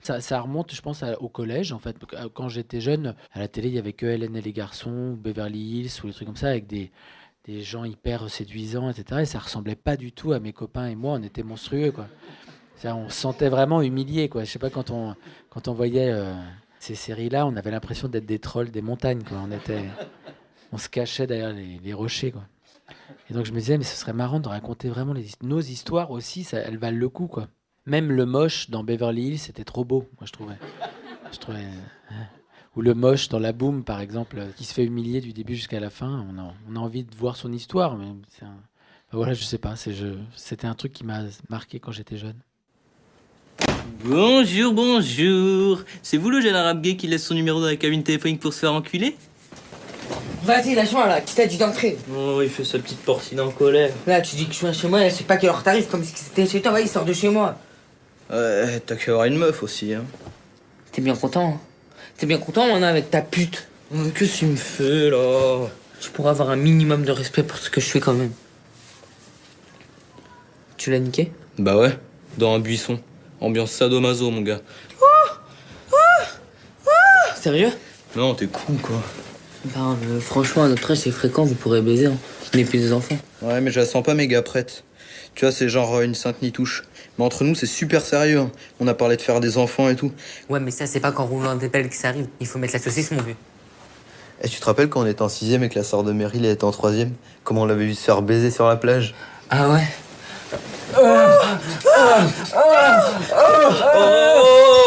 Ça, 0.00 0.40
remonte, 0.40 0.72
je 0.72 0.80
pense, 0.80 1.02
au 1.18 1.28
collège, 1.28 1.72
en 1.72 1.80
fait. 1.80 1.96
Quand 2.34 2.48
j'étais 2.48 2.80
jeune, 2.80 3.16
à 3.32 3.40
la 3.40 3.48
télé, 3.48 3.66
il 3.66 3.74
y 3.74 3.78
avait 3.80 3.94
que 3.94 4.06
Hélène 4.06 4.36
et 4.36 4.42
les 4.42 4.52
garçons, 4.52 5.14
Beverly 5.20 5.80
Hills, 5.80 5.90
ou 6.04 6.06
des 6.06 6.12
trucs 6.12 6.28
comme 6.28 6.36
ça, 6.36 6.46
avec 6.46 6.68
des, 6.68 6.92
des 7.44 7.62
gens 7.62 7.84
hyper 7.84 8.28
séduisants, 8.30 8.90
etc. 8.90 9.22
Et 9.22 9.26
ça 9.26 9.38
ressemblait 9.38 9.76
pas 9.76 9.96
du 9.96 10.12
tout 10.12 10.32
à 10.32 10.40
mes 10.40 10.52
copains 10.52 10.86
et 10.86 10.94
moi. 10.94 11.14
On 11.18 11.22
était 11.22 11.42
monstrueux, 11.42 11.92
quoi. 11.92 12.06
On 12.84 13.08
se 13.08 13.20
sentait 13.20 13.48
vraiment 13.48 13.80
humilié, 13.80 14.28
quoi. 14.28 14.44
Je 14.44 14.50
sais 14.50 14.58
pas, 14.58 14.70
quand 14.70 14.90
on, 14.90 15.14
quand 15.50 15.68
on 15.68 15.72
voyait 15.74 16.10
euh, 16.10 16.34
ces 16.80 16.94
séries-là, 16.94 17.46
on 17.46 17.56
avait 17.56 17.70
l'impression 17.70 18.08
d'être 18.08 18.26
des 18.26 18.40
trolls 18.40 18.70
des 18.70 18.82
montagnes, 18.82 19.22
quoi. 19.22 19.38
On 19.44 19.52
était... 19.52 19.84
On 20.72 20.78
se 20.78 20.88
cachait 20.88 21.26
derrière 21.26 21.52
les, 21.52 21.92
rochers, 21.92 22.32
quoi. 22.32 22.44
Et 23.30 23.34
donc 23.34 23.44
je 23.44 23.52
me 23.52 23.58
disais, 23.58 23.78
mais 23.78 23.84
ce 23.84 23.96
serait 23.96 24.14
marrant 24.14 24.40
de 24.40 24.48
raconter 24.48 24.88
vraiment 24.88 25.14
nos 25.42 25.60
histoires 25.60 26.10
aussi, 26.10 26.44
ça, 26.44 26.58
elles 26.58 26.78
valent 26.78 26.98
le 26.98 27.08
coup, 27.08 27.26
quoi. 27.26 27.48
Même 27.84 28.10
le 28.10 28.26
moche 28.26 28.70
dans 28.70 28.82
Beverly 28.82 29.28
Hills, 29.28 29.38
c'était 29.38 29.64
trop 29.64 29.84
beau, 29.84 30.08
moi 30.18 30.26
je 30.26 30.32
trouvais. 30.32 30.56
Je 31.30 31.38
trouvais 31.38 31.64
hein. 32.10 32.14
Ou 32.74 32.80
le 32.80 32.94
moche 32.94 33.28
dans 33.28 33.38
La 33.38 33.52
Boom, 33.52 33.84
par 33.84 34.00
exemple, 34.00 34.38
euh, 34.38 34.46
qui 34.56 34.64
se 34.64 34.72
fait 34.72 34.84
humilier 34.84 35.20
du 35.20 35.34
début 35.34 35.54
jusqu'à 35.54 35.78
la 35.78 35.90
fin. 35.90 36.26
On 36.30 36.40
a, 36.40 36.54
on 36.70 36.76
a 36.76 36.78
envie 36.78 37.04
de 37.04 37.14
voir 37.14 37.36
son 37.36 37.52
histoire, 37.52 37.98
mais 37.98 38.06
c'est 38.30 38.46
un... 38.46 38.56
enfin, 39.08 39.18
voilà, 39.18 39.34
je 39.34 39.44
sais 39.44 39.58
pas, 39.58 39.76
c'est 39.76 39.92
je... 39.92 40.06
c'était 40.36 40.66
un 40.66 40.74
truc 40.74 40.94
qui 40.94 41.04
m'a 41.04 41.20
marqué 41.50 41.80
quand 41.80 41.92
j'étais 41.92 42.16
jeune. 42.16 42.38
Bonjour, 44.04 44.72
bonjour. 44.72 45.82
C'est 46.02 46.16
vous 46.16 46.30
le 46.30 46.40
jeune 46.40 46.54
arabe 46.54 46.80
gay 46.80 46.96
qui 46.96 47.08
laisse 47.08 47.26
son 47.26 47.34
numéro 47.34 47.60
dans 47.60 47.66
la 47.66 47.76
cabine 47.76 48.02
téléphonique 48.02 48.40
pour 48.40 48.54
se 48.54 48.60
faire 48.60 48.72
enculer? 48.72 49.16
Vas-y, 50.42 50.74
lâche-moi 50.74 51.06
là, 51.06 51.20
qui 51.20 51.34
t'a 51.34 51.46
dit 51.46 51.58
d'entrer? 51.58 51.98
Oh, 52.10 52.40
il 52.42 52.48
fait 52.48 52.64
sa 52.64 52.78
petite 52.78 53.00
porcine 53.00 53.40
en 53.40 53.50
colère. 53.50 53.92
Là, 54.06 54.22
tu 54.22 54.34
dis 54.34 54.46
que 54.46 54.54
je 54.54 54.60
viens 54.60 54.72
chez 54.72 54.88
moi, 54.88 55.06
je 55.08 55.14
sais 55.14 55.24
pas 55.24 55.36
quelle 55.36 55.50
heure 55.50 55.62
t'arrives, 55.62 55.88
comme 55.88 56.02
si 56.02 56.16
c'était 56.16 56.46
chez 56.46 56.62
toi, 56.62 56.72
vas-y, 56.72 56.88
sors 56.88 57.04
de 57.04 57.12
chez 57.12 57.28
moi. 57.28 57.58
Ouais, 58.30 58.80
t'as 58.80 58.96
qu'à 58.96 59.12
avoir 59.12 59.26
une 59.26 59.36
meuf 59.36 59.62
aussi, 59.62 59.92
hein. 59.92 60.04
T'es 60.90 61.02
bien 61.02 61.14
content, 61.14 61.50
hein? 61.50 61.60
T'es 62.16 62.26
bien 62.26 62.38
content, 62.38 62.64
on 62.64 62.82
avec 62.82 63.10
ta 63.10 63.20
pute 63.20 63.68
Qu'est-ce 64.14 64.38
qu'il 64.38 64.48
me 64.48 64.56
fait 64.56 65.10
là 65.10 65.66
Tu 66.00 66.10
pourras 66.10 66.30
avoir 66.30 66.50
un 66.50 66.56
minimum 66.56 67.04
de 67.04 67.12
respect 67.12 67.42
pour 67.42 67.58
ce 67.58 67.68
que 67.68 67.80
je 67.80 67.86
fais 67.86 68.00
quand 68.00 68.14
même. 68.14 68.32
Tu 70.76 70.90
l'as 70.90 70.98
niqué? 70.98 71.30
Bah 71.58 71.76
ouais, 71.76 71.98
dans 72.38 72.54
un 72.54 72.58
buisson. 72.58 72.98
Ambiance 73.40 73.72
sadomaso, 73.72 74.30
mon 74.30 74.40
gars. 74.40 74.60
Sérieux? 77.40 77.72
Non, 78.14 78.34
t'es 78.34 78.46
con 78.46 78.74
quoi. 78.80 79.02
Ben, 79.64 79.96
euh, 80.06 80.20
franchement, 80.20 80.62
à 80.62 80.68
notre 80.68 80.92
âge, 80.92 80.98
c'est 80.98 81.10
fréquent, 81.10 81.44
vous 81.44 81.54
pourrez 81.54 81.82
baiser, 81.82 82.06
hein. 82.06 82.16
Mais 82.54 82.64
plus 82.64 82.78
des 82.78 82.92
enfants. 82.92 83.18
Ouais, 83.40 83.60
mais 83.60 83.70
je 83.70 83.80
la 83.80 83.86
sens 83.86 84.02
pas 84.04 84.14
méga 84.14 84.42
prête. 84.42 84.84
Tu 85.34 85.44
vois, 85.44 85.52
c'est 85.52 85.68
genre 85.68 85.96
euh, 85.96 86.02
une 86.04 86.14
sainte 86.14 86.40
ni 86.42 86.52
touche. 86.52 86.84
Mais 87.18 87.24
entre 87.24 87.44
nous, 87.44 87.54
c'est 87.54 87.66
super 87.66 88.00
sérieux. 88.04 88.38
hein. 88.38 88.50
On 88.80 88.88
a 88.88 88.94
parlé 88.94 89.16
de 89.16 89.22
faire 89.22 89.40
des 89.40 89.58
enfants 89.58 89.88
et 89.88 89.96
tout. 89.96 90.12
Ouais, 90.48 90.60
mais 90.60 90.70
ça, 90.70 90.86
c'est 90.86 91.00
pas 91.00 91.12
qu'en 91.12 91.26
roulant 91.26 91.54
des 91.56 91.68
pelles 91.68 91.88
que 91.88 91.94
ça 91.94 92.08
arrive. 92.08 92.26
Il 92.40 92.46
faut 92.46 92.58
mettre 92.58 92.72
la 92.74 92.78
saucisse, 92.80 93.10
mon 93.10 93.20
vieux. 93.22 93.36
Et 94.42 94.48
tu 94.48 94.58
te 94.58 94.64
rappelles 94.64 94.88
quand 94.88 95.02
on 95.02 95.06
était 95.06 95.22
en 95.22 95.28
sixième 95.28 95.62
et 95.62 95.68
que 95.68 95.78
la 95.78 95.84
sœur 95.84 96.02
de 96.02 96.12
Meryl 96.12 96.44
était 96.46 96.64
en 96.64 96.72
troisième? 96.72 97.12
Comment 97.44 97.62
on 97.62 97.66
l'avait 97.66 97.84
vu 97.84 97.94
se 97.94 98.00
faire 98.02 98.22
baiser 98.22 98.50
sur 98.50 98.66
la 98.66 98.76
plage? 98.76 99.14
Ah 99.50 99.70
ouais 99.70 99.86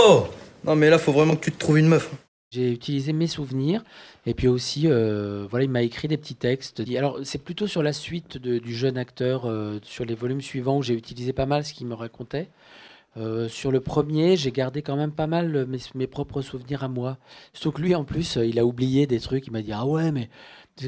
Oh 0.07 0.27
Non 0.63 0.75
mais 0.75 0.89
là, 0.89 0.97
faut 0.97 1.11
vraiment 1.13 1.35
que 1.35 1.45
tu 1.45 1.51
te 1.51 1.59
trouves 1.59 1.77
une 1.77 1.87
meuf. 1.87 2.09
J'ai 2.55 2.71
utilisé 2.71 3.11
mes 3.11 3.27
souvenirs 3.27 3.83
et 4.25 4.33
puis 4.33 4.47
aussi, 4.47 4.83
euh, 4.85 5.45
voilà, 5.49 5.65
il 5.65 5.69
m'a 5.69 5.81
écrit 5.81 6.07
des 6.07 6.15
petits 6.15 6.35
textes. 6.35 6.81
Alors, 6.95 7.19
c'est 7.23 7.43
plutôt 7.43 7.67
sur 7.67 7.83
la 7.83 7.91
suite 7.91 8.37
du 8.37 8.73
jeune 8.73 8.97
acteur, 8.97 9.45
euh, 9.45 9.79
sur 9.83 10.05
les 10.05 10.15
volumes 10.15 10.39
suivants 10.39 10.77
où 10.77 10.81
j'ai 10.81 10.93
utilisé 10.93 11.33
pas 11.33 11.45
mal 11.45 11.65
ce 11.65 11.73
qu'il 11.73 11.85
me 11.85 11.93
racontait. 11.93 12.47
Euh, 13.17 13.49
sur 13.49 13.71
le 13.71 13.81
premier, 13.81 14.37
j'ai 14.37 14.53
gardé 14.53 14.81
quand 14.81 14.95
même 14.95 15.11
pas 15.11 15.27
mal 15.27 15.67
mes, 15.95 16.07
propres 16.07 16.41
souvenirs 16.41 16.81
à 16.85 16.87
moi. 16.87 17.17
Surtout 17.51 17.73
que 17.73 17.81
lui, 17.81 17.93
en 17.93 18.05
plus, 18.05 18.37
il 18.37 18.57
a 18.57 18.65
oublié 18.65 19.05
des 19.05 19.19
trucs. 19.19 19.47
Il 19.47 19.51
m'a 19.51 19.61
dit 19.61 19.73
Ah 19.73 19.85
ouais, 19.85 20.13
mais 20.13 20.29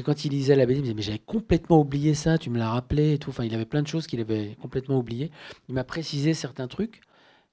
quand 0.02 0.24
il 0.24 0.30
lisait 0.30 0.56
la 0.56 0.64
BD, 0.64 0.76
il 0.76 0.80
me 0.80 0.82
disait 0.84 0.94
Mais 0.94 1.02
j'avais 1.02 1.18
complètement 1.18 1.80
oublié 1.80 2.14
ça, 2.14 2.38
tu 2.38 2.48
me 2.48 2.58
l'as 2.58 2.70
rappelé 2.70 3.12
et 3.12 3.18
tout. 3.18 3.28
Enfin, 3.28 3.44
il 3.44 3.54
avait 3.54 3.66
plein 3.66 3.82
de 3.82 3.88
choses 3.88 4.06
qu'il 4.06 4.20
avait 4.20 4.56
complètement 4.62 4.98
oubliées. 4.98 5.30
Il 5.68 5.74
m'a 5.74 5.84
précisé 5.84 6.32
certains 6.32 6.66
trucs. 6.66 7.02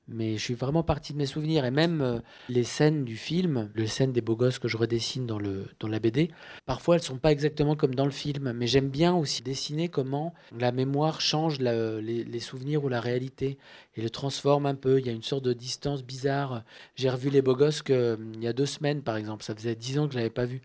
Mais 0.08 0.38
je 0.38 0.44
suis 0.44 0.54
vraiment 0.54 0.84
parti 0.84 1.14
de 1.14 1.18
mes 1.18 1.26
souvenirs. 1.26 1.66
Et 1.66 1.72
même 1.72 2.02
euh, 2.02 2.20
les 2.48 2.64
scènes 2.64 3.06
du 3.06 3.18
film, 3.18 3.72
les 3.76 3.88
scènes 3.88 4.12
des 4.14 4.22
beaux 4.22 4.36
gosses 4.36 4.60
que 4.60 4.68
je 4.68 4.78
redessine 4.78 5.26
dans, 5.26 5.40
le, 5.40 5.66
dans 5.80 5.88
la 5.88 6.00
BD, 6.00 6.30
parfois 6.68 6.96
elles 6.96 7.02
sont 7.02 7.18
pas 7.18 7.32
exactement 7.32 7.76
comme 7.76 7.96
dans 7.96 8.06
le 8.06 8.12
film. 8.12 8.54
Mais 8.54 8.68
j'aime 8.68 8.90
bien 8.90 9.16
aussi 9.16 9.42
dessiner 9.42 9.90
comment 9.90 10.34
la 10.58 10.72
mémoire 10.72 11.22
change 11.22 11.60
la- 11.60 12.00
les, 12.02 12.24
les 12.24 12.40
souvenirs 12.40 12.84
ou 12.84 12.88
la 12.90 13.02
réalité 13.02 13.58
et 13.96 14.02
le 14.02 14.10
transforme 14.12 14.68
un 14.68 14.76
peu. 14.76 15.00
Il 15.00 15.08
y 15.08 15.10
a 15.10 15.14
une 15.14 15.24
sorte 15.24 15.44
de 15.44 15.54
distance 15.54 16.04
bizarre. 16.04 16.64
J'ai 16.96 17.10
revu 17.10 17.32
les 17.32 17.42
beaux 17.42 17.56
gosses 17.56 17.82
que, 17.82 17.94
euh, 17.94 18.18
il 18.36 18.44
y 18.44 18.48
a 18.48 18.54
deux 18.54 18.68
semaines, 18.68 19.02
par 19.02 19.18
exemple. 19.18 19.44
Ça 19.44 19.56
faisait 19.56 19.76
dix 19.76 19.98
ans 19.98 20.06
que 20.08 20.14
je 20.14 20.20
l'avais 20.20 20.30
pas 20.30 20.46
vu. 20.46 20.62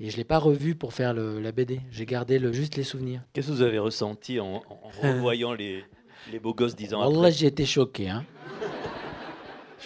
Et 0.00 0.10
je 0.10 0.16
l'ai 0.16 0.24
pas 0.24 0.38
revu 0.38 0.76
pour 0.76 0.94
faire 0.94 1.12
le- 1.12 1.40
la 1.40 1.52
BD. 1.52 1.80
J'ai 1.90 2.06
gardé 2.06 2.38
le, 2.38 2.52
juste 2.52 2.76
les 2.76 2.84
souvenirs. 2.84 3.20
Qu'est-ce 3.34 3.48
que 3.48 3.52
vous 3.52 3.62
avez 3.62 3.80
ressenti 3.80 4.40
en, 4.40 4.62
en 4.70 4.88
revoyant 5.02 5.52
les, 5.52 5.84
les 6.32 6.38
beaux 6.38 6.54
gosses 6.54 6.74
dix 6.76 6.94
ans 6.94 7.02
après? 7.02 7.32
j'ai 7.32 7.48
été 7.48 7.66
choqué. 7.66 8.08
Hein. 8.08 8.24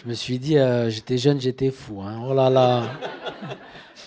Je 0.03 0.09
me 0.09 0.15
suis 0.15 0.41
dit, 0.41 0.59
euh, 0.59 0.91
j'étais 0.91 1.17
jeune, 1.17 1.41
j'étais 1.41 1.71
fou. 1.71 2.03
Hein. 2.03 2.21
Oh 2.29 2.35
là 2.35 2.51
là. 2.51 2.83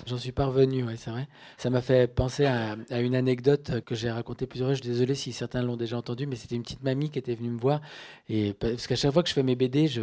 J'en 0.05 0.17
suis 0.17 0.31
parvenu, 0.31 0.83
ouais, 0.83 0.97
c'est 0.97 1.09
vrai. 1.09 1.27
Ça 1.57 1.71
m'a 1.71 1.81
fait 1.81 2.05
penser 2.05 2.45
à, 2.45 2.75
une 3.01 3.15
anecdote 3.15 3.81
que 3.83 3.95
j'ai 3.95 4.11
racontée 4.11 4.45
plusieurs 4.45 4.67
fois. 4.67 4.75
Je 4.75 4.81
suis 4.81 4.89
désolé 4.89 5.15
si 5.15 5.33
certains 5.33 5.63
l'ont 5.63 5.77
déjà 5.77 5.97
entendu, 5.97 6.27
mais 6.27 6.35
c'était 6.35 6.53
une 6.53 6.61
petite 6.61 6.83
mamie 6.83 7.09
qui 7.09 7.17
était 7.17 7.33
venue 7.33 7.49
me 7.49 7.57
voir. 7.57 7.81
Et 8.29 8.53
parce 8.53 8.85
qu'à 8.85 8.95
chaque 8.95 9.11
fois 9.11 9.23
que 9.23 9.29
je 9.29 9.33
fais 9.33 9.41
mes 9.41 9.55
BD, 9.55 9.87
je, 9.87 10.01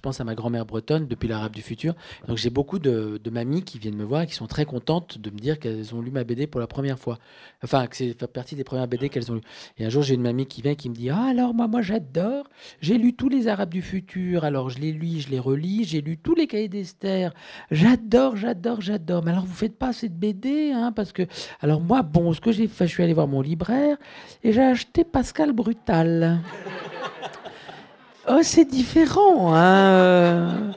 pense 0.00 0.22
à 0.22 0.24
ma 0.24 0.34
grand-mère 0.34 0.64
bretonne 0.64 1.06
depuis 1.06 1.28
l'Arabe 1.28 1.52
du 1.52 1.60
futur. 1.60 1.94
Donc 2.28 2.38
j'ai 2.38 2.48
beaucoup 2.48 2.78
de, 2.78 3.20
mamies 3.30 3.62
qui 3.62 3.78
viennent 3.78 3.96
me 3.96 4.04
voir 4.04 4.22
et 4.22 4.26
qui 4.26 4.32
sont 4.32 4.46
très 4.46 4.64
contentes 4.64 5.18
de 5.18 5.28
me 5.28 5.36
dire 5.36 5.58
qu'elles 5.58 5.94
ont 5.94 6.00
lu 6.00 6.10
ma 6.10 6.24
BD 6.24 6.46
pour 6.46 6.60
la 6.60 6.66
première 6.66 6.98
fois. 6.98 7.18
Enfin, 7.62 7.86
que 7.88 7.96
c'est 7.96 8.26
partie 8.28 8.54
des 8.54 8.64
premières 8.64 8.88
BD 8.88 9.10
qu'elles 9.10 9.30
ont 9.30 9.34
lues. 9.34 9.42
Et 9.76 9.84
un 9.84 9.90
jour, 9.90 10.02
j'ai 10.02 10.14
une 10.14 10.22
mamie 10.22 10.46
qui 10.46 10.62
vient 10.62 10.72
et 10.72 10.76
qui 10.76 10.88
me 10.88 10.94
dit 10.94 11.10
Ah, 11.10 11.24
alors 11.24 11.52
moi, 11.52 11.68
moi 11.68 11.82
j'adore. 11.82 12.48
J'ai 12.80 12.96
lu 12.96 13.12
tous 13.12 13.28
les 13.28 13.48
Arabes 13.48 13.68
du 13.68 13.82
futur. 13.82 14.44
Alors 14.44 14.70
je 14.70 14.78
les 14.78 14.92
lis, 14.92 15.20
je 15.20 15.28
les 15.28 15.38
relis. 15.38 15.84
J'ai 15.84 16.00
lu 16.00 16.16
tous 16.16 16.34
les 16.34 16.46
cahiers 16.46 16.68
d'Esther. 16.68 17.34
J'adore, 17.70 18.36
j'adore, 18.36 18.80
j'adore. 18.80 19.25
Mais 19.26 19.32
alors 19.32 19.44
vous 19.44 19.54
faites 19.54 19.76
pas 19.76 19.92
cette 19.92 20.16
BD, 20.16 20.70
hein, 20.72 20.92
parce 20.94 21.10
que. 21.10 21.24
Alors 21.60 21.80
moi, 21.80 22.02
bon, 22.02 22.32
ce 22.32 22.40
que 22.40 22.52
j'ai 22.52 22.68
fait, 22.68 22.86
je 22.86 22.92
suis 22.92 23.02
allé 23.02 23.12
voir 23.12 23.26
mon 23.26 23.40
libraire 23.40 23.96
et 24.44 24.52
j'ai 24.52 24.62
acheté 24.62 25.02
Pascal 25.02 25.52
Brutal. 25.52 26.38
oh, 28.28 28.38
c'est 28.42 28.64
différent, 28.64 29.52
hein. 29.52 30.70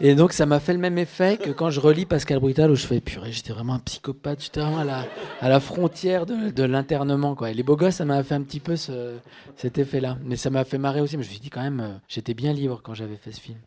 Et 0.00 0.14
donc 0.14 0.34
ça 0.34 0.44
m'a 0.44 0.60
fait 0.60 0.74
le 0.74 0.78
même 0.78 0.98
effet 0.98 1.38
que 1.38 1.50
quand 1.50 1.70
je 1.70 1.80
relis 1.80 2.04
Pascal 2.04 2.38
Brutal 2.40 2.70
où 2.70 2.76
je 2.76 2.86
fais 2.86 3.00
purée, 3.00 3.32
j'étais 3.32 3.54
vraiment 3.54 3.74
un 3.74 3.78
psychopathe, 3.80 4.42
j'étais 4.42 4.60
vraiment 4.60 4.78
à 4.78 4.84
la, 4.84 5.04
à 5.40 5.48
la 5.48 5.58
frontière 5.58 6.26
de, 6.26 6.50
de 6.50 6.62
l'internement. 6.64 7.34
Quoi. 7.34 7.50
Et 7.50 7.54
les 7.54 7.62
beaux 7.62 7.76
gosses, 7.76 7.94
ça 7.96 8.04
m'a 8.04 8.22
fait 8.22 8.34
un 8.34 8.42
petit 8.42 8.60
peu 8.60 8.76
ce, 8.76 9.16
cet 9.56 9.78
effet-là. 9.78 10.18
Mais 10.24 10.36
ça 10.36 10.50
m'a 10.50 10.64
fait 10.64 10.78
marrer 10.78 11.00
aussi. 11.00 11.16
Mais 11.16 11.22
je 11.22 11.28
me 11.28 11.32
suis 11.32 11.40
dit 11.40 11.50
quand 11.50 11.62
même, 11.62 11.80
euh, 11.80 11.94
j'étais 12.06 12.34
bien 12.34 12.52
libre 12.52 12.80
quand 12.84 12.92
j'avais 12.92 13.16
fait 13.16 13.32
ce 13.32 13.40
film. 13.40 13.58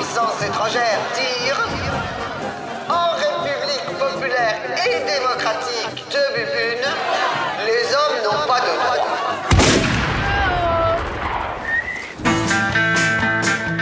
Puissances 0.00 0.42
étrangères 0.42 0.98
dire 1.14 1.58
En 2.88 3.10
République 3.16 3.98
populaire 3.98 4.56
et 4.86 4.96
démocratique 5.04 6.06
de 6.10 6.22
Bubune, 6.34 6.88
les 7.66 7.84
hommes 7.92 8.18
n'ont 8.24 8.44
pas 8.48 8.60
de 8.60 8.70
droits. 8.80 9.02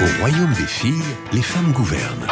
Au 0.03 0.09
royaume 0.21 0.55
des 0.55 0.67
filles, 0.67 1.05
les 1.33 1.43
femmes 1.43 1.71
gouvernent. 1.71 2.27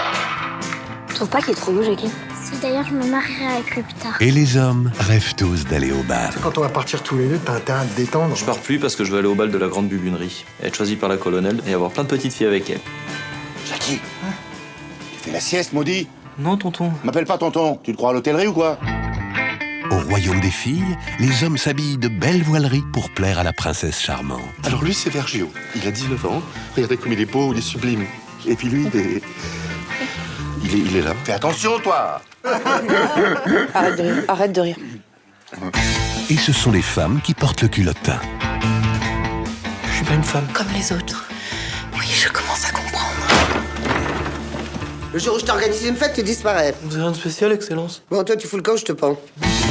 Je 1.11 1.14
trouve 1.14 1.29
pas 1.29 1.40
qu'il 1.40 1.53
est 1.53 1.55
trop 1.55 1.70
beau, 1.70 1.85
Jackie. 1.85 2.11
Si 2.42 2.59
d'ailleurs 2.61 2.87
je 2.88 2.94
me 2.94 3.07
marierai 3.07 3.46
avec 3.55 3.70
lui 3.77 3.83
plus 3.83 3.94
tard. 3.94 4.16
Et 4.20 4.33
les 4.33 4.57
hommes 4.57 4.90
rêvent 4.99 5.37
tous 5.37 5.64
d'aller 5.64 5.92
au 5.92 6.03
bal. 6.03 6.31
Quand 6.42 6.59
on 6.59 6.62
va 6.62 6.70
partir 6.70 7.05
tous 7.05 7.18
les 7.18 7.29
deux, 7.29 7.38
t'as 7.38 7.55
intérêt 7.55 7.83
à 7.83 7.85
te 7.85 7.96
détendre. 7.96 8.35
Je 8.35 8.44
pars 8.44 8.59
plus 8.59 8.81
parce 8.81 8.96
que 8.96 9.05
je 9.05 9.12
veux 9.12 9.20
aller 9.20 9.29
au 9.29 9.37
bal 9.37 9.53
de 9.53 9.59
la 9.59 9.68
grande 9.68 9.87
bubunerie, 9.88 10.44
être 10.61 10.75
choisi 10.75 10.96
par 10.96 11.09
la 11.09 11.18
colonelle 11.18 11.62
et 11.68 11.72
avoir 11.75 11.92
plein 11.92 12.03
de 12.03 12.09
petites 12.09 12.33
filles 12.33 12.49
avec 12.49 12.68
elle. 12.68 12.81
Jackie, 13.69 13.99
tu 15.13 15.19
fais 15.19 15.33
la 15.33 15.41
sieste, 15.41 15.73
maudit 15.73 16.09
Non, 16.39 16.57
tonton. 16.57 16.93
M'appelle 17.05 17.25
pas 17.25 17.39
tonton, 17.39 17.79
tu 17.83 17.93
te 17.93 17.97
crois 17.97 18.11
à 18.11 18.13
l'hôtellerie 18.13 18.47
ou 18.47 18.53
quoi? 18.53 18.79
Au 19.91 19.99
royaume 20.09 20.41
des 20.41 20.51
filles, 20.51 20.97
les 21.19 21.45
hommes 21.45 21.59
s'habillent 21.59 21.99
de 21.99 22.09
belles 22.09 22.43
voileries 22.43 22.85
pour 22.93 23.11
plaire 23.11 23.39
à 23.39 23.43
la 23.45 23.53
princesse 23.53 24.01
charmante. 24.01 24.41
Alors 24.65 24.83
lui, 24.83 24.95
c'est 24.95 25.11
Vergio. 25.11 25.51
Il 25.75 25.87
a 25.87 25.91
19 25.91 26.27
ans. 26.27 26.43
Regardez 26.75 26.97
comme 26.97 27.13
il 27.13 27.21
est 27.21 27.31
beau, 27.31 27.53
il 27.53 27.59
est 27.59 27.63
sublime. 27.63 28.05
Et 28.47 28.55
puis 28.55 28.69
lui, 28.69 28.87
il 28.93 29.01
est... 29.01 29.23
Il 30.65 30.75
est, 30.75 30.79
il 30.79 30.97
est 30.97 31.03
là. 31.03 31.13
Fais 31.25 31.33
attention, 31.33 31.79
toi 31.79 32.21
Arrête 33.75 33.97
de 33.97 34.03
rire, 34.03 34.25
arrête 34.29 34.53
de 34.53 34.61
rire. 34.61 34.77
Et 36.31 36.37
ce 36.37 36.53
sont 36.53 36.73
les 36.73 36.83
femmes 36.83 37.21
qui 37.23 37.35
portent 37.35 37.63
le 37.63 37.69
culottin. 37.69 38.21
Je 39.89 39.97
suis 39.97 40.05
pas 40.05 40.15
une 40.15 40.25
femme. 40.25 40.47
Comme 40.53 40.67
les 40.75 40.93
autres. 40.93 41.29
Le 45.17 45.23
jour 45.23 45.37
où 45.37 45.39
je 45.39 45.47
t'organise 45.47 45.83
une 45.87 45.97
fête, 45.97 46.13
tu 46.13 46.23
disparais. 46.23 46.75
Vous 46.83 46.93
avez 46.93 47.05
rien 47.05 47.11
de 47.11 47.17
spécial, 47.17 47.51
Excellence 47.51 48.03
Bon, 48.11 48.23
toi, 48.23 48.37
tu 48.37 48.47
fous 48.47 48.57
le 48.57 48.63
camp, 48.63 48.77
je 48.77 48.85
te 48.85 48.93
pends. 48.93 49.19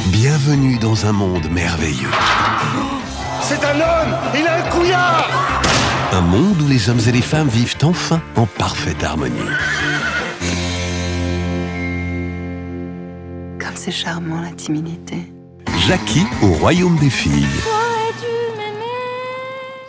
Bienvenue 0.06 0.76
dans 0.80 1.06
un 1.06 1.12
monde 1.12 1.48
merveilleux. 1.52 2.10
C'est 3.42 3.64
un 3.64 3.76
homme 3.76 4.16
Il 4.36 4.44
a 4.44 4.56
un 4.56 4.70
couillard 4.70 5.62
Un 6.10 6.20
monde 6.20 6.60
où 6.62 6.66
les 6.66 6.90
hommes 6.90 6.98
et 7.06 7.12
les 7.12 7.22
femmes 7.22 7.46
vivent 7.46 7.76
enfin 7.84 8.20
en 8.34 8.46
parfaite 8.46 9.04
harmonie. 9.04 9.36
Comme 13.60 13.76
c'est 13.76 13.92
charmant 13.92 14.40
la 14.40 14.50
timidité. 14.50 15.32
Jackie 15.86 16.26
au 16.42 16.54
royaume 16.54 16.98
des 16.98 17.10
filles. 17.10 17.46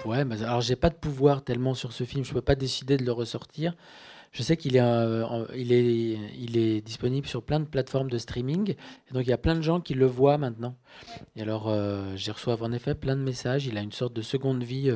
Ouais, 0.05 0.23
mais 0.23 0.43
alors 0.43 0.61
j'ai 0.61 0.75
pas 0.75 0.91
de 0.91 0.95
pouvoir 0.95 1.41
tellement 1.41 1.73
sur 1.73 1.93
ce 1.93 2.03
film, 2.03 2.23
je 2.23 2.31
peux 2.31 2.41
pas 2.41 2.53
décider 2.53 2.95
de 2.97 3.03
le 3.03 3.11
ressortir. 3.11 3.73
Je 4.31 4.43
sais 4.43 4.57
qu'il 4.57 4.75
est, 4.75 4.81
euh, 4.81 5.45
est, 5.53 6.81
disponible 6.81 7.27
sur 7.27 7.43
plein 7.43 7.59
de 7.59 7.65
plateformes 7.65 8.09
de 8.09 8.17
streaming, 8.17 8.71
et 8.71 9.13
donc 9.13 9.23
il 9.23 9.29
y 9.29 9.33
a 9.33 9.37
plein 9.37 9.55
de 9.55 9.61
gens 9.61 9.79
qui 9.81 9.93
le 9.93 10.05
voient 10.05 10.37
maintenant. 10.37 10.75
Et 11.35 11.41
alors 11.41 11.67
euh, 11.67 12.15
j'ai 12.15 12.31
en 12.47 12.71
effet 12.71 12.95
plein 12.95 13.15
de 13.15 13.21
messages. 13.21 13.67
Il 13.67 13.77
a 13.77 13.81
une 13.81 13.91
sorte 13.91 14.13
de 14.13 14.21
seconde 14.21 14.63
vie. 14.63 14.91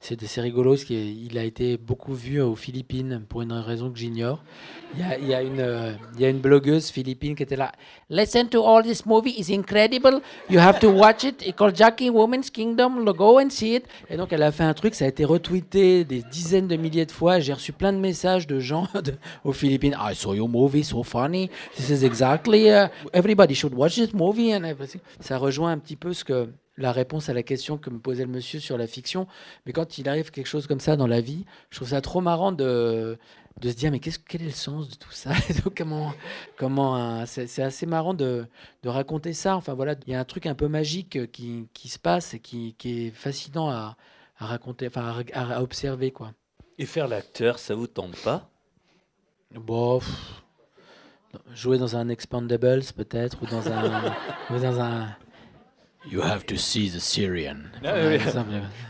C'est 0.00 0.40
rigolo, 0.40 0.72
parce 0.72 0.84
qu'il 0.84 1.36
a 1.36 1.42
été 1.42 1.76
beaucoup 1.78 2.14
vu 2.14 2.40
aux 2.40 2.54
Philippines 2.54 3.24
pour 3.28 3.42
une 3.42 3.52
raison 3.52 3.90
que 3.90 3.98
j'ignore. 3.98 4.42
Il 4.94 5.02
euh, 5.58 5.92
il 6.14 6.20
y 6.20 6.24
a 6.24 6.28
une 6.28 6.38
blogueuse 6.38 6.90
philippine 6.90 7.34
qui 7.34 7.42
était 7.42 7.56
là. 7.56 7.72
Listen 8.08 8.48
to 8.48 8.64
all 8.64 8.84
this 8.84 9.04
movie, 9.04 9.34
it's 9.36 9.50
incredible. 9.50 10.20
You 10.48 10.60
have 10.60 10.78
to 10.80 10.90
watch 10.90 11.24
it. 11.24 11.42
It's 11.44 11.56
called 11.56 11.74
Jackie 11.74 12.10
Woman's 12.10 12.50
Kingdom. 12.50 13.04
Go 13.04 13.40
and 13.40 13.50
see 13.50 13.74
it. 13.74 13.84
Et 14.08 14.16
donc 14.16 14.32
elle 14.32 14.42
a 14.42 14.52
fait 14.52 14.62
un 14.62 14.74
truc, 14.74 14.94
ça 14.94 15.06
a 15.06 15.08
été 15.08 15.24
retweeté 15.24 16.04
des 16.04 16.22
dizaines 16.22 16.68
de 16.68 16.76
milliers 16.76 17.06
de 17.06 17.12
fois. 17.12 17.40
J'ai 17.40 17.52
reçu 17.54 17.72
plein 17.72 17.92
de 17.92 17.98
messages 17.98 18.46
de 18.46 18.60
gens 18.60 18.86
de- 18.94 19.14
aux 19.44 19.52
Philippines. 19.52 19.96
I 19.98 20.14
saw 20.14 20.34
your 20.34 20.48
movie, 20.48 20.84
so 20.84 21.02
funny. 21.02 21.50
This 21.74 21.90
is 21.90 22.04
exactly. 22.04 22.70
uh, 22.70 22.88
everybody 23.12 23.54
should 23.54 23.74
watch 23.74 23.96
this 23.96 24.12
movie 24.14 24.54
and 24.54 24.62
everything. 24.64 25.00
Ça 25.20 25.36
rejoint 25.38 25.72
un 25.72 25.78
petit 25.78 25.96
peu 25.96 26.12
ce 26.12 26.22
que 26.22 26.48
la 26.78 26.92
réponse 26.92 27.28
à 27.28 27.34
la 27.34 27.42
question 27.42 27.78
que 27.78 27.90
me 27.90 27.98
posait 27.98 28.24
le 28.24 28.30
monsieur 28.30 28.60
sur 28.60 28.76
la 28.78 28.86
fiction. 28.86 29.26
Mais 29.64 29.72
quand 29.72 29.98
il 29.98 30.08
arrive 30.08 30.30
quelque 30.30 30.46
chose 30.46 30.66
comme 30.66 30.80
ça 30.80 30.96
dans 30.96 31.06
la 31.06 31.20
vie, 31.20 31.44
je 31.70 31.76
trouve 31.76 31.88
ça 31.88 32.00
trop 32.00 32.20
marrant 32.20 32.52
de, 32.52 33.18
de 33.60 33.70
se 33.70 33.74
dire 33.76 33.90
mais 33.90 33.98
qu'est-ce, 33.98 34.18
quel 34.18 34.42
est 34.42 34.46
le 34.46 34.50
sens 34.50 34.88
de 34.88 34.94
tout 34.96 35.10
ça? 35.12 35.30
Comment, 35.76 36.12
comment 36.58 36.96
un- 36.96 37.26
c'est, 37.26 37.46
c'est 37.46 37.62
assez 37.62 37.86
marrant 37.86 38.12
de, 38.14 38.46
de 38.82 38.88
raconter 38.88 39.32
ça. 39.32 39.56
Enfin 39.56 39.74
voilà, 39.74 39.94
il 40.06 40.12
y 40.12 40.14
a 40.14 40.20
un 40.20 40.24
truc 40.24 40.46
un 40.46 40.54
peu 40.54 40.68
magique 40.68 41.30
qui, 41.32 41.68
qui 41.72 41.88
se 41.88 41.98
passe 41.98 42.34
et 42.34 42.40
qui, 42.40 42.74
qui 42.78 43.06
est 43.06 43.10
fascinant 43.10 43.70
à, 43.70 43.96
à 44.38 44.46
raconter, 44.46 44.86
enfin 44.88 45.22
à, 45.32 45.62
observer 45.62 46.10
quoi. 46.10 46.32
Et 46.78 46.84
faire 46.84 47.08
l'acteur, 47.08 47.58
ça 47.58 47.74
vous 47.74 47.86
tente 47.86 48.16
pas? 48.22 48.50
Bon, 49.54 49.98
pff, 50.00 50.42
jouer 51.54 51.78
dans 51.78 51.96
un 51.96 52.08
Expandables 52.10 52.82
peut-être 52.94 53.42
ou 53.42 53.46
dans 53.46 53.66
un, 53.70 54.12
ou 54.50 54.58
dans 54.58 54.80
un. 54.80 55.16
You 56.10 56.22
have 56.22 56.44
to 56.46 56.56
see 56.56 56.88
the 56.88 57.00
Syrian. 57.00 57.56
Ah, 57.84 57.94
oui. 58.08 58.18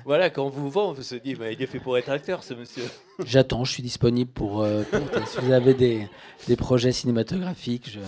Voilà, 0.05 0.29
quand 0.29 0.45
on 0.45 0.51
vous 0.51 0.69
vend, 0.69 0.91
on 0.91 1.03
se 1.03 1.15
dit, 1.15 1.35
mais 1.39 1.55
il 1.55 1.63
est 1.63 1.67
fait 1.67 1.81
pour 1.81 1.97
être 1.97 2.11
acteur, 2.11 2.43
ce 2.45 2.53
monsieur. 2.55 2.85
J'attends, 3.25 3.65
je 3.65 3.73
suis 3.73 3.83
disponible 3.83 4.31
pour, 4.31 4.61
euh, 4.63 4.83
pour- 4.83 5.27
si 5.27 5.39
vous 5.41 5.53
avez 5.53 5.73
des, 5.73 6.09
des 6.47 6.57
projets 6.57 6.93
cinématographiques. 6.93 7.91
Je... 7.91 8.01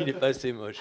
il 0.00 0.08
est 0.08 0.12
pas 0.12 0.28
assez 0.28 0.52
moche. 0.52 0.76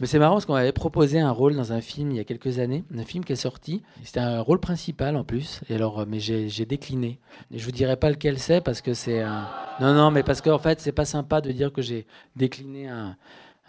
Mais 0.00 0.06
c'est 0.06 0.18
marrant 0.18 0.34
parce 0.36 0.46
qu'on 0.46 0.54
m'avait 0.54 0.72
proposé 0.72 1.20
un 1.20 1.30
rôle 1.30 1.54
dans 1.54 1.74
un 1.74 1.82
film 1.82 2.10
il 2.10 2.16
y 2.16 2.20
a 2.20 2.24
quelques 2.24 2.58
années, 2.58 2.84
un 2.96 3.04
film 3.04 3.22
qui 3.22 3.34
est 3.34 3.36
sorti. 3.36 3.82
C'était 4.02 4.20
un 4.20 4.40
rôle 4.40 4.58
principal 4.58 5.14
en 5.14 5.24
plus. 5.24 5.60
Et 5.68 5.74
alors, 5.74 6.00
euh, 6.00 6.04
mais 6.08 6.20
j'ai 6.20 6.48
j'ai 6.48 6.64
décliné. 6.64 7.18
Et 7.52 7.58
je 7.58 7.64
vous 7.66 7.70
dirai 7.70 7.96
pas 7.96 8.08
lequel 8.08 8.38
c'est 8.38 8.62
parce 8.62 8.80
que 8.80 8.94
c'est 8.94 9.20
un. 9.20 9.46
Non, 9.78 9.92
non, 9.92 10.10
mais 10.10 10.22
parce 10.22 10.40
qu'en 10.40 10.58
fait, 10.58 10.80
c'est 10.80 10.92
pas 10.92 11.04
sympa 11.04 11.42
de 11.42 11.52
dire 11.52 11.70
que 11.70 11.82
j'ai 11.82 12.06
décliné 12.34 12.88
un, 12.88 13.14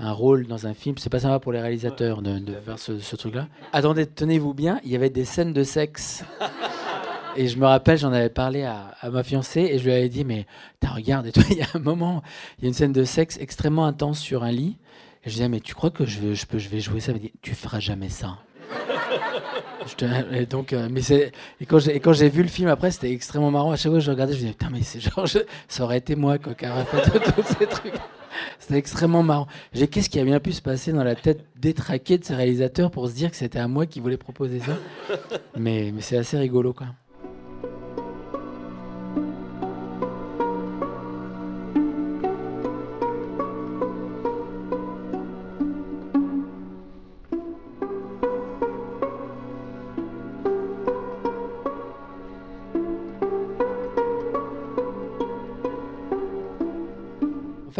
un 0.01 0.11
rôle 0.11 0.47
dans 0.47 0.67
un 0.67 0.73
film. 0.73 0.95
C'est 0.97 1.09
pas 1.09 1.19
sympa 1.19 1.39
pour 1.39 1.51
les 1.53 1.61
réalisateurs 1.61 2.21
de, 2.21 2.39
de 2.39 2.53
faire 2.65 2.79
ce, 2.79 2.99
ce 2.99 3.15
truc-là. 3.15 3.47
Attendez, 3.71 4.05
tenez-vous 4.05 4.53
bien, 4.53 4.79
il 4.83 4.91
y 4.91 4.95
avait 4.95 5.09
des 5.09 5.25
scènes 5.25 5.53
de 5.53 5.63
sexe. 5.63 6.23
Et 7.37 7.47
je 7.47 7.57
me 7.57 7.65
rappelle, 7.65 7.97
j'en 7.97 8.11
avais 8.11 8.29
parlé 8.29 8.63
à, 8.63 8.93
à 8.99 9.09
ma 9.09 9.23
fiancée 9.23 9.61
et 9.61 9.79
je 9.79 9.85
lui 9.85 9.93
avais 9.93 10.09
dit, 10.09 10.25
mais 10.25 10.45
t'as 10.81 10.89
regarde, 10.89 11.27
et 11.27 11.31
toi, 11.31 11.43
il 11.49 11.55
y 11.57 11.61
a 11.61 11.67
un 11.75 11.79
moment, 11.79 12.21
il 12.59 12.63
y 12.63 12.65
a 12.65 12.67
une 12.67 12.73
scène 12.73 12.91
de 12.91 13.05
sexe 13.05 13.37
extrêmement 13.39 13.85
intense 13.85 14.19
sur 14.19 14.43
un 14.43 14.51
lit. 14.51 14.75
Et 15.23 15.29
je 15.29 15.35
disais, 15.35 15.47
mais 15.47 15.61
tu 15.61 15.73
crois 15.73 15.91
que 15.91 16.05
je, 16.05 16.19
peux, 16.45 16.57
je 16.57 16.67
vais 16.67 16.81
jouer 16.81 16.99
ça? 16.99 17.13
Elle 17.13 17.19
dit, 17.19 17.31
tu 17.41 17.55
feras 17.55 17.79
jamais 17.79 18.09
ça. 18.09 18.37
Je 19.87 19.95
te- 19.95 20.33
et 20.35 20.45
donc, 20.45 20.73
euh, 20.73 20.87
mais 20.91 21.01
c'est 21.01 21.31
et 21.59 21.65
quand 21.65 21.79
j'ai 21.79 21.95
et 21.95 21.99
quand 21.99 22.13
j'ai 22.13 22.29
vu 22.29 22.43
le 22.43 22.47
film 22.49 22.69
après, 22.69 22.91
c'était 22.91 23.11
extrêmement 23.11 23.49
marrant. 23.49 23.71
À 23.71 23.75
chaque 23.77 23.91
fois 23.91 23.99
que 23.99 24.05
je 24.05 24.11
regardais, 24.11 24.33
je 24.33 24.37
me 24.37 24.41
disais 24.43 24.53
putain, 24.53 24.69
mais 24.71 24.83
c'est 24.83 24.99
genre, 24.99 25.25
je- 25.25 25.39
ça 25.67 25.83
aurait 25.83 25.97
été 25.97 26.15
moi 26.15 26.37
quoi, 26.37 26.53
qui 26.53 26.67
aurait 26.67 26.85
fait 26.85 27.01
tous 27.33 27.55
ces 27.59 27.65
trucs. 27.65 27.93
C'était 28.59 28.77
extrêmement 28.77 29.23
marrant. 29.23 29.47
Qu'est-ce 29.73 30.09
qui 30.09 30.19
a 30.19 30.23
bien 30.23 30.39
pu 30.39 30.51
se 30.51 30.61
passer 30.61 30.91
dans 30.91 31.03
la 31.03 31.15
tête 31.15 31.45
détraquée 31.55 32.17
de 32.17 32.25
ces 32.25 32.35
réalisateurs 32.35 32.91
pour 32.91 33.07
se 33.07 33.13
dire 33.13 33.31
que 33.31 33.37
c'était 33.37 33.59
à 33.59 33.67
moi 33.67 33.85
qui 33.85 33.99
voulait 33.99 34.17
proposer 34.17 34.59
ça. 34.59 34.77
Mais 35.57 35.91
mais 35.93 36.01
c'est 36.01 36.17
assez 36.17 36.37
rigolo 36.37 36.73
quoi. 36.73 36.87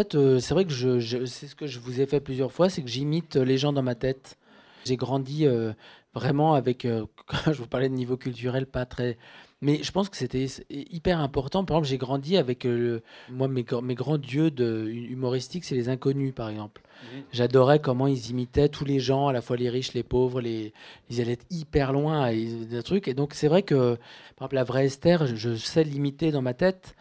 Fait, 0.04 0.16
euh, 0.16 0.40
c'est 0.40 0.54
vrai 0.54 0.66
que 0.66 0.72
je, 0.72 1.00
je- 1.00 1.26
c'est 1.26 1.48
ce 1.48 1.56
que 1.56 1.68
je 1.68 1.80
vous 1.80 2.02
ai 2.02 2.06
fait 2.06 2.20
plusieurs 2.20 2.52
fois, 2.52 2.70
c'est 2.70 2.82
que 2.82 2.90
j'imite 2.90 3.36
les 3.36 3.58
gens 3.58 3.74
dans 3.74 3.84
ma 3.84 3.96
tête. 3.96 4.38
J'ai 4.86 4.98
grandi 4.98 5.46
euh, 5.46 5.74
vraiment 6.14 6.54
avec, 6.56 6.86
euh, 6.86 7.06
quand 7.28 7.38
je 7.54 7.58
vous 7.58 7.68
parlais 7.68 7.90
de 7.90 7.94
niveau 7.96 8.18
culturel, 8.18 8.66
pas 8.66 8.86
très... 8.86 9.18
Mais 9.64 9.84
je 9.84 9.92
pense 9.92 10.10
que 10.10 10.18
c'était 10.18 10.48
hyper 10.72 11.20
important. 11.20 11.64
Par 11.66 11.78
exemple, 11.78 11.88
j'ai 11.90 11.98
grandi 12.00 12.36
avec, 12.36 12.64
le- 12.64 13.04
moi, 13.30 13.48
mes, 13.48 13.62
gr- 13.62 13.84
mes 13.84 13.94
grands 13.94 14.18
dieux 14.18 14.50
de, 14.50 14.88
humoristiques, 14.88 15.66
c'est 15.66 15.76
les 15.76 15.88
inconnus, 15.88 16.34
par 16.34 16.50
exemple. 16.50 16.82
Mhm. 17.04 17.24
J'adorais 17.32 17.80
comment 17.80 18.08
ils 18.08 18.32
imitaient 18.32 18.70
tous 18.70 18.86
les 18.86 19.00
gens, 19.00 19.28
à 19.28 19.34
la 19.34 19.42
fois 19.42 19.58
les 19.58 19.70
riches, 19.70 19.94
les 19.94 20.02
pauvres, 20.02 20.42
les... 20.42 20.74
ils 21.12 21.22
allaient 21.22 21.38
hyper 21.52 21.94
loin, 21.94 22.28
et 22.30 22.46
des 22.46 22.82
trucs. 22.82 23.08
Et 23.08 23.14
donc, 23.14 23.36
c'est 23.36 23.48
vrai 23.48 23.62
que, 23.62 23.96
par 24.36 24.48
exemple, 24.48 24.56
la 24.56 24.64
vraie 24.64 24.86
Esther, 24.88 25.28
je, 25.28 25.36
je 25.36 25.54
sais 25.56 25.84
l'imiter 25.84 26.32
dans 26.32 26.42
ma 26.42 26.56
tête. 26.56 26.96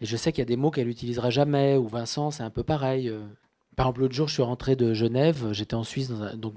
Et 0.00 0.06
je 0.06 0.16
sais 0.16 0.32
qu'il 0.32 0.40
y 0.40 0.42
a 0.42 0.46
des 0.46 0.56
mots 0.56 0.70
qu'elle 0.70 0.86
n'utilisera 0.88 1.30
jamais, 1.30 1.76
ou 1.76 1.86
Vincent, 1.88 2.30
c'est 2.30 2.42
un 2.42 2.50
peu 2.50 2.62
pareil. 2.62 3.08
euh. 3.08 3.20
Par 3.76 3.86
exemple, 3.86 4.00
l'autre 4.02 4.14
jour, 4.14 4.28
je 4.28 4.34
suis 4.34 4.42
rentré 4.42 4.76
de 4.76 4.94
Genève, 4.94 5.52
j'étais 5.52 5.74
en 5.74 5.82
Suisse, 5.84 6.08
dans 6.08 6.22
un- 6.22 6.36
donc 6.36 6.54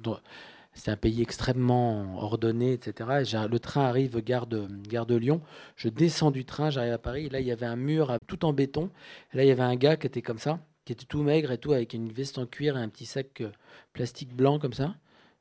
c'est 0.74 0.92
un 0.92 0.96
pays 0.98 1.22
extrêmement 1.24 2.18
ordonné, 2.20 2.74
etc. 2.74 3.22
Et 3.22 3.48
le 3.48 3.60
train 3.60 3.86
arrive 3.86 4.22
gare 4.22 4.46
de, 4.46 4.68
gare 4.88 5.08
de 5.08 5.16
Lyon, 5.16 5.42
je 5.76 5.90
descends 5.90 6.30
du 6.30 6.46
train, 6.46 6.70
j'arrive 6.70 6.94
à 6.94 6.98
Paris, 7.00 7.26
et 7.26 7.30
là, 7.30 7.40
il 7.40 7.48
y 7.48 7.52
avait 7.52 7.66
un 7.66 7.76
mur 7.76 8.16
tout 8.28 8.46
en 8.46 8.54
béton, 8.54 8.92
et 9.34 9.38
là, 9.38 9.44
il 9.44 9.48
y 9.48 9.52
avait 9.52 9.64
un 9.64 9.76
gars 9.76 9.98
qui 9.98 10.06
était 10.06 10.22
comme 10.22 10.38
ça, 10.38 10.60
qui 10.86 10.94
était 10.94 11.06
tout 11.06 11.24
maigre 11.24 11.52
et 11.52 11.58
tout, 11.58 11.74
avec 11.74 11.94
une 11.94 12.12
veste 12.12 12.38
en 12.38 12.46
cuir 12.46 12.78
et 12.78 12.82
un 12.82 12.90
petit 12.90 13.08
sac 13.08 13.42
euh, 13.42 13.50
plastique 13.94 14.36
blanc 14.36 14.60
comme 14.60 14.74
ça. 14.74 14.94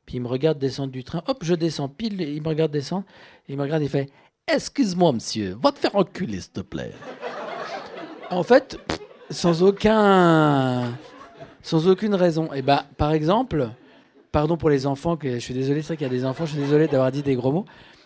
Puis 0.07 0.17
il 0.17 0.21
me 0.21 0.29
regarde 0.29 0.59
descendre 0.59 0.93
du 0.93 1.05
train, 1.05 1.23
hop, 1.27 1.39
je 1.43 1.55
descends 1.55 1.89
pile, 1.91 2.23
et 2.23 2.33
il 2.33 2.43
me 2.43 2.49
regarde 2.49 2.73
descendre, 2.73 3.05
et 3.49 3.53
il 3.53 3.57
me 3.59 3.63
regarde, 3.63 3.83
il 3.83 3.91
fait 3.91 4.09
«Excuse-moi, 4.49 5.13
monsieur, 5.13 5.57
va 5.61 5.73
te 5.73 5.79
faire 5.79 5.95
enculer, 5.97 6.41
s'il 6.41 6.53
te 6.53 6.61
plaît». 6.61 6.93
En 8.31 8.43
fait, 8.43 8.79
sans 9.31 9.63
aucun, 9.63 10.93
sans 11.63 11.89
aucune 11.89 12.15
raison. 12.15 12.53
Et 12.53 12.63
bah, 12.63 12.85
par 12.97 13.13
exemple, 13.13 13.69
pardon 14.33 14.57
pour 14.57 14.71
les 14.71 14.87
enfants, 14.87 15.17
que 15.17 15.35
je 15.35 15.39
suis 15.39 15.55
désolé, 15.55 15.83
c'est 15.83 15.89
vrai 15.89 15.97
qu'il 15.97 16.07
y 16.07 16.11
a 16.11 16.13
des 16.13 16.25
enfants, 16.25 16.45
je 16.45 16.53
suis 16.53 16.61
désolé 16.61 16.89
d'avoir 16.89 17.13
dit 17.13 17.23
des 17.23 17.37
gros 17.37 17.53
mots. 17.53 17.65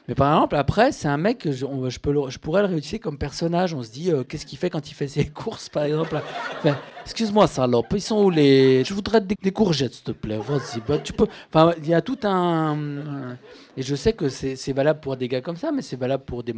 Mais 0.09 0.15
par 0.15 0.35
exemple, 0.35 0.57
après, 0.57 0.91
c'est 0.93 1.07
un 1.09 1.17
mec 1.19 1.39
que 1.39 1.53
je, 1.53 1.65
on- 1.65 1.89
je 1.89 2.01
peux 2.01 2.13
le- 2.13 2.31
je 2.31 2.39
pourrais 2.39 2.63
le 2.63 2.69
réutiliser 2.69 2.99
comme 2.99 3.17
personnage. 3.19 3.75
On 3.75 3.83
se 3.83 3.91
dit, 3.93 4.11
euh, 4.11 4.25
qu'est-ce 4.25 4.45
qu'il 4.47 4.59
fait 4.59 4.69
quand 4.71 4.91
il 4.91 4.95
fait 4.95 5.07
ses 5.09 5.27
courses, 5.29 5.69
par 5.69 5.85
exemple? 5.85 6.21
Enfin, 6.59 6.77
Excuse-moi, 7.03 7.47
salope, 7.49 7.87
ils 7.93 8.01
sont 8.03 8.23
où 8.25 8.31
les. 8.31 8.85
Je 8.85 8.93
voudrais 8.95 9.21
des, 9.21 9.35
des 9.43 9.51
courgettes, 9.53 9.95
s'il 9.95 10.05
te 10.05 10.11
plaît. 10.13 10.37
Vas-y, 10.39 10.81
bah, 10.87 10.99
tu 10.99 11.13
peux. 11.13 11.27
Enfin, 11.49 11.73
il 11.79 11.89
y 11.89 11.95
a 11.95 12.03
tout 12.03 12.19
un. 12.25 13.37
Et 13.77 13.83
je 13.83 13.95
sais 13.95 14.13
que 14.13 14.29
c'est 14.29 14.73
valable 14.73 15.01
pour 15.01 15.17
des 15.17 15.27
gars 15.27 15.41
comme 15.41 15.57
ça, 15.57 15.73
mais 15.73 15.83
c'est 15.83 15.97
valable 15.97 16.25
pour 16.25 16.43
des, 16.45 16.53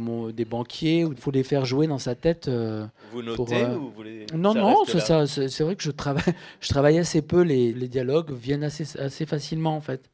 banquiers 0.45 1.05
où 1.05 1.11
il 1.13 1.17
faut 1.17 1.31
les 1.31 1.43
faire 1.43 1.65
jouer 1.65 1.87
dans 1.87 1.97
sa 1.97 2.13
tête. 2.15 2.47
euh, 2.49 2.85
Vous 3.13 3.21
pour, 3.35 3.45
notez 3.49 3.63
euh, 3.63 3.77
ou 3.77 3.91
vous 3.95 4.03
les- 4.03 4.25
Non, 4.35 4.53
ça 4.53 4.59
non, 4.59 4.75
c'est 4.85 4.99
ça. 4.99 5.63
Vrai 5.63 5.75
que 5.75 5.83
je 5.83 5.91
travaille, 5.91 6.23
je 6.59 6.67
travaille 6.69 6.99
assez 6.99 7.21
peu. 7.21 7.41
Les, 7.41 7.71
les 7.73 7.87
dialogues 7.87 8.31
viennent 8.31 8.63
assez, 8.65 8.99
assez 8.99 9.25
facilement, 9.25 9.75
en 9.75 9.81
fait. 9.81 10.09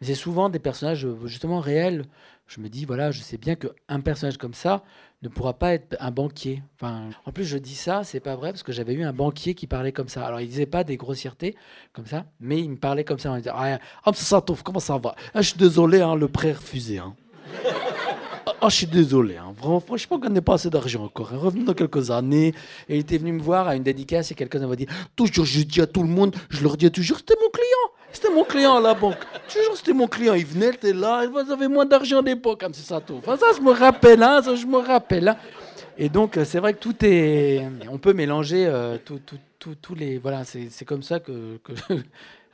Mais 0.00 0.06
c'est 0.06 0.14
souvent 0.14 0.48
des 0.48 0.58
personnages 0.60 1.06
justement 1.26 1.60
réels. 1.60 2.04
Je 2.46 2.60
me 2.60 2.68
dis, 2.68 2.84
voilà, 2.84 3.10
je 3.12 3.20
sais 3.22 3.38
bien 3.38 3.54
qu'un 3.54 4.00
personnage 4.00 4.36
comme 4.36 4.52
ça 4.52 4.82
ne 5.22 5.28
pourra 5.28 5.54
pas 5.54 5.72
être 5.72 5.96
un 6.00 6.10
banquier. 6.10 6.62
Enfin, 6.74 7.08
en 7.24 7.32
plus, 7.32 7.44
je 7.44 7.56
dis 7.56 7.74
ça, 7.74 8.04
c'est 8.04 8.20
pas 8.20 8.36
vrai, 8.36 8.50
parce 8.50 8.62
que 8.62 8.72
j'avais 8.72 8.92
eu 8.92 9.04
un 9.04 9.12
banquier 9.14 9.54
qui 9.54 9.66
parlait 9.66 9.92
comme 9.92 10.08
ça. 10.08 10.26
Alors, 10.26 10.40
il 10.40 10.48
disait 10.48 10.66
pas 10.66 10.84
des 10.84 10.96
grossièretés 10.98 11.54
comme 11.94 12.06
ça, 12.06 12.26
mais 12.40 12.60
il 12.60 12.68
me 12.70 12.76
parlait 12.76 13.04
comme 13.04 13.18
ça. 13.18 13.32
On 13.32 13.36
disait, 13.38 13.50
ah, 13.54 13.78
ah, 14.04 14.12
Satouf, 14.12 14.62
comment 14.62 14.80
ça 14.80 14.98
va? 14.98 15.14
Ah, 15.32 15.40
Je 15.40 15.48
suis 15.50 15.58
désolé, 15.58 16.00
hein, 16.02 16.14
le 16.14 16.28
prêt 16.28 16.52
refusé. 16.52 16.98
hein. 16.98 17.14
Ah, 18.44 18.54
ah, 18.62 18.68
je 18.68 18.74
suis 18.76 18.86
désolé. 18.86 19.36
Hein. 19.36 19.54
Franchement, 19.86 20.20
on 20.22 20.28
n'a 20.28 20.42
pas 20.42 20.54
assez 20.54 20.68
d'argent 20.68 21.04
encore. 21.04 21.32
hein. 21.32 21.38
Revenez 21.38 21.64
dans 21.64 21.74
quelques 21.74 22.10
années. 22.10 22.48
Et 22.88 22.96
il 22.96 23.00
était 23.00 23.16
venu 23.18 23.32
me 23.32 23.40
voir 23.40 23.68
à 23.68 23.76
une 23.76 23.84
dédicace 23.84 24.32
et 24.32 24.34
quelqu'un 24.34 24.66
m'a 24.66 24.76
dit 24.76 24.86
Toujours, 25.16 25.44
je 25.46 25.62
dis 25.62 25.80
à 25.80 25.86
tout 25.86 26.02
le 26.02 26.08
monde, 26.08 26.34
je 26.50 26.62
leur 26.62 26.76
dis 26.76 26.90
toujours, 26.90 27.18
c'était 27.18 27.36
mon 27.40 27.48
client. 27.50 27.81
C'était 28.12 28.30
mon 28.30 28.44
client 28.44 28.76
à 28.76 28.80
la 28.80 28.94
banque. 28.94 29.16
Toujours, 29.52 29.76
c'était 29.76 29.92
mon 29.92 30.06
client. 30.06 30.34
Il 30.34 30.44
venait, 30.46 30.68
il 30.68 30.74
était 30.74 30.92
là. 30.92 31.26
Vous 31.26 31.50
avez 31.50 31.68
moins 31.68 31.86
d'argent 31.86 32.18
à 32.18 32.22
l'époque, 32.22 32.62
hein, 32.62 32.68
c'est 32.72 32.86
ça 32.86 33.00
tout. 33.00 33.14
Enfin, 33.18 33.36
ça, 33.36 33.46
je 33.56 33.60
me 33.60 33.72
rappelle. 33.72 34.22
Hein, 34.22 34.42
ça, 34.42 34.54
je 34.54 34.66
me 34.66 34.78
rappelle. 34.78 35.28
hein. 35.28 35.36
Et 35.98 36.08
donc, 36.08 36.36
euh, 36.36 36.44
c'est 36.44 36.58
vrai 36.58 36.74
que 36.74 36.78
tout 36.78 36.94
est. 37.04 37.62
On 37.90 37.98
peut 37.98 38.12
mélanger 38.12 38.66
euh, 38.66 38.96
tout- 39.04 39.20
tout- 39.24 39.38
tout- 39.58 39.74
tous 39.74 39.94
les. 39.94 40.18
Voilà, 40.18 40.42
c'est 40.44 40.84
comme 40.84 41.02
ça 41.02 41.20
que. 41.20 41.58
que- 41.64 41.72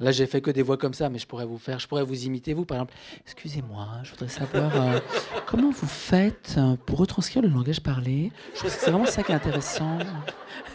Là, 0.00 0.12
j'ai 0.12 0.28
fait 0.28 0.40
que 0.40 0.52
des 0.52 0.62
voix 0.62 0.76
comme 0.76 0.94
ça, 0.94 1.09
mais 1.09 1.18
je 1.18 1.26
pourrais 1.26 1.44
vous 1.44 1.59
faire, 1.59 1.80
je 1.80 1.88
pourrais 1.88 2.04
vous 2.04 2.22
imiter, 2.24 2.54
vous, 2.54 2.64
par 2.64 2.76
exemple. 2.76 2.94
Excusez-moi, 3.24 3.84
je 4.04 4.11
voudrais 4.12 4.28
savoir 4.28 4.70
euh, 4.76 5.00
comment 5.46 5.70
vous 5.72 5.88
faites 5.88 6.54
pour 6.86 7.00
retranscrire 7.00 7.42
le 7.42 7.48
langage 7.48 7.80
parlé? 7.80 8.30
Je 8.54 8.61
trouve 8.61 8.72
que 8.72 8.80
c'est 8.80 8.90
vraiment 8.92 9.06
ça 9.06 9.24
qui 9.24 9.32
est 9.32 9.34
intéressant. 9.34 9.98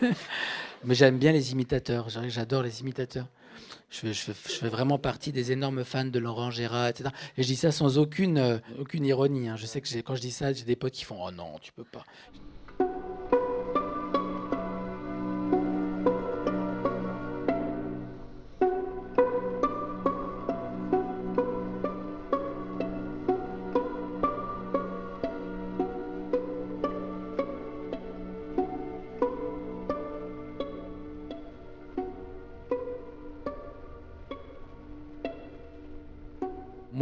mais 0.83 0.93
j'aime 0.95 1.17
bien 1.17 1.31
les 1.31 1.53
imitateurs, 1.53 2.07
j'adore 2.27 2.63
les 2.63 2.81
imitateurs. 2.81 3.25
Je 3.93 4.05
fais, 4.33 4.69
vraiment 4.69 4.97
partie 4.97 5.31
des 5.31 5.51
énormes 5.51 5.83
fans 5.83 6.05
de 6.05 6.17
Laurent 6.17 6.49
Gérard, 6.49 6.87
etc. 6.87 7.11
Et 7.37 7.43
je 7.43 7.47
dis 7.47 7.55
ça 7.55 7.71
sans 7.71 7.99
aucune, 7.99 8.39
euh, 8.39 8.57
aucune 8.79 9.05
ironie. 9.05 9.49
hein. 9.49 9.55
Je 9.55 9.67
sais 9.67 9.81
que 9.81 10.01
quand 10.01 10.15
je 10.15 10.21
dis 10.21 10.31
ça, 10.31 10.51
j'ai 10.51 10.63
des 10.63 10.75
potes 10.75 10.93
qui 10.93 11.03
font 11.03 11.17
Oh 11.23 11.29
non, 11.31 11.59
tu 11.61 11.71
peux 11.71 11.83
pas. 11.83 12.03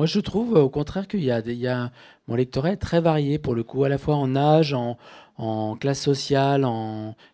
Moi, 0.02 0.08
je 0.08 0.20
trouve 0.20 0.58
euh, 0.58 0.62
au 0.62 0.70
contraire 0.70 1.08
qu'il 1.08 1.24
y 1.24 1.30
a, 1.30 1.92
mon 2.28 2.34
lectorat 2.34 2.72
est 2.72 2.78
très 2.78 3.02
varié 3.02 3.38
pour 3.38 3.54
le 3.54 3.62
coup, 3.62 3.84
à 3.84 3.90
la 3.90 4.00
fois 4.00 4.16
en 4.16 4.36
âge, 4.36 4.74
en, 4.74 4.98
classe 5.80 6.02
sociale. 6.02 6.68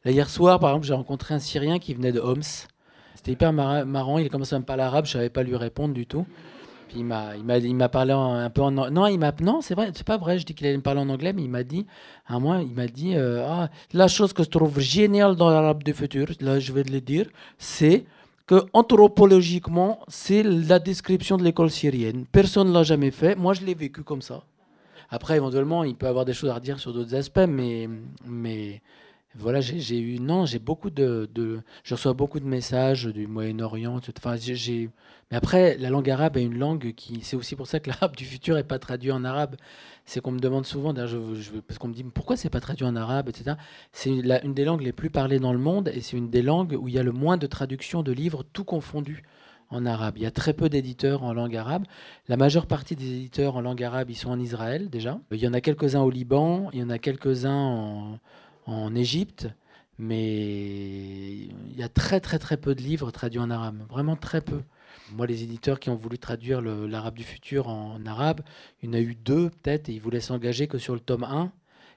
Hier 0.03 0.29
soir, 0.29 0.59
par 0.59 0.71
exemple, 0.71 0.85
j'ai 0.85 0.93
rencontré 0.93 1.33
un 1.33 1.39
Syrien 1.39 1.79
qui 1.79 1.93
venait 1.93 2.11
de 2.11 2.19
Homs. 2.19 2.67
C'était 3.15 3.31
hyper 3.31 3.53
marrant. 3.53 4.17
Il 4.17 4.25
a 4.25 4.29
commencé 4.29 4.53
à 4.53 4.59
me 4.59 4.65
parler 4.65 4.83
arabe, 4.83 5.05
je 5.05 5.13
savais 5.13 5.29
pas 5.29 5.43
lui 5.43 5.55
répondre 5.55 5.93
du 5.93 6.05
tout. 6.05 6.25
Puis 6.89 6.99
il 6.99 7.05
m'a, 7.05 7.37
il 7.37 7.45
m'a, 7.45 7.57
il 7.57 7.73
m'a 7.73 7.87
parlé 7.87 8.11
un 8.11 8.49
peu 8.49 8.61
en 8.61 8.71
non, 8.71 9.07
il 9.07 9.17
m'a 9.17 9.31
non, 9.39 9.61
c'est 9.61 9.73
vrai, 9.73 9.91
c'est 9.95 10.05
pas 10.05 10.17
vrai. 10.17 10.37
Je 10.37 10.45
dis 10.45 10.53
qu'il 10.53 10.67
allait 10.67 10.75
me 10.75 10.81
parler 10.81 10.99
en 10.99 11.07
anglais, 11.07 11.31
mais 11.31 11.43
il 11.43 11.49
m'a 11.49 11.63
dit 11.63 11.85
à 12.25 12.37
moi, 12.37 12.59
il 12.63 12.73
m'a 12.73 12.87
dit 12.87 13.15
euh, 13.15 13.47
ah, 13.47 13.69
la 13.93 14.09
chose 14.09 14.33
que 14.33 14.43
je 14.43 14.49
trouve 14.49 14.81
géniale 14.81 15.37
dans 15.37 15.49
l'arabe 15.49 15.83
du 15.83 15.93
futur, 15.93 16.27
là 16.41 16.59
je 16.59 16.73
vais 16.73 16.83
le 16.83 16.99
dire, 16.99 17.27
c'est 17.57 18.03
que 18.47 18.65
anthropologiquement, 18.73 19.99
c'est 20.07 20.41
la 20.41 20.79
description 20.79 21.37
de 21.37 21.43
l'école 21.43 21.69
syrienne. 21.69 22.25
Personne 22.31 22.69
ne 22.69 22.73
l'a 22.73 22.83
jamais 22.83 23.11
fait. 23.11 23.35
Moi, 23.35 23.53
je 23.53 23.61
l'ai 23.65 23.75
vécu 23.75 24.03
comme 24.03 24.21
ça. 24.21 24.43
Après, 25.09 25.35
éventuellement, 25.35 25.83
il 25.83 25.95
peut 25.95 26.07
avoir 26.07 26.25
des 26.25 26.33
choses 26.33 26.49
à 26.49 26.55
redire 26.55 26.79
sur 26.79 26.93
d'autres 26.93 27.13
aspects, 27.13 27.47
mais, 27.47 27.89
mais 28.25 28.81
voilà, 29.37 29.61
j'ai 29.61 29.99
eu 29.99 30.19
non, 30.19 30.45
j'ai 30.45 30.59
beaucoup 30.59 30.89
de, 30.89 31.29
je 31.83 31.93
reçois 31.95 32.13
beaucoup 32.13 32.39
de 32.39 32.45
messages 32.45 33.05
du 33.05 33.27
Moyen-Orient. 33.27 33.99
Enfin, 34.17 34.35
j'ai- 34.37 34.89
mais 35.31 35.37
après, 35.37 35.77
la 35.77 35.89
langue 35.89 36.09
arabe 36.09 36.37
est 36.37 36.43
une 36.43 36.57
langue 36.57 36.93
qui, 36.95 37.19
c'est 37.21 37.35
aussi 37.35 37.55
pour 37.55 37.67
ça 37.67 37.79
que 37.79 37.89
l'arabe 37.89 38.15
du 38.15 38.25
futur 38.25 38.57
est 38.57 38.63
pas 38.63 38.79
traduit 38.79 39.11
en 39.11 39.23
arabe. 39.23 39.55
C'est 40.05 40.21
qu'on 40.21 40.31
me 40.31 40.39
demande 40.39 40.65
souvent, 40.65 40.93
je, 40.95 41.17
je- 41.35 41.59
parce 41.59 41.77
qu'on 41.77 41.89
me 41.89 41.93
dit 41.93 42.03
pourquoi 42.03 42.37
c'est 42.37 42.49
pas 42.49 42.59
traduit 42.61 42.85
en 42.85 42.95
arabe, 42.95 43.29
etc. 43.29 43.57
C'est 43.91 44.09
une, 44.09 44.53
des 44.53 44.65
langues 44.65 44.81
les 44.81 44.93
plus 44.93 45.09
parlées 45.09 45.39
dans 45.39 45.53
le 45.53 45.59
monde 45.59 45.89
et 45.93 46.01
c'est 46.01 46.17
une 46.17 46.29
des 46.29 46.41
langues 46.41 46.75
où 46.79 46.87
il 46.87 46.93
y 46.95 46.99
a 46.99 47.03
le 47.03 47.11
moins 47.11 47.37
de 47.37 47.47
traductions 47.47 48.03
de 48.03 48.11
livres, 48.11 48.43
tout 48.53 48.63
confondu 48.63 49.23
en 49.69 49.85
arabe. 49.85 50.13
Il 50.17 50.23
y 50.23 50.25
a 50.25 50.31
très 50.31 50.53
peu 50.53 50.69
d'éditeurs 50.69 51.23
en 51.23 51.33
langue 51.33 51.55
arabe. 51.55 51.83
La 52.29 52.37
majeure 52.37 52.67
partie 52.67 52.95
des 52.95 53.05
éditeurs 53.05 53.55
en 53.57 53.61
langue 53.61 53.83
arabe, 53.83 54.09
ils 54.09 54.15
sont 54.15 54.29
en 54.31 54.39
Israël 54.39 54.89
déjà. 54.89 55.19
Il 55.31 55.39
y 55.39 55.47
en 55.47 55.53
a 55.53 55.61
quelques-uns 55.61 56.01
au 56.01 56.09
Liban, 56.09 56.69
il 56.73 56.79
y 56.79 56.83
en 56.83 56.89
a 56.89 56.99
quelques-uns 56.99 57.51
en, 57.51 58.19
en 58.67 58.93
Égypte, 58.95 59.49
mais 59.97 61.47
il 61.47 61.75
y 61.75 61.83
a 61.83 61.89
très 61.89 62.19
très 62.19 62.37
très 62.39 62.57
peu 62.57 62.75
de 62.75 62.81
livres 62.81 63.11
traduits 63.11 63.39
en 63.39 63.49
arabe, 63.49 63.83
vraiment 63.89 64.15
très 64.15 64.41
peu. 64.41 64.61
Moi, 65.13 65.25
les 65.25 65.43
éditeurs 65.43 65.79
qui 65.79 65.89
ont 65.89 65.95
voulu 65.95 66.19
traduire 66.19 66.61
l'arabe 66.61 67.15
du 67.15 67.23
futur 67.23 67.69
en, 67.69 68.05
arabe, 68.05 68.41
il 68.81 68.87
y 68.87 68.89
en 68.89 68.93
a 68.93 68.99
eu 68.99 69.15
deux 69.15 69.49
peut-être, 69.49 69.89
et 69.89 69.93
ils 69.93 70.01
voulaient 70.01 70.19
s'engager 70.21 70.67
que 70.67 70.77
sur 70.77 70.93
le 70.93 70.99
tome 70.99 71.23
1 71.23 71.51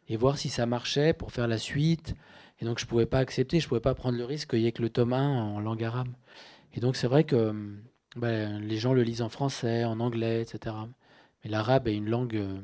et 0.08 0.16
voir 0.16 0.38
si 0.38 0.48
ça 0.48 0.66
marchait 0.66 1.12
pour 1.12 1.32
faire 1.32 1.48
la 1.48 1.58
suite. 1.58 2.14
Et 2.60 2.64
donc, 2.64 2.78
je 2.78 2.84
ne 2.84 2.88
pouvais 2.88 3.06
pas 3.06 3.18
accepter, 3.18 3.60
je 3.60 3.66
ne 3.66 3.68
pouvais 3.68 3.80
pas 3.80 3.94
prendre 3.94 4.18
le 4.18 4.24
risque 4.24 4.50
qu'il 4.50 4.60
n'y 4.60 4.66
ait 4.66 4.72
que 4.72 4.82
le 4.82 4.90
tome 4.90 5.12
1 5.12 5.28
en 5.28 5.60
langue 5.60 5.82
arabe. 5.84 6.08
Et 6.74 6.80
donc, 6.80 6.96
c'est 6.96 7.06
vrai 7.06 7.24
que 7.24 7.54
ben, 8.16 8.60
les 8.60 8.76
gens 8.76 8.92
le 8.92 9.02
lisent 9.02 9.22
en 9.22 9.28
français, 9.28 9.84
en 9.84 10.00
anglais, 10.00 10.42
etc. 10.42 10.76
Mais 11.42 11.50
l'arabe 11.50 11.88
est 11.88 11.94
une 11.96 12.08
langue 12.08 12.36
euh, 12.36 12.60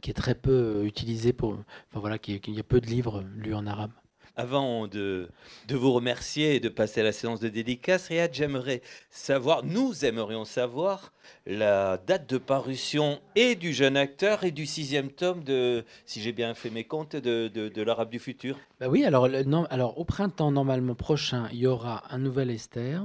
qui 0.00 0.10
est 0.10 0.14
très 0.14 0.34
peu 0.34 0.50
euh, 0.80 0.84
utilisée 0.84 1.32
pour. 1.32 1.50
Enfin 1.52 2.00
voilà, 2.00 2.18
qui, 2.18 2.40
qui- 2.40 2.50
il 2.52 2.56
y 2.56 2.60
a 2.60 2.64
peu 2.64 2.80
de 2.80 2.86
livres 2.86 3.24
lus 3.36 3.54
en 3.54 3.66
arabe. 3.66 3.90
Avant 4.34 4.86
de, 4.88 5.28
de 5.68 5.76
vous 5.76 5.92
remercier 5.92 6.54
et 6.54 6.60
de 6.60 6.70
passer 6.70 7.02
à 7.02 7.04
la 7.04 7.12
séance 7.12 7.38
de 7.38 7.48
dédicace, 7.50 8.08
Riyad, 8.08 8.32
j'aimerais 8.32 8.80
savoir, 9.10 9.62
nous 9.62 10.06
aimerions 10.06 10.46
savoir 10.46 11.12
la 11.44 11.98
date 11.98 12.30
de 12.30 12.38
parution 12.38 13.20
et 13.36 13.56
du 13.56 13.74
jeune 13.74 13.94
acteur 13.98 14.44
et 14.44 14.50
du 14.50 14.64
sixième 14.64 15.10
tome 15.10 15.44
de, 15.44 15.84
si 16.06 16.22
j'ai 16.22 16.32
bien 16.32 16.54
fait 16.54 16.70
mes 16.70 16.84
comptes, 16.84 17.14
de, 17.14 17.48
de, 17.48 17.68
de 17.68 17.82
l'Arabe 17.82 18.08
du 18.08 18.18
futur. 18.18 18.56
Bah 18.80 18.86
oui, 18.88 19.04
alors, 19.04 19.28
le- 19.28 19.42
non, 19.42 19.66
alors 19.68 19.98
au 19.98 20.04
printemps 20.06 20.50
normalement 20.50 20.94
prochain, 20.94 21.48
il 21.52 21.58
y 21.58 21.66
aura 21.66 22.02
un 22.08 22.18
nouvel 22.18 22.50
Esther. 22.50 23.02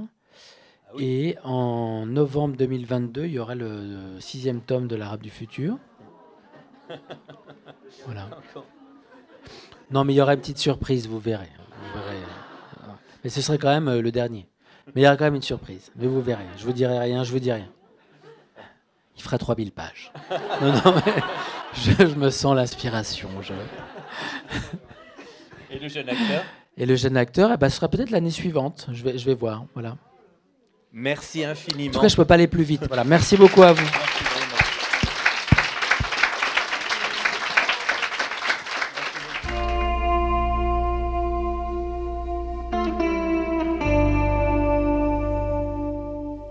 Et 0.98 1.36
en 1.44 2.06
novembre 2.06 2.56
2022, 2.56 3.26
il 3.26 3.32
y 3.32 3.38
aura 3.38 3.54
le, 3.54 3.68
le 4.14 4.20
sixième 4.20 4.62
tome 4.62 4.88
de 4.88 4.96
l'Arabe 4.96 5.20
du 5.20 5.28
futur. 5.30 5.76
Voilà. 8.04 8.28
Non, 9.90 10.04
mais 10.04 10.12
il 10.12 10.16
y 10.16 10.20
aura 10.20 10.34
une 10.34 10.40
petite 10.40 10.58
surprise, 10.58 11.06
vous 11.08 11.18
verrez. 11.18 11.48
Vous 11.94 12.00
verrez. 12.00 12.16
Mais 13.24 13.30
ce 13.30 13.40
serait 13.40 13.58
quand 13.58 13.68
même 13.68 13.88
euh, 13.88 14.02
le 14.02 14.12
dernier. 14.12 14.46
Mais 14.94 15.00
il 15.02 15.04
y 15.04 15.06
aura 15.06 15.16
quand 15.16 15.24
même 15.24 15.34
une 15.34 15.42
surprise. 15.42 15.90
Mais 15.96 16.06
vous 16.06 16.20
verrez. 16.22 16.44
Je 16.58 16.64
vous 16.64 16.72
dirai 16.72 16.98
rien, 16.98 17.24
je 17.24 17.32
vous 17.32 17.38
dis 17.38 17.50
rien. 17.52 17.68
Il 19.16 19.22
fera 19.22 19.38
3000 19.38 19.72
pages. 19.72 20.12
Non, 20.60 20.72
non, 20.72 20.94
mais 21.06 21.12
je, 21.74 21.90
je 22.06 22.14
me 22.14 22.30
sens 22.30 22.54
l'inspiration. 22.54 23.28
je- 23.42 23.52
Et 25.70 25.78
le 25.78 25.88
jeune 25.88 26.08
acteur? 26.08 26.42
Et 26.76 26.86
le 26.86 26.94
jeune 26.96 27.16
acteur, 27.16 27.50
eh 27.52 27.56
ben, 27.56 27.68
ce 27.68 27.76
sera 27.76 27.88
peut-être 27.88 28.10
l'année 28.10 28.30
suivante. 28.30 28.86
Je 28.92 29.02
vais, 29.02 29.18
je 29.18 29.24
vais 29.26 29.34
voir. 29.34 29.64
Voilà. 29.74 29.96
Merci 30.92 31.44
infiniment. 31.44 31.90
En 31.90 31.94
tout 31.94 32.00
cas, 32.00 32.08
je 32.08 32.16
peux 32.16 32.24
pas 32.24 32.34
aller 32.34 32.46
plus 32.46 32.62
vite. 32.62 32.84
Voilà. 32.86 33.04
Merci 33.04 33.36
beaucoup 33.36 33.62
à 33.62 33.72
vous. 33.72 33.86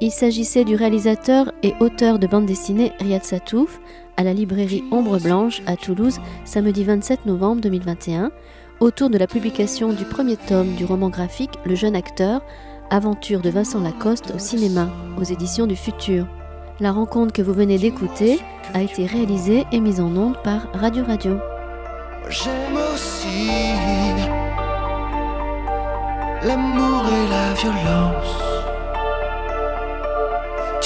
Il 0.08 0.12
s'agissait 0.12 0.64
du 0.64 0.76
réalisateur 0.76 1.52
et 1.64 1.74
auteur 1.82 2.18
de 2.18 2.28
bande 2.28 2.46
dessinée 2.46 2.94
Riyad 3.02 3.26
Satouf 3.26 3.82
à 4.16 4.24
la 4.24 4.32
librairie 4.32 4.86
Ombre 4.90 5.20
Blanche 5.20 5.62
à 5.66 5.76
Toulouse 5.76 6.22
samedi 6.46 6.86
27 6.86 7.26
novembre 7.26 7.60
2021 7.60 8.32
autour 8.80 9.10
de 9.10 9.18
la 9.18 9.28
publication 9.28 9.92
du 9.92 10.06
premier 10.06 10.38
tome 10.38 10.76
du 10.76 10.86
roman 10.86 11.10
graphique 11.10 11.60
Le 11.66 11.76
jeune 11.76 11.94
acteur, 11.94 12.42
aventure 12.90 13.42
de 13.42 13.50
Vincent 13.50 13.82
Lacoste 13.82 14.32
au 14.34 14.40
cinéma 14.40 14.88
aux 15.20 15.26
éditions 15.26 15.68
du 15.68 15.76
Futur. 15.76 16.26
La 16.80 16.94
rencontre 16.94 17.34
que 17.34 17.42
vous 17.42 17.52
venez 17.52 17.78
d'écouter 17.78 18.40
a 18.74 18.82
été 18.82 19.06
réalisée 19.06 19.66
et 19.74 19.82
mise 19.82 20.00
en 20.00 20.16
onde 20.16 20.42
par 20.42 20.72
Radio 20.72 21.04
Radio. 21.04 21.38
J'aime 22.30 22.78
aussi 22.94 23.50
l'amour 26.46 27.04
et 27.08 27.30
la 27.30 27.54
violence. 27.56 28.57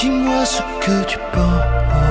Dis-moi 0.02 0.44
ce 0.46 0.64
que 0.84 1.04
tu 1.06 1.20
penses. 1.32 2.11